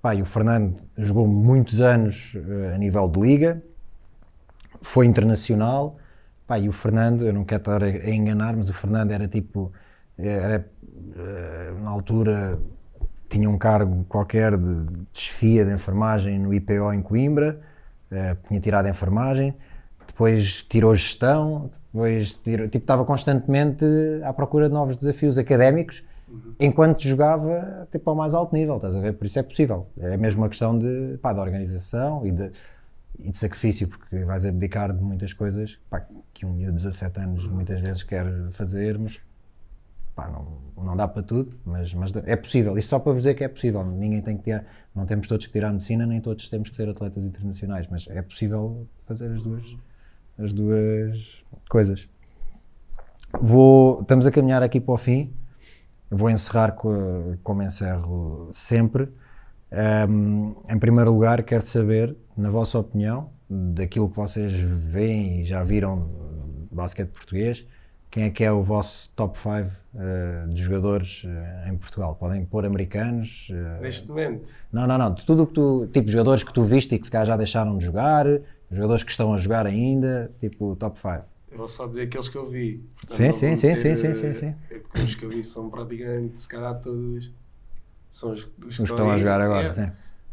pá, 0.00 0.14
e 0.14 0.22
o 0.22 0.24
Fernando 0.24 0.76
jogou 0.96 1.26
muitos 1.26 1.82
anos 1.82 2.32
uh, 2.34 2.74
a 2.74 2.78
nível 2.78 3.06
de 3.08 3.20
liga, 3.20 3.62
foi 4.80 5.04
internacional, 5.04 5.98
Pá, 6.50 6.58
e 6.58 6.68
o 6.68 6.72
Fernando, 6.72 7.24
eu 7.24 7.32
não 7.32 7.44
quero 7.44 7.60
estar 7.60 7.80
a 7.80 8.10
enganar, 8.10 8.56
mas 8.56 8.68
o 8.68 8.72
Fernando 8.72 9.12
era 9.12 9.28
tipo, 9.28 9.72
era 10.18 10.66
eh, 11.16 11.72
na 11.80 11.90
altura 11.90 12.58
tinha 13.28 13.48
um 13.48 13.56
cargo 13.56 14.04
qualquer 14.08 14.56
de 14.56 15.04
desfia 15.12 15.64
de 15.64 15.72
enfermagem 15.72 16.40
no 16.40 16.52
IPO 16.52 16.92
em 16.92 17.02
Coimbra, 17.02 17.60
eh, 18.10 18.36
tinha 18.48 18.58
tirado 18.58 18.86
a 18.86 18.90
enfermagem, 18.90 19.54
depois 20.20 20.66
tirou 20.68 20.94
gestão, 20.94 21.70
depois 21.90 22.34
tirou, 22.34 22.68
tipo, 22.68 22.84
estava 22.84 23.06
constantemente 23.06 23.86
à 24.22 24.34
procura 24.34 24.68
de 24.68 24.74
novos 24.74 24.94
desafios 24.98 25.38
académicos, 25.38 26.02
enquanto 26.60 27.02
jogava 27.02 27.88
tipo, 27.90 28.10
ao 28.10 28.14
mais 28.14 28.34
alto 28.34 28.54
nível, 28.54 28.76
estás 28.76 28.94
a 28.94 29.00
ver? 29.00 29.14
Por 29.14 29.24
isso 29.24 29.38
é 29.38 29.42
possível. 29.42 29.86
É 29.98 30.18
mesmo 30.18 30.42
uma 30.42 30.50
questão 30.50 30.78
de, 30.78 31.16
pá, 31.22 31.32
de 31.32 31.40
organização 31.40 32.26
e 32.26 32.32
de, 32.32 32.52
e 33.18 33.30
de 33.30 33.38
sacrifício, 33.38 33.88
porque 33.88 34.22
vais 34.24 34.44
abdicar 34.44 34.92
de 34.92 35.02
muitas 35.02 35.32
coisas 35.32 35.78
pá, 35.88 36.04
que 36.34 36.44
um 36.44 36.52
miúdo 36.52 36.76
de 36.76 36.84
17 36.84 37.18
anos 37.18 37.46
muitas 37.46 37.80
vezes 37.80 38.02
quer 38.02 38.26
fazer, 38.50 38.98
mas 38.98 39.18
pá, 40.14 40.28
não, 40.28 40.84
não 40.84 40.96
dá 40.98 41.08
para 41.08 41.22
tudo, 41.22 41.54
mas, 41.64 41.94
mas 41.94 42.14
é 42.26 42.36
possível. 42.36 42.76
Isto 42.76 42.90
só 42.90 42.98
para 42.98 43.12
vos 43.12 43.22
dizer 43.22 43.32
que 43.32 43.42
é 43.42 43.48
possível. 43.48 43.82
Ninguém 43.86 44.20
tem 44.20 44.36
que 44.36 44.42
tirar, 44.44 44.66
não 44.94 45.06
temos 45.06 45.26
todos 45.26 45.46
que 45.46 45.52
tirar 45.52 45.72
medicina, 45.72 46.04
nem 46.04 46.20
todos 46.20 46.46
temos 46.50 46.68
que 46.68 46.76
ser 46.76 46.90
atletas 46.90 47.24
internacionais, 47.24 47.86
mas 47.90 48.06
é 48.10 48.20
possível 48.20 48.86
fazer 49.06 49.32
as 49.32 49.42
duas, 49.42 49.64
as 50.42 50.52
duas 50.52 51.44
coisas. 51.68 52.08
Vou, 53.40 54.00
estamos 54.02 54.26
a 54.26 54.30
caminhar 54.30 54.62
aqui 54.62 54.80
para 54.80 54.94
o 54.94 54.98
fim. 54.98 55.32
Vou 56.10 56.28
encerrar 56.28 56.72
co- 56.72 57.36
como 57.44 57.62
encerro 57.62 58.50
sempre. 58.52 59.08
Ahm, 59.70 60.52
em 60.68 60.78
primeiro 60.78 61.12
lugar, 61.12 61.42
quero 61.44 61.62
saber, 61.64 62.16
na 62.36 62.50
vossa 62.50 62.78
opinião, 62.78 63.30
daquilo 63.48 64.10
que 64.10 64.16
vocês 64.16 64.52
veem 64.52 65.42
e 65.42 65.44
já 65.44 65.62
viram 65.62 66.08
de 66.68 66.74
basquete 66.74 67.10
português, 67.10 67.64
quem 68.10 68.24
é 68.24 68.30
que 68.30 68.42
é 68.42 68.50
o 68.50 68.62
vosso 68.64 69.08
top 69.14 69.38
5 69.38 69.70
de 70.52 70.60
jogadores 70.62 71.22
eh, 71.24 71.68
em 71.70 71.76
Portugal? 71.76 72.16
Podem 72.16 72.44
pôr 72.44 72.66
americanos? 72.66 73.46
eh, 73.52 73.80
Neste 73.80 74.08
momento, 74.08 74.52
não, 74.72 74.84
não, 74.88 74.98
não. 74.98 75.14
Tudo 75.14 75.46
que 75.46 75.52
tu. 75.54 75.88
Tipo, 75.92 76.10
jogadores 76.10 76.42
que 76.42 76.52
tu 76.52 76.62
viste 76.64 76.92
e 76.96 76.98
que 76.98 77.06
se 77.06 77.10
calhar 77.12 77.26
já 77.28 77.36
deixaram 77.36 77.78
de 77.78 77.84
jogar, 77.84 78.26
jogadores 78.70 79.02
que 79.02 79.10
estão 79.10 79.32
a 79.34 79.38
jogar 79.38 79.66
ainda, 79.66 80.30
tipo, 80.40 80.76
top 80.76 80.98
5. 81.00 81.24
eu 81.50 81.58
vou 81.58 81.68
só 81.68 81.86
dizer 81.86 82.02
aqueles 82.02 82.28
que 82.28 82.36
eu 82.36 82.48
vi. 82.48 82.84
Portanto, 82.96 83.16
Sim, 83.16 83.32
sim, 83.32 83.56
sim, 83.56 83.76
sim, 83.76 83.96
sim, 83.96 84.14
sim, 84.14 84.34
sim. 84.34 84.54
é 84.94 85.02
os 85.02 85.14
que 85.14 85.24
eu 85.24 85.28
vi 85.30 85.42
são 85.42 85.68
praticamente, 85.68 86.40
se 86.40 86.48
calhar, 86.48 86.80
todos. 86.80 87.32
São 88.10 88.32
os, 88.32 88.50
Os 88.66 88.76
que 88.76 88.82
estão 88.82 89.10
a 89.10 89.16
jogar 89.18 89.40
agora, 89.40 89.74
sim. 89.74 89.90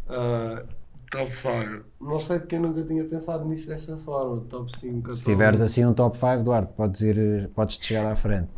Ah, 0.09 0.63
top 1.11 1.31
5. 1.31 1.83
Não 2.01 2.19
sei 2.19 2.39
porque 2.39 2.55
eu 2.55 2.61
nunca 2.61 2.83
tinha 2.83 3.03
pensado 3.03 3.45
nisso 3.45 3.67
dessa 3.67 3.97
forma. 3.97 4.41
Top 4.49 4.75
5. 4.75 5.13
Se 5.15 5.23
tiveres 5.23 5.61
assim 5.61 5.85
um 5.85 5.93
top 5.93 6.17
5, 6.17 6.43
Duarte, 6.43 6.73
podes 6.73 7.01
ir, 7.01 7.49
podes 7.49 7.77
te 7.77 7.87
chegar 7.87 8.11
à 8.11 8.15
frente. 8.15 8.49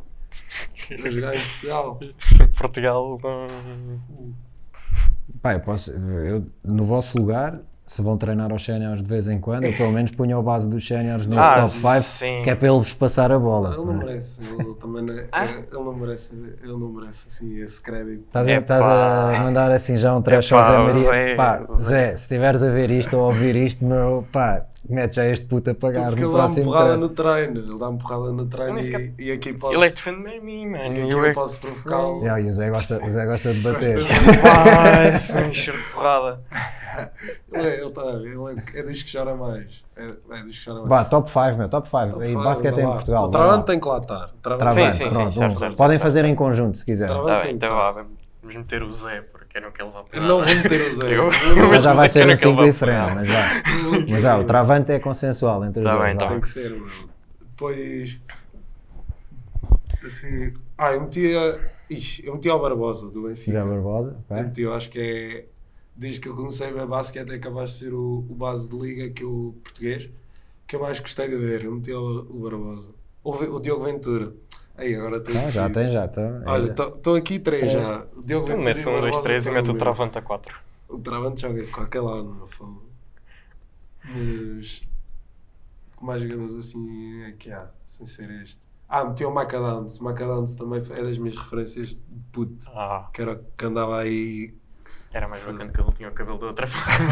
a 1.04 1.10
jogar 1.10 1.36
em 1.36 1.42
Portugal. 1.42 2.00
Portugal. 2.58 3.20
Pá, 5.42 5.54
eu 5.54 5.60
posso, 5.60 5.92
eu, 5.92 6.46
no 6.64 6.86
vosso 6.86 7.18
lugar, 7.18 7.62
se 7.90 8.04
vão 8.04 8.16
treinar 8.18 8.52
aos 8.52 8.64
séniores 8.64 9.02
de 9.02 9.10
vez 9.10 9.28
em 9.28 9.40
quando, 9.40 9.64
eu 9.64 9.74
pelo 9.74 9.92
menos 9.92 10.12
punho 10.12 10.38
a 10.38 10.42
base 10.44 10.70
dos 10.70 10.88
séniores 10.88 11.26
nesse 11.26 11.42
Ah, 11.42 11.56
top 11.62 11.70
5, 11.72 11.94
sim. 12.02 12.42
que 12.44 12.50
é 12.52 12.54
para 12.56 12.68
ele-vos 12.68 12.94
passar 12.94 13.32
a 13.32 13.40
bola. 13.40 13.70
Ele 13.70 13.78
não 13.78 13.86
não 13.86 13.94
é? 14.02 14.06
merece. 14.06 14.42
Ele 14.44 14.74
também 14.76 15.02
não, 15.04 15.14
é- 15.16 15.28
ele 15.72 15.84
não 15.84 15.94
merece. 15.94 16.36
Ele 16.62 16.72
não 16.72 16.90
merece 16.90 17.28
assim 17.30 17.60
esse 17.60 17.82
crédito. 17.82 18.26
Estás 18.28 18.48
a, 18.48 18.52
estás 18.54 18.82
a 18.86 19.40
mandar 19.44 19.72
assim 19.72 19.98
já 19.98 20.16
um 20.16 20.22
trash 20.22 20.52
ao 20.52 20.60
Epá, 20.60 20.70
Zé 20.70 20.78
o 20.78 20.84
Maria. 20.84 20.94
Zé- 21.02 21.36
pá, 21.36 21.58
Zé- 21.74 21.74
Zé, 21.74 22.08
se 22.10 22.16
estiveres 22.18 22.62
a 22.62 22.70
ver 22.70 22.92
isto 22.92 23.18
ou 23.18 23.24
a 23.24 23.28
ouvir 23.30 23.56
isto, 23.56 23.84
meu, 23.84 24.24
pá, 24.32 24.66
mete 24.88 25.16
já 25.16 25.26
este 25.26 25.48
puto 25.48 25.72
a 25.72 25.74
pagar 25.74 26.10
Porque 26.10 26.24
no 26.24 26.32
próximo 26.32 26.66
porrada 26.66 26.86
treino. 26.90 27.02
no 27.08 27.10
treino. 27.10 27.60
Ele 27.60 27.80
dá-me 27.80 27.98
porrada 27.98 28.32
no 28.32 28.46
treino 28.46 28.74
nem 28.76 28.84
sequer- 28.84 29.14
e, 29.18 29.24
e 29.26 29.32
aqui 29.32 29.54
posso. 29.54 29.76
Ele 29.76 29.86
é 29.86 29.90
que 29.90 29.96
defende-me 29.96 30.38
a 30.38 30.42
mim, 30.42 30.68
mano. 30.70 30.84
e 30.84 31.02
aqui 31.02 31.12
Eu 31.12 31.18
eu 31.18 31.26
é 31.26 31.34
posso 31.34 31.60
provocá-lo. 31.60 32.20
Yeah, 32.22 32.40
e 32.40 32.50
o 32.50 32.54
Zé 32.54 32.70
gosta, 32.70 33.04
o 33.04 33.12
Zé 33.12 33.26
gosta 33.26 33.52
de 33.52 33.60
bater. 33.62 33.98
Vai, 34.00 35.18
sou 35.18 35.42
um 35.42 35.46
encher 35.46 35.74
de 35.76 35.84
porrada. 35.92 36.40
Ele, 37.52 37.68
é, 37.68 37.82
ele, 37.82 37.92
tá, 37.92 38.02
ele 38.02 38.62
é, 38.76 38.80
é 38.80 38.84
dos 38.84 39.04
que 39.04 39.12
chora 39.18 39.36
mais. 39.36 39.84
É, 39.96 40.06
é 40.06 40.44
dos 40.44 40.58
que 40.60 40.66
chora 40.66 40.78
mais. 40.80 40.90
Vá, 40.90 41.06
top 41.06 41.30
5, 41.30 41.58
meu, 41.58 41.70
top 41.70 41.90
5. 41.90 42.10
Top 42.10 42.24
Aí, 42.24 42.32
five, 42.32 42.44
basquete 42.44 42.78
em. 42.80 42.86
Portugal. 42.86 43.26
O. 43.26 43.30
Travante 43.32 43.66
tem 43.66 43.80
que 43.80 43.88
lá 43.88 43.98
estar. 43.98 44.26
O 44.26 44.38
Travante- 44.42 44.74
Travando, 44.76 44.94
Sim, 44.94 45.04
sim, 45.06 45.10
pronto, 45.10 45.32
sim, 45.32 45.40
certo, 45.40 45.58
certo, 45.60 45.78
Podem 45.78 45.98
certo, 45.98 46.02
fazer 46.04 46.20
certo. 46.20 46.32
em 46.32 46.36
conjunto 46.36 46.78
se 46.78 46.86
quiserem. 46.86 47.24
Tá 47.26 47.42
bem, 47.42 47.54
então 47.56 47.70
vá, 47.76 47.92
vamos 47.92 48.12
meter 48.44 48.84
o 48.84 48.92
Zé, 48.94 49.22
porque 49.22 49.58
eu 49.58 49.62
não 49.62 49.72
quero 49.72 49.88
levar 49.90 50.06
Eu 50.14 50.22
não 50.22 50.38
vou 50.44 50.46
meter 50.56 50.82
o 50.92 50.96
Zé. 50.96 51.08
Eu- 51.08 51.30
Eu 51.58 51.70
Mas 51.70 51.84
já 51.84 51.94
vai 51.94 52.10
ser 52.10 52.26
um 52.26 52.30
que 52.30 52.36
5 52.38 52.50
ele 52.50 52.56
vai 52.58 52.72
diferente, 52.72 53.16
mas 53.16 53.28
já. 53.28 53.42
Mas 54.10 54.22
já, 54.22 54.38
o 54.38 54.44
travante 54.44 54.92
é 54.92 55.00
consensual 55.00 55.64
entre 55.66 55.80
os 55.80 55.86
Tá 55.86 55.96
dois. 55.96 56.06
bem, 56.08 56.18
tá 56.18 56.26
vá. 56.26 56.32
Tem 56.32 56.42
que 56.42 56.48
ser, 56.50 56.70
meu. 56.72 56.88
Depois. 57.52 58.20
Assim. 60.06 60.54
Ah, 60.78 60.94
eu 60.94 61.02
metia. 61.02 61.60
Ixi, 61.90 62.26
eu 62.26 62.36
metia 62.36 62.56
o 62.56 62.60
Barbosa 62.60 63.10
do 63.10 63.24
Benfica. 63.24 63.52
Já 63.52 63.66
Barbosa, 63.66 64.16
Eu 64.30 64.36
meti, 64.44 64.62
eu 64.62 64.74
acho 64.74 64.90
que 64.90 65.00
é. 65.00 65.46
Desde 66.00 66.22
que 66.22 66.30
eu 66.30 66.36
comecei 66.36 66.68
a 66.68 66.72
ver 66.72 66.88
basquete, 66.88 67.30
é 67.30 67.38
capaz 67.40 67.72
de 67.72 67.76
ser 67.80 67.94
o, 67.94 68.26
o 68.30 68.34
base 68.34 68.70
de 68.70 68.78
liga 68.78 69.10
que 69.10 69.26
o 69.26 69.54
português 69.62 70.10
que 70.66 70.76
eu 70.78 70.80
mais 70.80 70.98
gostei 71.00 71.28
de 71.28 71.36
ver. 71.36 71.66
Eu 71.66 71.74
meti 71.76 71.92
o, 71.92 72.20
o 72.22 72.40
Barbosa. 72.44 72.92
O, 73.22 73.32
o 73.32 73.60
Diogo 73.60 73.84
Ventura. 73.84 74.34
Aí, 74.78 74.96
agora 74.96 75.20
tenho 75.20 75.38
Ah, 75.40 75.52
já 75.52 75.70
tem, 75.70 75.90
já 75.90 76.06
então. 76.06 76.42
Olha, 76.46 76.72
estão 76.72 77.14
aqui 77.16 77.38
três 77.38 77.70
Três. 77.72 77.74
já. 77.88 78.06
O 78.16 78.22
Diogo 78.24 78.48
Ventura. 78.48 78.66
metes 78.66 78.86
o 78.86 78.92
um, 78.92 79.02
dois, 79.02 79.20
três 79.20 79.46
e 79.46 79.52
metes 79.52 79.70
o. 79.70 79.74
Travante 79.74 80.18
a 80.18 80.22
quatro. 80.22 80.56
O 80.88 80.98
Travante 81.00 81.42
joga 81.42 81.68
com 81.68 81.82
aquele 81.82 82.06
lado, 82.06 82.34
não 82.34 82.48
falo. 82.48 82.82
Mas. 84.06 84.84
Que 85.98 86.06
mais 86.06 86.22
jogadores 86.22 86.56
assim 86.56 87.24
é 87.24 87.34
que 87.34 87.52
há, 87.52 87.70
sem 87.88 88.08
ser 88.08 88.30
este? 88.42 88.58
Ah, 88.88 89.04
meti 89.04 89.26
o 89.26 89.32
Downs. 89.34 90.00
O 90.00 90.14
Downs 90.14 90.56
também 90.56 90.80
é 90.80 91.04
das 91.04 91.18
minhas 91.18 91.38
referências 91.38 91.90
de 91.90 92.00
puto. 92.32 92.66
Ah, 92.74 93.10
Que 93.14 93.22
era 93.22 93.34
o 93.34 93.44
que 93.58 93.66
andava 93.66 94.00
aí. 94.00 94.54
Era 95.12 95.28
mais 95.28 95.44
bacana 95.44 95.72
que 95.72 95.82
ele 95.82 95.92
tinha 95.94 96.10
o 96.10 96.12
cabelo 96.12 96.38
de 96.38 96.46
outra 96.46 96.68
forma. 96.68 97.10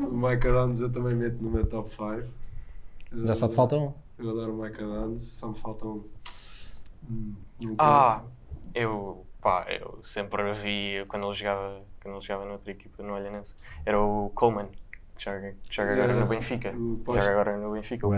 O 0.08 0.16
Micah 0.16 0.52
Downs 0.52 0.80
eu 0.80 0.90
também 0.90 1.14
meto 1.14 1.42
no 1.42 1.50
meu 1.50 1.66
top 1.66 1.90
5. 1.90 2.28
Já 3.24 3.34
só 3.34 3.48
te 3.48 3.54
falta 3.54 3.76
um. 3.76 3.92
Eu 4.18 4.30
adoro 4.30 4.52
o 4.52 4.62
Micah 4.62 4.82
Downs, 4.82 5.22
só 5.22 5.48
me 5.48 5.58
faltam. 5.58 6.04
Hum, 7.08 7.34
não 7.62 7.74
Ah, 7.78 8.22
eu, 8.74 9.24
pá, 9.40 9.66
eu 9.68 9.98
sempre 10.02 10.52
vi 10.54 11.04
quando 11.08 11.26
ele 11.26 11.34
jogava, 11.34 11.82
quando 12.02 12.16
ele 12.16 12.24
jogava 12.24 12.44
noutra 12.46 12.70
equipa 12.72 13.02
no 13.02 13.14
Olhanense. 13.14 13.54
Era 13.84 14.00
o 14.00 14.30
Coleman, 14.34 14.68
que 15.16 15.24
joga, 15.24 15.54
que 15.62 15.74
joga 15.76 15.92
agora 15.92 16.14
no 16.14 16.26
Benfica. 16.26 16.72
Joga 16.72 17.30
agora 17.30 17.56
no 17.56 17.72
Benfica, 17.72 18.06
O 18.06 18.10
o 18.10 18.16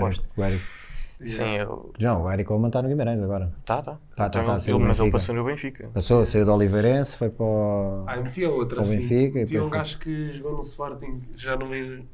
Sim, 1.25 1.45
ele. 1.55 1.69
Não, 2.01 2.23
o 2.25 2.33
Eric 2.33 2.47
Coleman 2.47 2.69
está 2.69 2.81
no 2.81 2.89
Guimarães 2.89 3.21
agora. 3.23 3.53
Tá, 3.65 3.83
tá. 3.83 3.99
Tá, 4.15 4.29
tá, 4.31 4.41
Então 4.41 4.59
tá, 4.59 4.71
ele- 4.71 4.79
mas 4.79 5.01
ele 5.01 5.11
passou 5.11 5.35
no 5.35 5.45
Benfica. 5.45 5.91
Passou, 5.93 6.25
saiu 6.25 6.45
do 6.47 6.53
Oliveirense, 6.55 7.17
foi 7.17 7.29
para 7.29 7.45
o. 7.45 8.05
Ah, 8.07 8.17
eu 8.17 8.25
metia 8.25 8.51
outra, 8.51 8.85
sim. 8.85 8.99
Benfica 8.99 9.39
e 9.39 9.41
Metia 9.43 9.65
um 9.65 9.71
gajo 9.71 9.99
que 9.99 10.33
jogou 10.33 10.53
no 10.53 10.61
Sporting, 10.61 11.23
já 11.37 11.57
não 11.57 11.67
me, 11.69 12.05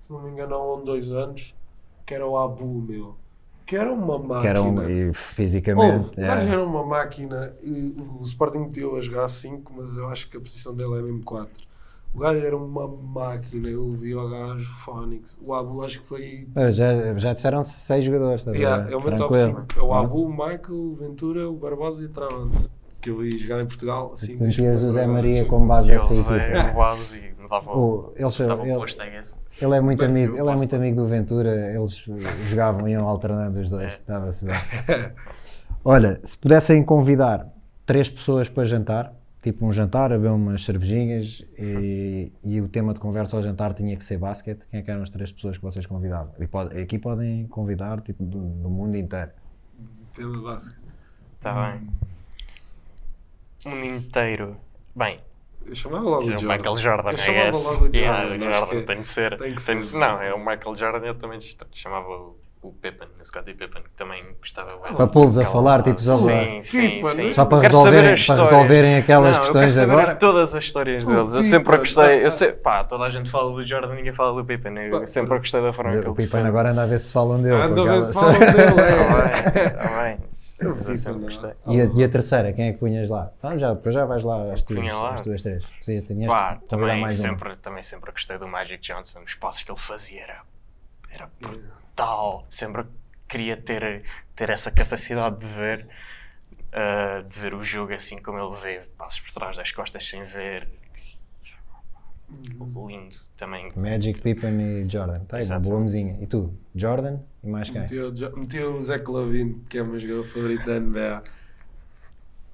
se 0.00 0.12
não 0.12 0.22
me 0.22 0.30
engano, 0.30 0.54
há 0.54 0.74
um, 0.76 0.84
dois 0.84 1.10
anos, 1.10 1.54
que 2.06 2.14
era 2.14 2.26
o 2.26 2.38
Abu, 2.38 2.64
meu. 2.88 3.16
Que 3.66 3.76
era 3.76 3.90
uma 3.92 4.18
máquina. 4.18 4.40
que 4.42 4.46
era 4.46 4.62
um. 4.62 4.90
E 4.90 5.14
fisicamente. 5.14 5.96
Ouve, 6.08 6.10
o 6.12 6.26
gajo 6.26 6.48
é. 6.48 6.52
era 6.52 6.64
uma 6.64 6.84
máquina 6.84 7.54
e 7.62 7.94
o 7.98 8.22
Sporting 8.22 8.58
meteu 8.58 8.96
a 8.96 9.00
jogar 9.00 9.26
5, 9.28 9.72
mas 9.76 9.96
eu 9.96 10.08
acho 10.08 10.28
que 10.28 10.36
a 10.36 10.40
posição 10.40 10.74
dele 10.74 10.98
é 10.98 11.02
mesmo 11.02 11.22
4. 11.24 11.50
O 12.14 12.18
gajo 12.20 12.38
era 12.46 12.56
uma 12.56 12.86
máquina, 12.86 13.68
eu 13.68 13.90
vi 13.92 14.14
o 14.14 14.28
gajo 14.28 14.64
Fónix. 14.84 15.38
O 15.44 15.52
Abu 15.52 15.82
acho 15.84 16.00
que 16.00 16.06
foi. 16.06 16.46
Ah, 16.54 16.70
Já, 16.70 17.14
já 17.18 17.32
disseram 17.32 17.64
seis 17.64 18.04
jogadores. 18.04 18.46
a 18.46 18.52
Yeah, 18.52 18.84
é 18.92 18.96
o 18.96 19.00
meu 19.02 19.16
top 19.16 19.34
Tranquilo. 19.34 19.66
5. 19.68 19.80
É 19.80 19.82
o 19.82 19.92
Abu, 19.92 20.24
o 20.26 20.30
Michael, 20.30 20.60
o 20.70 20.94
Ventura, 20.94 21.48
o 21.48 21.54
Barbosa 21.56 22.02
e 22.02 22.06
o 22.06 22.08
Travante. 22.10 22.70
Que 23.00 23.10
eu 23.10 23.18
vi 23.18 23.36
jogar 23.36 23.60
em 23.62 23.66
Portugal. 23.66 24.12
Assim, 24.14 24.38
Tu 24.38 24.44
metias 24.44 24.82
o 24.84 24.92
Zé 24.92 25.06
Maria 25.06 25.44
como 25.44 25.66
base 25.66 25.88
dessa 25.90 26.12
ele 26.32 26.42
equipa. 26.42 26.70
O 26.70 26.74
base 26.76 27.18
e 27.18 27.48
dava, 27.48 27.76
O- 27.76 28.12
eles, 28.16 28.38
dava 28.38 28.62
o 28.62 28.66
ele, 28.66 28.76
posto, 28.76 29.02
I 29.02 29.10
guess. 29.10 29.36
ele 29.60 29.74
é 29.74 29.80
muito 29.80 29.98
Bem, 29.98 30.08
amigo, 30.08 30.38
ele 30.38 30.48
é 30.48 30.56
muito 30.56 30.76
amigo 30.76 30.96
do 30.96 31.06
Ventura, 31.08 31.50
eles 31.74 31.92
jogavam 32.48 32.88
e 32.88 32.92
iam 32.92 33.06
alternando 33.06 33.60
os 33.60 33.68
dois. 33.68 33.92
É. 33.92 33.96
Estava-se 33.96 34.46
bem. 34.46 34.54
Olha, 35.84 36.18
se 36.24 36.38
pudessem 36.38 36.82
convidar 36.82 37.48
três 37.84 38.08
pessoas 38.08 38.48
para 38.48 38.64
jantar, 38.64 39.12
tipo 39.44 39.64
um 39.66 39.72
jantar, 39.72 40.10
a 40.12 40.16
beber 40.16 40.30
umas 40.32 40.64
cervejinhas 40.64 41.40
e, 41.58 42.32
e 42.42 42.60
o 42.60 42.66
tema 42.68 42.92
de 42.94 42.98
conversa 42.98 43.36
ao 43.36 43.42
jantar 43.42 43.72
tinha 43.74 43.96
que 43.96 44.04
ser 44.04 44.18
basquete, 44.18 44.62
quem 44.70 44.80
é 44.80 44.82
que 44.82 44.90
eram 44.90 45.02
as 45.04 45.10
três 45.10 45.30
pessoas 45.30 45.56
que 45.58 45.62
vocês 45.62 45.86
convidavam? 45.86 46.32
E 46.40 46.46
pode- 46.48 46.76
aqui 46.80 46.98
podem 46.98 47.46
convidar 47.46 48.00
tipo, 48.00 48.24
do, 48.24 48.38
do 48.40 48.68
mundo 48.70 48.96
inteiro. 48.96 49.30
Pela 50.16 50.40
base. 50.42 50.74
Tá 51.40 51.72
bem. 51.72 51.88
O 53.66 53.70
mundo 53.70 53.84
inteiro. 53.84 54.56
Bem, 54.96 55.18
Eu 55.66 55.74
chamava 55.74 56.04
logo 56.04 56.22
o 56.22 56.28
é 56.28 56.32
Jordan. 56.38 56.56
Michael 56.56 56.76
Jordan, 56.76 57.10
Eu 57.12 57.16
chamava 57.18 57.50
guess. 57.50 57.64
logo 57.64 57.76
o 57.76 57.78
Jordan. 57.92 57.98
Yeah, 57.98 58.52
Jordan 58.58 58.80
que 58.80 58.86
tem 58.86 59.00
de 59.02 59.08
ser. 59.08 59.30
tem 59.38 59.54
que 59.54 59.64
Tem 59.64 59.80
de 59.80 59.86
ser. 59.86 59.92
ser. 59.92 59.98
Não, 59.98 60.22
é 60.22 60.34
o 60.34 60.38
Michael 60.38 60.74
Jordan, 60.76 61.06
eu 61.06 61.14
também 61.14 61.38
chamava 61.72 62.08
o, 62.08 62.36
o 62.66 62.72
Pippen, 62.72 63.06
o 63.20 63.24
Scottie 63.26 63.52
Pippen, 63.54 63.82
que 63.82 63.90
também 63.90 64.24
gostava. 64.38 64.76
bué 64.78 64.92
Para 64.92 65.06
pô-los 65.06 65.36
a 65.36 65.44
falar, 65.44 65.82
tipo, 65.82 66.00
só 66.00 66.16
para- 66.16 66.34
Sim, 66.44 66.62
sim, 66.62 67.02
sim. 67.14 67.32
Só 67.32 67.44
para 67.44 67.60
resolverem- 67.60 68.00
saber 68.00 68.12
as 68.14 68.26
para 68.26 68.44
resolverem 68.44 68.96
aquelas 68.96 69.32
Não, 69.36 69.40
questões 69.42 69.76
eu 69.76 69.82
quero 69.82 69.90
saber 69.90 70.02
agora. 70.02 70.16
todas 70.16 70.54
as 70.54 70.64
histórias 70.64 71.06
deles. 71.06 71.34
Eu 71.34 71.42
sempre 71.42 71.76
gostei. 71.76 72.24
Eu 72.24 72.30
sei, 72.30 72.52
pá, 72.52 72.82
toda 72.82 73.04
a 73.04 73.10
gente 73.10 73.28
fala 73.30 73.52
do 73.52 73.66
Jordan, 73.66 73.94
ninguém 73.94 74.12
fala 74.12 74.34
do 74.34 74.44
Pippen. 74.44 74.76
Eu 74.78 75.00
Pá, 75.00 75.06
sempre 75.06 75.38
gostei 75.38 75.60
da 75.60 75.72
forma 75.72 75.92
que 76.00 76.08
O 76.08 76.14
defende. 76.14 76.48
agora 76.48 76.70
anda 76.70 76.82
a 76.84 76.86
ver 76.86 76.98
se 76.98 77.12
falam 77.12 77.42
dele. 77.42 77.54
Anda 77.54 77.82
a 77.82 77.94
ver 77.96 78.02
se 78.02 78.14
falam 78.14 78.32
dele, 78.38 78.52
Tá 78.74 78.88
é. 78.88 79.50
bem, 79.50 79.70
tá 79.76 80.02
bem. 80.02 80.18
Eu 80.60 80.68
eu 80.68 81.18
gostei. 81.18 81.50
E 81.66 81.80
a, 81.80 81.84
e 81.84 82.04
a 82.04 82.08
terceira, 82.08 82.52
quem 82.52 82.68
é 82.68 82.72
que 82.72 82.78
punhas 82.78 83.10
lá? 83.10 83.30
Então, 83.38 83.58
já, 83.58 83.74
depois 83.74 83.94
já 83.94 84.06
vais 84.06 84.24
lá 84.24 84.52
às 84.52 84.62
tuas, 84.62 84.86
lá. 84.86 85.14
às 85.14 85.20
tuas 85.20 85.42
três. 85.42 85.62
Tinhas- 85.84 86.32
Pá, 86.32 86.58
também 86.68 87.06
sempre, 87.10 87.56
também 87.56 87.82
sempre 87.82 88.10
gostei 88.12 88.38
do 88.38 88.46
Magic 88.48 88.80
Johnson, 88.80 89.20
os 89.26 89.34
passos 89.34 89.62
que 89.64 89.70
ele 89.70 89.78
fazia 89.80 90.22
era, 90.22 90.36
era 91.10 91.28
brutal. 91.94 92.44
Sempre 92.50 92.84
queria 93.28 93.56
ter, 93.56 94.02
ter 94.34 94.50
essa 94.50 94.70
capacidade 94.70 95.38
de 95.38 95.46
ver, 95.46 95.86
ah, 96.72 97.24
de 97.26 97.38
ver 97.38 97.54
o 97.54 97.62
jogo 97.62 97.94
assim 97.94 98.20
como 98.20 98.38
ele 98.38 98.56
vê, 98.60 98.80
passos 98.98 99.20
por 99.20 99.32
trás 99.32 99.56
das 99.56 99.70
costas 99.72 100.06
sem 100.06 100.24
ver. 100.24 100.68
Lindo 102.28 103.16
também. 103.36 103.70
Magic, 103.76 104.20
Pippen 104.20 104.60
e 104.60 104.90
Jordan. 104.90 105.20
Tá 105.20 105.36
aí, 105.36 105.60
boa 105.60 105.80
mesinha. 105.80 106.18
E 106.20 106.26
tu? 106.26 106.52
Jordan 106.74 107.20
e 107.42 107.48
mais 107.48 107.70
quem? 107.70 107.82
Metia 107.82 108.68
o 108.68 108.82
Zé 108.82 108.98
Clavino, 108.98 109.62
que 109.68 109.78
é 109.78 109.82
o 109.82 109.88
meu 109.88 109.98
jogador 109.98 110.24
favorito 110.24 110.66
da 110.66 110.80
NBA. 110.80 111.22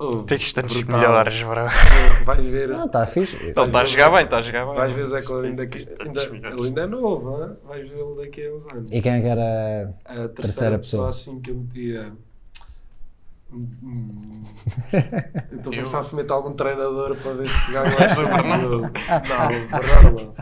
Oh, 0.02 0.22
Tens 0.22 0.50
tantos 0.54 0.80
brutal. 0.82 0.98
melhores, 0.98 1.42
bro. 1.42 1.60
Vais 2.24 2.46
ver. 2.46 2.68
Não, 2.70 2.86
está 2.86 3.06
fixe. 3.06 3.36
Ele 3.36 3.50
está 3.60 3.82
a 3.82 3.84
jogar 3.84 4.10
bem, 4.10 4.24
está 4.24 4.38
a 4.38 4.42
jogar 4.42 4.64
bem. 4.64 4.74
Vais 4.76 4.92
ver 4.94 5.02
o 5.04 5.06
Zé 5.08 5.20
daqui. 5.52 5.86
Tantos 5.86 6.22
Ainda, 6.32 6.48
ele 6.48 6.66
ainda 6.68 6.80
é 6.80 6.86
novo, 6.86 7.44
hein? 7.44 7.50
vais 7.66 7.86
vê-lo 7.90 8.14
daqui 8.16 8.46
a 8.46 8.54
uns 8.54 8.66
anos. 8.68 8.90
E 8.90 9.02
quem 9.02 9.12
é 9.12 9.20
que 9.20 9.26
era. 9.26 9.94
A 10.06 10.12
terceira, 10.14 10.28
Terceira 10.30 10.78
pessoa. 10.78 11.06
pessoa 11.06 11.08
assim 11.08 11.40
que 11.40 11.50
eu 11.50 11.54
metia. 11.56 12.12
Hum, 13.52 14.42
Eu 14.92 15.58
estou 15.58 15.72
a 15.72 15.76
Eu- 15.76 15.82
pensar 15.82 16.02
se 16.02 16.14
meto 16.14 16.32
algum 16.32 16.52
treinador 16.52 17.16
para 17.16 17.32
ver 17.34 17.48
se 17.48 17.72
ganha 17.72 17.90
mais 17.98 18.16
o 18.16 18.22
jogo. 18.22 18.90
Não, 19.28 19.50
o 19.50 19.82
Bernardo 19.82 20.34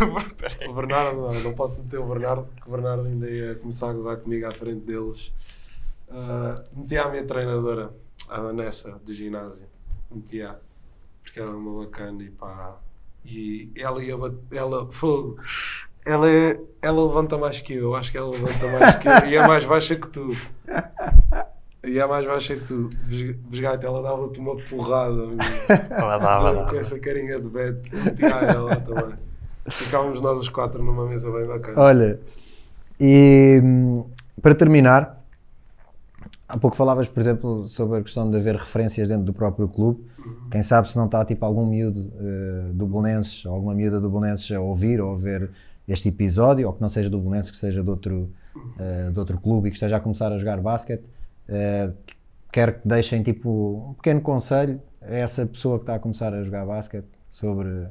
não. 0.00 0.70
O 0.70 0.74
Bernardo 0.74 1.16
não, 1.20 1.32
não 1.42 1.52
posso 1.52 1.82
meter 1.84 1.98
o 1.98 2.06
Bernardo, 2.06 2.44
porque 2.54 2.68
o 2.68 2.72
Bernardo 2.72 3.06
ainda 3.06 3.28
ia 3.30 3.54
começar 3.56 3.90
a 3.90 3.92
gozar 3.92 4.16
comigo 4.16 4.46
à 4.46 4.50
frente 4.52 4.80
deles. 4.86 5.30
Ah, 6.10 6.54
metia 6.74 7.02
a 7.02 7.10
minha 7.10 7.24
treinadora, 7.24 7.90
a 8.30 8.40
Vanessa, 8.40 8.98
do 9.04 9.12
ginásio. 9.12 9.66
Metia, 10.10 10.56
porque 11.22 11.38
ela 11.40 11.50
é 11.50 11.54
uma 11.54 11.84
bacana 11.84 12.22
e 12.22 12.30
pá. 12.30 12.76
E 13.24 13.70
ela 13.76 14.02
ia 14.02 14.14
ela 14.52 14.90
fogo. 14.90 15.38
Ela, 16.04 16.26
ela 16.80 17.04
levanta 17.06 17.36
mais 17.36 17.60
que 17.60 17.74
eu, 17.74 17.82
eu 17.82 17.94
acho 17.94 18.10
que 18.10 18.16
ela 18.18 18.30
levanta 18.30 18.66
mais 18.68 18.96
que 18.96 19.06
eu 19.08 19.28
e 19.28 19.36
é 19.36 19.46
mais 19.46 19.64
baixa 19.66 19.94
que 19.96 20.08
tu. 20.08 20.30
E 21.84 21.98
é 21.98 22.06
mais 22.06 22.26
baixa 22.26 22.56
que 22.56 22.64
tu. 22.66 22.88
Bes- 23.04 23.36
Besgaita, 23.36 23.86
ela 23.86 24.02
dava-te 24.02 24.38
uma 24.40 24.56
porrada. 24.56 25.28
Ela 25.90 26.18
dava, 26.18 26.50
Com 26.54 26.64
dava. 26.66 26.76
essa 26.78 26.98
carinha 26.98 27.36
de 27.36 27.48
Beto, 27.48 27.94
metia 27.96 28.26
ela 28.28 28.76
também. 28.76 29.14
Ficávamos 29.68 30.20
nós 30.22 30.40
os 30.40 30.48
quatro 30.48 30.82
numa 30.82 31.06
mesa 31.06 31.30
bem 31.30 31.46
bacana. 31.46 31.78
Olha, 31.80 32.20
e 32.98 33.60
hum, 33.62 34.04
para 34.42 34.54
terminar, 34.54 35.19
há 36.50 36.58
pouco 36.58 36.76
falavas, 36.76 37.08
por 37.08 37.20
exemplo, 37.20 37.68
sobre 37.68 38.00
a 38.00 38.02
questão 38.02 38.28
de 38.28 38.36
haver 38.36 38.56
referências 38.56 39.08
dentro 39.08 39.24
do 39.24 39.32
próprio 39.32 39.68
clube. 39.68 40.04
Quem 40.50 40.62
sabe 40.62 40.88
se 40.90 40.96
não 40.96 41.06
está 41.06 41.24
tipo 41.24 41.44
algum 41.44 41.64
miúdo 41.64 42.12
eh, 42.18 42.72
do 42.72 42.86
Belenenses, 42.86 43.46
alguma 43.46 43.72
miúda 43.72 44.00
do 44.00 44.10
Belenenses 44.10 44.50
a 44.50 44.60
ouvir 44.60 45.00
ou 45.00 45.14
a 45.14 45.16
ver 45.16 45.50
este 45.86 46.08
episódio, 46.08 46.66
ou 46.66 46.72
que 46.72 46.80
não 46.80 46.88
seja 46.88 47.08
do 47.08 47.18
Belenenses, 47.18 47.52
que 47.52 47.58
seja 47.58 47.82
de 47.82 47.88
outro, 47.88 48.30
eh, 48.78 49.10
de 49.12 49.18
outro 49.18 49.38
clube 49.38 49.68
e 49.68 49.70
que 49.70 49.76
esteja 49.76 49.96
a 49.96 50.00
começar 50.00 50.32
a 50.32 50.38
jogar 50.38 50.60
basquete, 50.60 51.04
eh, 51.48 51.90
quero 52.52 52.74
que 52.74 52.88
deixem 52.88 53.22
tipo 53.22 53.90
um 53.90 53.94
pequeno 53.94 54.20
conselho 54.20 54.80
a 55.00 55.14
essa 55.14 55.46
pessoa 55.46 55.78
que 55.78 55.84
está 55.84 55.94
a 55.94 55.98
começar 55.98 56.34
a 56.34 56.42
jogar 56.42 56.66
basquete 56.66 57.06
sobre 57.30 57.86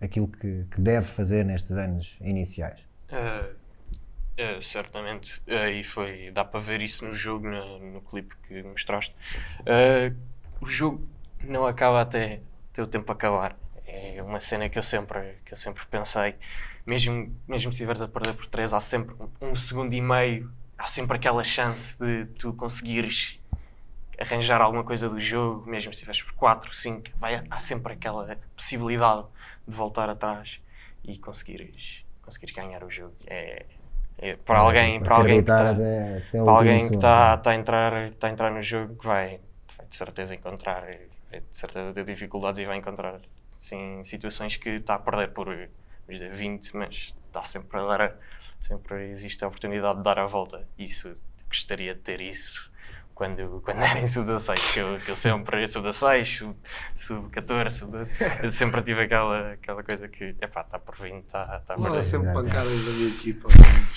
aquilo 0.00 0.26
que, 0.26 0.64
que 0.70 0.80
deve 0.80 1.06
fazer 1.06 1.44
nestes 1.44 1.76
anos 1.76 2.16
iniciais. 2.20 2.80
Uh, 3.12 3.59
uh, 4.40 4.62
certamente, 4.62 5.40
uh, 5.46 5.68
e 5.70 5.84
foi, 5.84 6.30
dá 6.30 6.44
para 6.44 6.60
ver 6.60 6.82
isso 6.82 7.04
no 7.04 7.12
jogo, 7.14 7.48
no, 7.48 7.78
no 7.78 8.00
clipe 8.00 8.34
que 8.48 8.62
mostraste. 8.62 9.14
Uh, 9.60 10.16
o 10.60 10.66
jogo 10.66 11.06
não 11.42 11.66
acaba 11.66 12.00
até, 12.00 12.40
até 12.72 12.82
o 12.82 12.86
tempo 12.86 13.10
acabar. 13.12 13.56
É 13.86 14.22
uma 14.22 14.40
cena 14.40 14.68
que 14.68 14.78
eu 14.78 14.82
sempre, 14.82 15.36
que 15.44 15.52
eu 15.52 15.56
sempre 15.56 15.84
pensei. 15.86 16.36
Mesmo, 16.86 17.34
mesmo 17.46 17.72
se 17.72 17.76
estiveres 17.76 18.00
a 18.00 18.08
perder 18.08 18.34
por 18.34 18.46
3, 18.46 18.72
há 18.72 18.80
sempre 18.80 19.14
um 19.40 19.54
segundo 19.54 19.92
e 19.94 20.00
meio, 20.00 20.50
há 20.78 20.86
sempre 20.86 21.16
aquela 21.16 21.44
chance 21.44 21.98
de 21.98 22.26
tu 22.26 22.52
conseguires 22.52 23.38
arranjar 24.18 24.60
alguma 24.60 24.84
coisa 24.84 25.08
do 25.08 25.18
jogo, 25.18 25.68
mesmo 25.68 25.92
se 25.92 25.96
estiveres 25.96 26.22
por 26.22 26.34
4, 26.34 26.74
5, 26.74 27.10
vai, 27.18 27.42
há 27.50 27.58
sempre 27.58 27.94
aquela 27.94 28.36
possibilidade 28.54 29.26
de 29.66 29.74
voltar 29.74 30.10
atrás 30.10 30.60
e 31.02 31.16
conseguires, 31.18 32.04
conseguires 32.22 32.54
ganhar 32.54 32.84
o 32.84 32.90
jogo. 32.90 33.14
É, 33.26 33.64
para 34.44 34.58
alguém, 34.58 35.00
para 35.00 35.16
alguém 35.16 35.42
que 35.42 35.50
está, 35.50 35.70
até 35.70 36.40
o 36.40 36.44
para 36.44 36.52
alguém 36.54 36.88
que 36.88 36.94
está, 36.94 37.34
está 37.34 37.50
a 37.50 37.54
entrar, 37.54 38.08
está 38.08 38.26
a 38.26 38.30
entrar 38.30 38.50
no 38.50 38.62
jogo, 38.62 38.96
vai, 39.02 39.40
vai 39.76 39.86
de 39.88 39.96
certeza 39.96 40.34
encontrar, 40.34 40.82
vai 41.30 41.40
de 41.40 41.56
certeza 41.56 41.92
ter 41.92 42.04
dificuldades 42.04 42.60
e 42.60 42.66
vai 42.66 42.76
encontrar 42.76 43.20
sim, 43.56 44.02
situações 44.04 44.56
que 44.56 44.70
está 44.70 44.94
a 44.94 44.98
perder 44.98 45.28
por 45.28 45.46
vamos 45.46 45.70
dizer, 46.08 46.32
20, 46.32 46.76
mas 46.76 47.14
dá 47.32 47.42
sempre 47.42 47.78
a 47.78 47.84
dar, 47.84 48.16
sempre 48.58 49.10
existe 49.10 49.44
a 49.44 49.48
oportunidade 49.48 49.98
de 49.98 50.04
dar 50.04 50.18
a 50.18 50.26
volta. 50.26 50.66
Isso 50.78 51.16
gostaria 51.48 51.94
de 51.94 52.00
ter 52.00 52.20
isso 52.20 52.69
quando, 53.20 53.60
quando 53.60 53.82
era 53.82 54.00
em 54.00 54.06
sub-16, 54.06 54.72
que 54.72 54.78
eu, 54.80 54.98
que 54.98 55.10
eu 55.10 55.16
sempre, 55.16 55.68
sub-16, 55.68 56.54
sub-14, 56.94 57.68
sub-12, 57.68 58.10
eu 58.42 58.48
sempre 58.48 58.82
tive 58.82 59.02
aquela, 59.02 59.52
aquela 59.52 59.82
coisa 59.82 60.08
que, 60.08 60.34
epá, 60.40 60.62
está 60.62 60.78
por 60.78 60.96
20, 60.96 61.18
está, 61.18 61.58
está 61.60 61.74
a 61.74 61.76
Lá 61.76 61.88
perder. 61.88 62.02
sempre 62.02 62.32
pancadas 62.32 62.82
da 62.82 62.92
minha 62.92 63.08
equipa. 63.10 63.48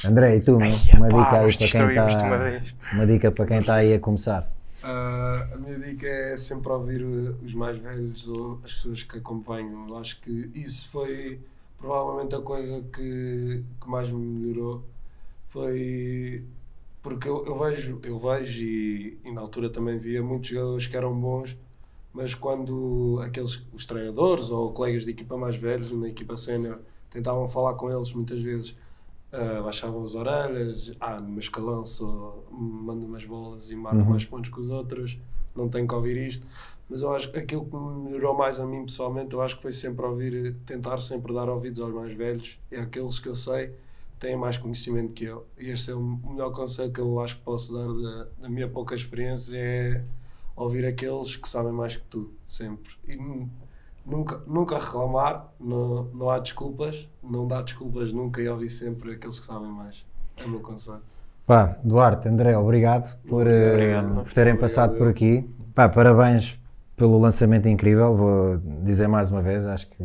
André, 0.06 0.36
e 0.36 0.42
tu? 0.42 0.58
Ai, 0.62 0.78
uma 0.98 1.08
dica 1.08 1.40
aí 1.40 1.58
para 1.58 1.68
quem 1.70 2.06
está. 2.06 2.38
vez. 2.38 2.76
Uma 2.92 3.08
dica 3.08 3.32
para 3.32 3.46
quem 3.46 3.60
está 3.60 3.76
aí 3.76 3.94
a 3.94 4.00
começar. 4.02 4.52
Ah, 4.84 5.48
a 5.54 5.56
minha 5.56 5.80
dica 5.80 6.06
é 6.06 6.36
sempre 6.36 6.70
ouvir 6.74 7.02
uh, 7.02 7.38
os 7.46 7.54
mais 7.54 7.78
velhos 7.78 8.28
ou 8.28 8.60
as 8.66 8.74
pessoas 8.74 9.04
que 9.04 9.20
acompanham. 9.20 9.88
Eu 9.88 9.98
acho 10.00 10.20
que 10.20 10.52
isso 10.54 10.90
foi 10.90 11.40
provavelmente 11.78 12.36
a 12.36 12.42
coisa 12.42 12.84
que, 12.92 13.64
que 13.80 13.90
mais 13.90 14.10
me 14.10 14.20
melhorou. 14.20 14.84
Foi 15.48 16.44
porque 17.04 17.30
eu, 17.30 17.46
eu 17.48 17.60
vejo, 17.60 18.02
eu 18.06 18.20
vejo 18.20 18.66
e, 18.66 19.20
e 19.26 19.32
na 19.34 19.42
altura 19.42 19.70
também 19.72 20.00
via 20.00 20.24
muitos 20.24 20.50
jogadores 20.50 20.88
que 20.88 20.98
eram 20.98 21.20
bons, 21.20 21.58
mas 22.14 22.36
quando 22.36 23.20
aqueles 23.24 23.66
os 23.74 23.86
treinadores 23.86 24.50
ou 24.52 24.74
colegas 24.74 25.06
de 25.06 25.12
equipa 25.12 25.38
mais 25.38 25.56
velhos 25.58 25.92
na 25.92 26.10
equipa 26.10 26.38
sénior 26.38 26.80
tentavam 27.12 27.48
falar 27.48 27.76
com 27.76 27.92
eles 27.92 28.14
muitas 28.14 28.42
vezes 28.42 28.78
ah, 29.32 29.62
baixavam 29.64 30.04
as 30.04 30.16
orelhas, 30.16 30.96
ah, 31.00 31.20
no 31.20 31.30
meu 31.30 31.40
escalão 31.40 31.86
só 31.86 32.44
manda 32.52 33.06
umas 33.06 33.26
bolas 33.26 33.72
e 33.72 33.76
marca 33.76 34.06
Uhum. 34.06 34.10
mais 34.10 34.26
pontos 34.26 34.50
que 34.52 34.60
os 34.60 34.70
outros, 34.70 35.18
não 35.56 35.70
tenho 35.70 35.88
que 35.88 35.94
ouvir 35.96 36.18
isto. 36.18 36.46
Mas 36.90 37.02
eu 37.02 37.14
acho 37.14 37.32
que 37.32 37.40
aquilo 37.40 37.66
que 37.66 37.76
me 37.76 38.04
melhorou 38.12 38.36
mais 38.38 38.60
a 38.60 38.66
mim 38.66 38.86
pessoalmente, 38.86 39.34
eu 39.34 39.42
acho 39.42 39.56
que 39.56 39.62
foi 39.64 39.72
sempre 39.72 40.06
ouvir, 40.06 40.56
tentar 40.66 41.00
sempre 41.02 41.34
dar 41.34 41.50
ouvidos 41.50 41.80
aos 41.82 41.94
mais 41.94 42.14
velhos 42.14 42.60
e 42.72 42.76
àqueles 42.76 43.20
que 43.20 43.30
eu 43.30 43.36
sei 43.36 43.72
têm 44.24 44.38
mais 44.38 44.58
conhecimento 44.58 45.12
que 45.14 45.26
eu. 45.26 45.46
E 45.60 45.70
este 45.70 45.92
é 45.92 45.94
o 45.96 46.02
melhor 46.02 46.52
conselho 46.52 46.92
que 46.92 47.00
eu 47.02 47.20
acho 47.20 47.36
que 47.38 47.44
posso 47.44 47.74
dar 47.74 47.88
da, 47.88 48.28
da 48.44 48.50
minha 48.50 48.68
pouca 48.70 48.96
experiência 48.96 49.58
é 49.58 50.02
ouvir 50.56 50.86
aqueles 50.86 51.36
que 51.36 51.48
sabem 51.50 51.74
mais 51.74 51.98
que 51.98 52.04
tu, 52.04 52.32
sempre. 52.48 52.94
E 53.08 53.16
nu- 53.18 53.50
nunca, 54.06 54.42
nunca 54.48 54.78
reclamar, 54.78 55.52
não, 55.60 56.06
não 56.14 56.30
há 56.30 56.40
desculpas, 56.40 57.08
não 57.22 57.48
dá 57.48 57.62
desculpas 57.62 58.14
nunca 58.14 58.42
e 58.42 58.48
ouvir 58.48 58.70
sempre 58.70 59.12
aqueles 59.14 59.40
que 59.40 59.46
sabem 59.46 59.70
mais. 59.70 60.06
É 60.38 60.46
o 60.46 60.50
meu 60.50 60.62
conselho. 60.62 61.02
Pá, 61.46 61.78
Duarte, 61.84 62.30
André, 62.30 62.58
obrigado 62.58 63.18
por, 63.28 63.46
eh, 63.46 63.72
Obrigado. 63.74 64.24
por 64.24 64.34
terem 64.34 64.54
Obrigado, 64.54 64.60
passado 64.62 64.94
eu. 64.94 64.98
por 65.00 65.08
aqui. 65.10 65.48
Pá, 65.76 65.90
parabéns 65.90 66.58
pelo 66.96 67.20
lançamento 67.20 67.68
incrível. 67.68 68.16
Vou 68.16 68.58
dizer 68.86 69.08
mais 69.10 69.30
uma 69.30 69.42
vez, 69.42 69.66
acho 69.66 69.88
que 69.90 70.02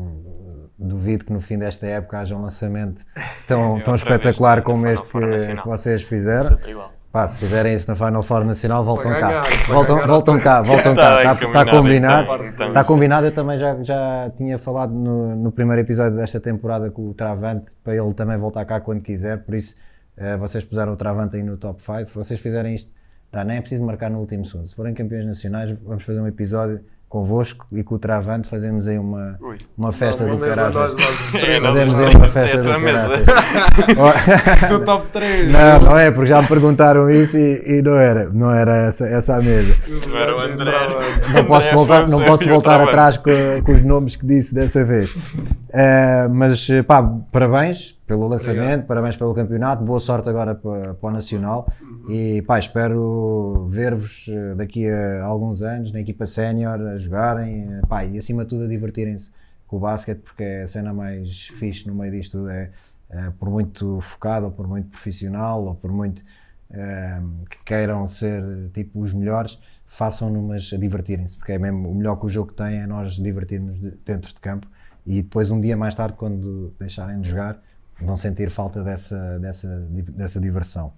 duvido 0.78 1.24
que 1.24 1.32
no 1.32 1.40
fim 1.40 1.58
desta 1.58 1.86
época 1.86 2.20
haja 2.20 2.36
um 2.36 2.42
lançamento 2.42 3.04
tão, 3.46 3.78
É 3.78 3.82
tão 3.82 3.94
espetacular 3.96 4.62
como 4.62 4.86
este 4.86 5.08
que, 5.10 5.56
que 5.56 5.66
vocês 5.66 6.02
fizeram. 6.02 6.58
Igual. 6.66 6.92
Pá, 7.10 7.26
se 7.26 7.38
fizerem 7.38 7.74
isso 7.74 7.90
na 7.90 7.96
Final 7.96 8.22
Four 8.22 8.44
Nacional, 8.44 8.84
voltam 8.84 9.10
cá. 9.18 9.44
voltam, 9.66 10.06
voltam 10.06 10.38
cá, 10.40 10.60
voltam 10.62 10.94
Tá 10.94 11.24
cá. 11.24 11.34
bem 11.34 11.48
Está 11.48 11.64
combinado, 11.64 11.70
combinado. 11.70 12.22
então, 12.34 12.46
então. 12.48 12.68
Está 12.68 12.84
combinado. 12.84 13.26
Eu 13.26 13.32
também 13.32 13.56
já, 13.58 13.82
já 13.82 14.30
tinha 14.36 14.58
falado 14.58 14.92
no, 14.92 15.34
no 15.34 15.50
primeiro 15.50 15.80
episódio 15.80 16.16
desta 16.16 16.38
temporada 16.38 16.90
com 16.90 17.08
o 17.08 17.14
Travante 17.14 17.72
para 17.82 17.96
ele 17.96 18.12
também 18.12 18.36
voltar 18.36 18.64
cá 18.66 18.78
quando 18.80 19.00
quiser. 19.00 19.38
Por 19.38 19.54
isso, 19.54 19.74
eh, 20.18 20.36
vocês 20.36 20.62
puseram 20.62 20.92
o 20.92 20.96
Travante 20.96 21.36
aí 21.36 21.42
no 21.42 21.56
top 21.56 21.82
5. 21.82 22.06
Se 22.10 22.14
vocês 22.14 22.38
fizerem 22.40 22.74
isto, 22.74 22.92
tá, 23.32 23.42
nem 23.42 23.56
é 23.56 23.60
preciso 23.62 23.82
marcar 23.84 24.10
no 24.10 24.18
último 24.20 24.44
segundo. 24.44 24.68
Se 24.68 24.74
forem 24.74 24.92
campeões 24.92 25.24
nacionais, 25.26 25.74
vamos 25.82 26.04
fazer 26.04 26.20
um 26.20 26.26
episódio 26.28 26.80
convosco 27.08 27.66
e 27.72 27.82
com 27.82 27.94
o 27.94 27.98
Travante 27.98 28.46
fazemos 28.48 28.86
aí 28.86 28.98
uma, 28.98 29.36
Ui. 29.40 29.56
uma 29.76 29.92
festa 29.92 30.24
Uma 30.24 30.34
do 30.34 30.40
mesa 30.40 30.54
caralho. 30.54 30.74
nós, 30.74 30.94
nós 30.94 31.20
os 31.28 31.34
É, 31.42 31.60
nós 31.60 31.72
Fazemos 31.72 31.94
os 31.94 32.00
aí 32.00 32.14
uma 32.16 32.28
festa 32.28 32.56
É 32.56 32.60
do 32.60 32.68
caralho. 32.68 33.24
do 34.78 34.84
top 34.84 35.06
3. 35.12 35.52
Não, 35.52 35.80
não 35.80 35.98
é, 35.98 36.10
porque 36.10 36.28
já 36.28 36.42
me 36.42 36.48
perguntaram 36.48 37.10
isso 37.10 37.38
e, 37.38 37.62
e 37.78 37.82
não 37.82 37.96
era, 37.96 38.28
não 38.30 38.50
era 38.50 38.76
essa, 38.88 39.06
essa 39.06 39.36
a 39.36 39.40
mesa. 39.40 39.82
Não 40.06 40.18
era 40.18 40.36
o 40.36 40.40
André. 40.40 40.72
Não 41.34 41.44
posso 41.44 41.68
André 41.68 41.76
voltar, 41.76 42.08
não 42.08 42.24
posso 42.24 42.48
voltar 42.48 42.80
atrás 42.80 43.16
com, 43.16 43.30
com 43.64 43.72
os 43.72 43.82
nomes 43.84 44.14
que 44.14 44.26
disse 44.26 44.54
dessa 44.54 44.84
vez. 44.84 45.16
Eh, 45.72 46.28
mas 46.30 46.68
pá, 46.86 47.02
parabéns 47.32 47.97
pelo 48.08 48.26
lançamento, 48.26 48.62
Obrigado. 48.62 48.86
parabéns 48.86 49.16
pelo 49.16 49.34
campeonato, 49.34 49.84
boa 49.84 50.00
sorte 50.00 50.28
agora 50.28 50.54
para, 50.54 50.94
para 50.94 51.08
o 51.08 51.12
Nacional 51.12 51.70
Uhum. 51.80 52.04
e 52.08 52.42
pá, 52.42 52.58
espero 52.58 53.68
ver-vos 53.70 54.24
eh, 54.28 54.54
daqui 54.54 54.88
a 54.88 55.22
alguns 55.24 55.60
anos 55.62 55.92
na 55.92 56.00
equipa 56.00 56.24
sénior 56.26 56.80
a 56.80 56.98
jogarem 56.98 57.70
eh, 57.70 57.80
pá, 57.86 58.04
e 58.06 58.16
acima 58.16 58.44
de 58.44 58.48
tudo 58.50 58.64
a 58.64 58.66
divertirem-se 58.66 59.30
com 59.66 59.76
o 59.76 59.80
basquete 59.80 60.20
porque 60.20 60.42
é 60.42 60.62
a 60.62 60.66
cena 60.66 60.94
mais 60.94 61.48
fixe 61.48 61.86
no 61.86 61.94
meio 61.94 62.10
disto 62.10 62.38
tudo 62.38 62.48
é 62.48 62.70
eh, 63.10 63.30
por 63.38 63.50
muito 63.50 64.00
focado 64.00 64.46
ou 64.46 64.52
por 64.52 64.66
muito 64.66 64.88
profissional 64.88 65.62
ou 65.64 65.74
por 65.74 65.92
muito 65.92 66.22
eh, 66.70 67.20
que 67.50 67.58
queiram 67.64 68.08
ser 68.08 68.42
tipo 68.72 69.00
os 69.02 69.12
melhores 69.12 69.58
façam-no 69.86 70.42
mas 70.42 70.70
a 70.72 70.78
divertirem-se 70.78 71.36
porque 71.36 71.52
é 71.52 71.58
mesmo 71.58 71.90
o 71.90 71.94
melhor 71.94 72.16
que 72.16 72.24
o 72.24 72.28
jogo 72.30 72.52
tem 72.54 72.78
é 72.80 72.86
nós 72.86 73.12
divertirmos 73.14 73.78
de- 73.78 73.90
dentro 74.04 74.30
de 74.34 74.40
campo 74.40 74.66
e 75.06 75.20
depois 75.22 75.50
um 75.50 75.60
dia 75.60 75.76
mais 75.76 75.94
tarde 75.94 76.14
quando 76.16 76.72
deixarem 76.80 77.20
de 77.20 77.28
jogar 77.28 77.60
vão 78.00 78.16
sentir 78.16 78.50
falta 78.50 78.82
dessa, 78.82 79.38
dessa, 79.38 79.68
dessa 79.88 80.40
diversão. 80.40 80.92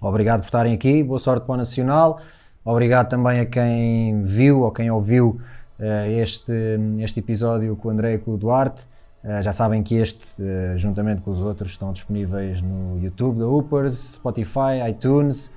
Obrigado 0.00 0.40
por 0.40 0.46
estarem 0.46 0.74
aqui, 0.74 1.02
boa 1.02 1.18
sorte 1.18 1.44
para 1.44 1.54
o 1.54 1.56
Nacional. 1.56 2.20
Obrigado 2.64 3.08
também 3.08 3.40
a 3.40 3.46
quem 3.46 4.22
viu 4.22 4.60
ou 4.60 4.70
quem 4.70 4.90
ouviu 4.90 5.40
eh, 5.78 6.20
este, 6.20 6.52
este 7.00 7.20
episódio 7.20 7.76
com 7.76 7.88
o 7.88 7.90
André 7.90 8.14
e 8.14 8.18
com 8.18 8.32
o 8.32 8.36
Duarte. 8.36 8.82
Eh, 9.24 9.42
já 9.42 9.52
sabem 9.52 9.82
que 9.82 9.94
este, 9.96 10.20
eh, 10.40 10.74
juntamente 10.76 11.22
com 11.22 11.30
os 11.30 11.40
outros, 11.40 11.72
estão 11.72 11.92
disponíveis 11.92 12.60
no 12.60 12.98
YouTube 13.02 13.38
da 13.38 13.46
Hoopers, 13.46 14.14
Spotify, 14.14 14.88
iTunes, 14.88 15.52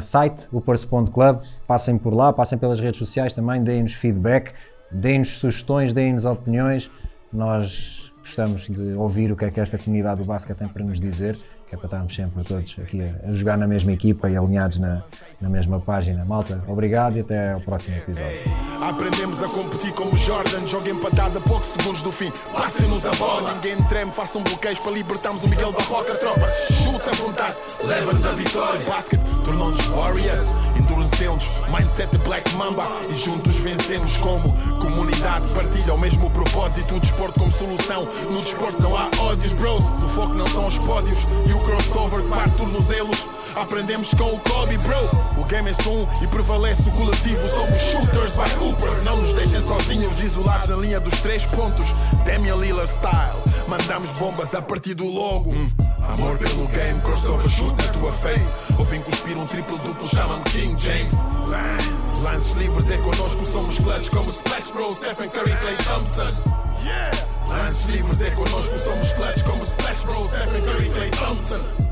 site 0.00 0.46
hoopers.club. 0.52 1.40
Passem 1.66 1.96
por 1.96 2.12
lá, 2.12 2.32
passem 2.32 2.58
pelas 2.58 2.80
redes 2.80 2.98
sociais 2.98 3.32
também, 3.32 3.62
deem-nos 3.62 3.94
feedback, 3.94 4.52
deem-nos 4.90 5.38
sugestões, 5.38 5.92
deem-nos 5.92 6.24
opiniões. 6.24 6.90
Nós 7.32 8.01
gostamos 8.32 8.62
de 8.62 8.94
ouvir 8.94 9.30
o 9.30 9.36
que 9.36 9.44
é 9.44 9.50
que 9.50 9.60
esta 9.60 9.76
comunidade 9.76 10.22
do 10.22 10.26
basquete 10.26 10.56
tem 10.56 10.68
para 10.68 10.82
nos 10.82 10.98
dizer, 10.98 11.36
que 11.68 11.74
é 11.74 11.78
para 11.78 11.86
estarmos 11.86 12.14
sempre 12.14 12.42
todos 12.44 12.74
aqui 12.78 13.02
a, 13.02 13.28
a 13.28 13.32
jogar 13.32 13.58
na 13.58 13.66
mesma 13.66 13.92
equipa 13.92 14.30
e 14.30 14.36
alinhados 14.36 14.78
na, 14.78 15.02
na 15.40 15.50
mesma 15.50 15.78
página. 15.78 16.24
Malta, 16.24 16.62
obrigado 16.66 17.16
e 17.16 17.20
até 17.20 17.52
ao 17.52 17.60
próximo 17.60 17.96
episódio. 17.96 18.61
Aprendemos 18.92 19.42
a 19.42 19.48
competir 19.48 19.90
como 19.92 20.14
Jordan. 20.14 20.66
Joga 20.66 20.90
empatada 20.90 21.38
a 21.38 21.42
poucos 21.42 21.68
segundos 21.68 22.02
do 22.02 22.12
fim. 22.12 22.30
Passem-nos 22.52 23.06
a 23.06 23.10
bola. 23.12 23.54
Ninguém 23.54 23.82
treme, 23.84 24.12
façam 24.12 24.42
bloqueios 24.42 24.78
para 24.78 24.92
libertarmos 24.92 25.42
o 25.44 25.48
Miguel 25.48 25.72
Barroca. 25.72 26.14
Tropa, 26.14 26.46
chuta 26.82 27.10
à 27.10 27.14
vontade. 27.14 27.56
Leva-nos 27.82 28.26
a 28.26 28.32
vitória. 28.32 28.80
Basket 28.80 29.20
tornou-nos 29.46 29.86
Warriors. 29.86 30.46
Endurecemos. 30.76 31.44
Mindset 31.70 32.18
Black 32.18 32.54
Mamba. 32.54 32.86
E 33.08 33.16
juntos 33.16 33.56
vencemos 33.56 34.18
como 34.18 34.52
comunidade. 34.78 35.48
Partilha 35.54 35.94
o 35.94 35.98
mesmo 35.98 36.30
propósito. 36.30 36.94
O 36.96 37.00
desporto 37.00 37.40
como 37.40 37.50
solução. 37.50 38.06
No 38.30 38.42
desporto 38.42 38.82
não 38.82 38.94
há 38.94 39.10
ódios, 39.20 39.54
bros. 39.54 39.84
O 39.84 40.08
foco 40.10 40.34
não 40.34 40.46
são 40.48 40.66
os 40.66 40.78
pódios. 40.78 41.26
E 41.46 41.52
o 41.54 41.60
crossover 41.60 42.22
que 42.22 42.28
parte 42.28 42.56
tornozelos. 42.56 43.26
Aprendemos 43.56 44.10
com 44.10 44.34
o 44.34 44.40
Kobe, 44.40 44.76
bro. 44.78 45.40
O 45.40 45.44
game 45.44 45.70
é 45.70 45.72
só 45.72 45.90
e 46.22 46.26
prevalece 46.26 46.88
o 46.88 46.92
coletivo. 46.92 47.48
Somos 47.48 47.80
shooters 47.80 48.36
by 48.36 48.50
hoopers. 48.82 49.04
Não 49.04 49.16
nos 49.20 49.32
deixem 49.32 49.60
sozinhos, 49.60 50.20
isolados 50.20 50.68
na 50.68 50.76
linha 50.76 51.00
dos 51.00 51.20
três 51.20 51.44
pontos. 51.46 51.86
Damian 52.24 52.56
Lillard 52.56 52.90
style. 52.90 53.42
Mandamos 53.68 54.10
bombas 54.12 54.54
a 54.54 54.62
partir 54.62 54.94
do 54.94 55.06
logo. 55.06 55.50
Hum. 55.50 55.70
Amor 56.08 56.36
pelo 56.38 56.66
game, 56.68 57.00
crossover 57.00 57.48
shoot 57.48 57.70
na 57.70 57.92
tua 57.92 58.12
face. 58.12 58.50
Ou 58.78 58.84
vim 58.84 59.00
cuspir 59.00 59.36
um 59.36 59.46
triplo 59.46 59.78
duplo, 59.78 60.08
chama-me 60.08 60.42
King 60.44 60.76
James. 60.78 61.12
Lance. 61.46 62.22
Lances 62.22 62.52
livres 62.54 62.90
é 62.90 62.98
connosco, 62.98 63.44
somos 63.44 63.78
clutch 63.78 64.08
como 64.10 64.30
Splash 64.30 64.70
Bros, 64.72 64.96
Stephen 64.96 65.28
Curry, 65.30 65.56
Clay 65.56 65.76
Thompson. 65.76 66.36
Yeah. 66.84 67.10
Lances 67.48 67.86
livres 67.86 68.20
é 68.20 68.30
connosco, 68.30 68.76
somos 68.78 69.12
clutch 69.12 69.42
como 69.44 69.64
Splash 69.64 70.04
Bros, 70.04 70.30
Stephen 70.30 70.62
Curry, 70.62 70.90
Clay 70.90 71.10
Thompson. 71.10 71.91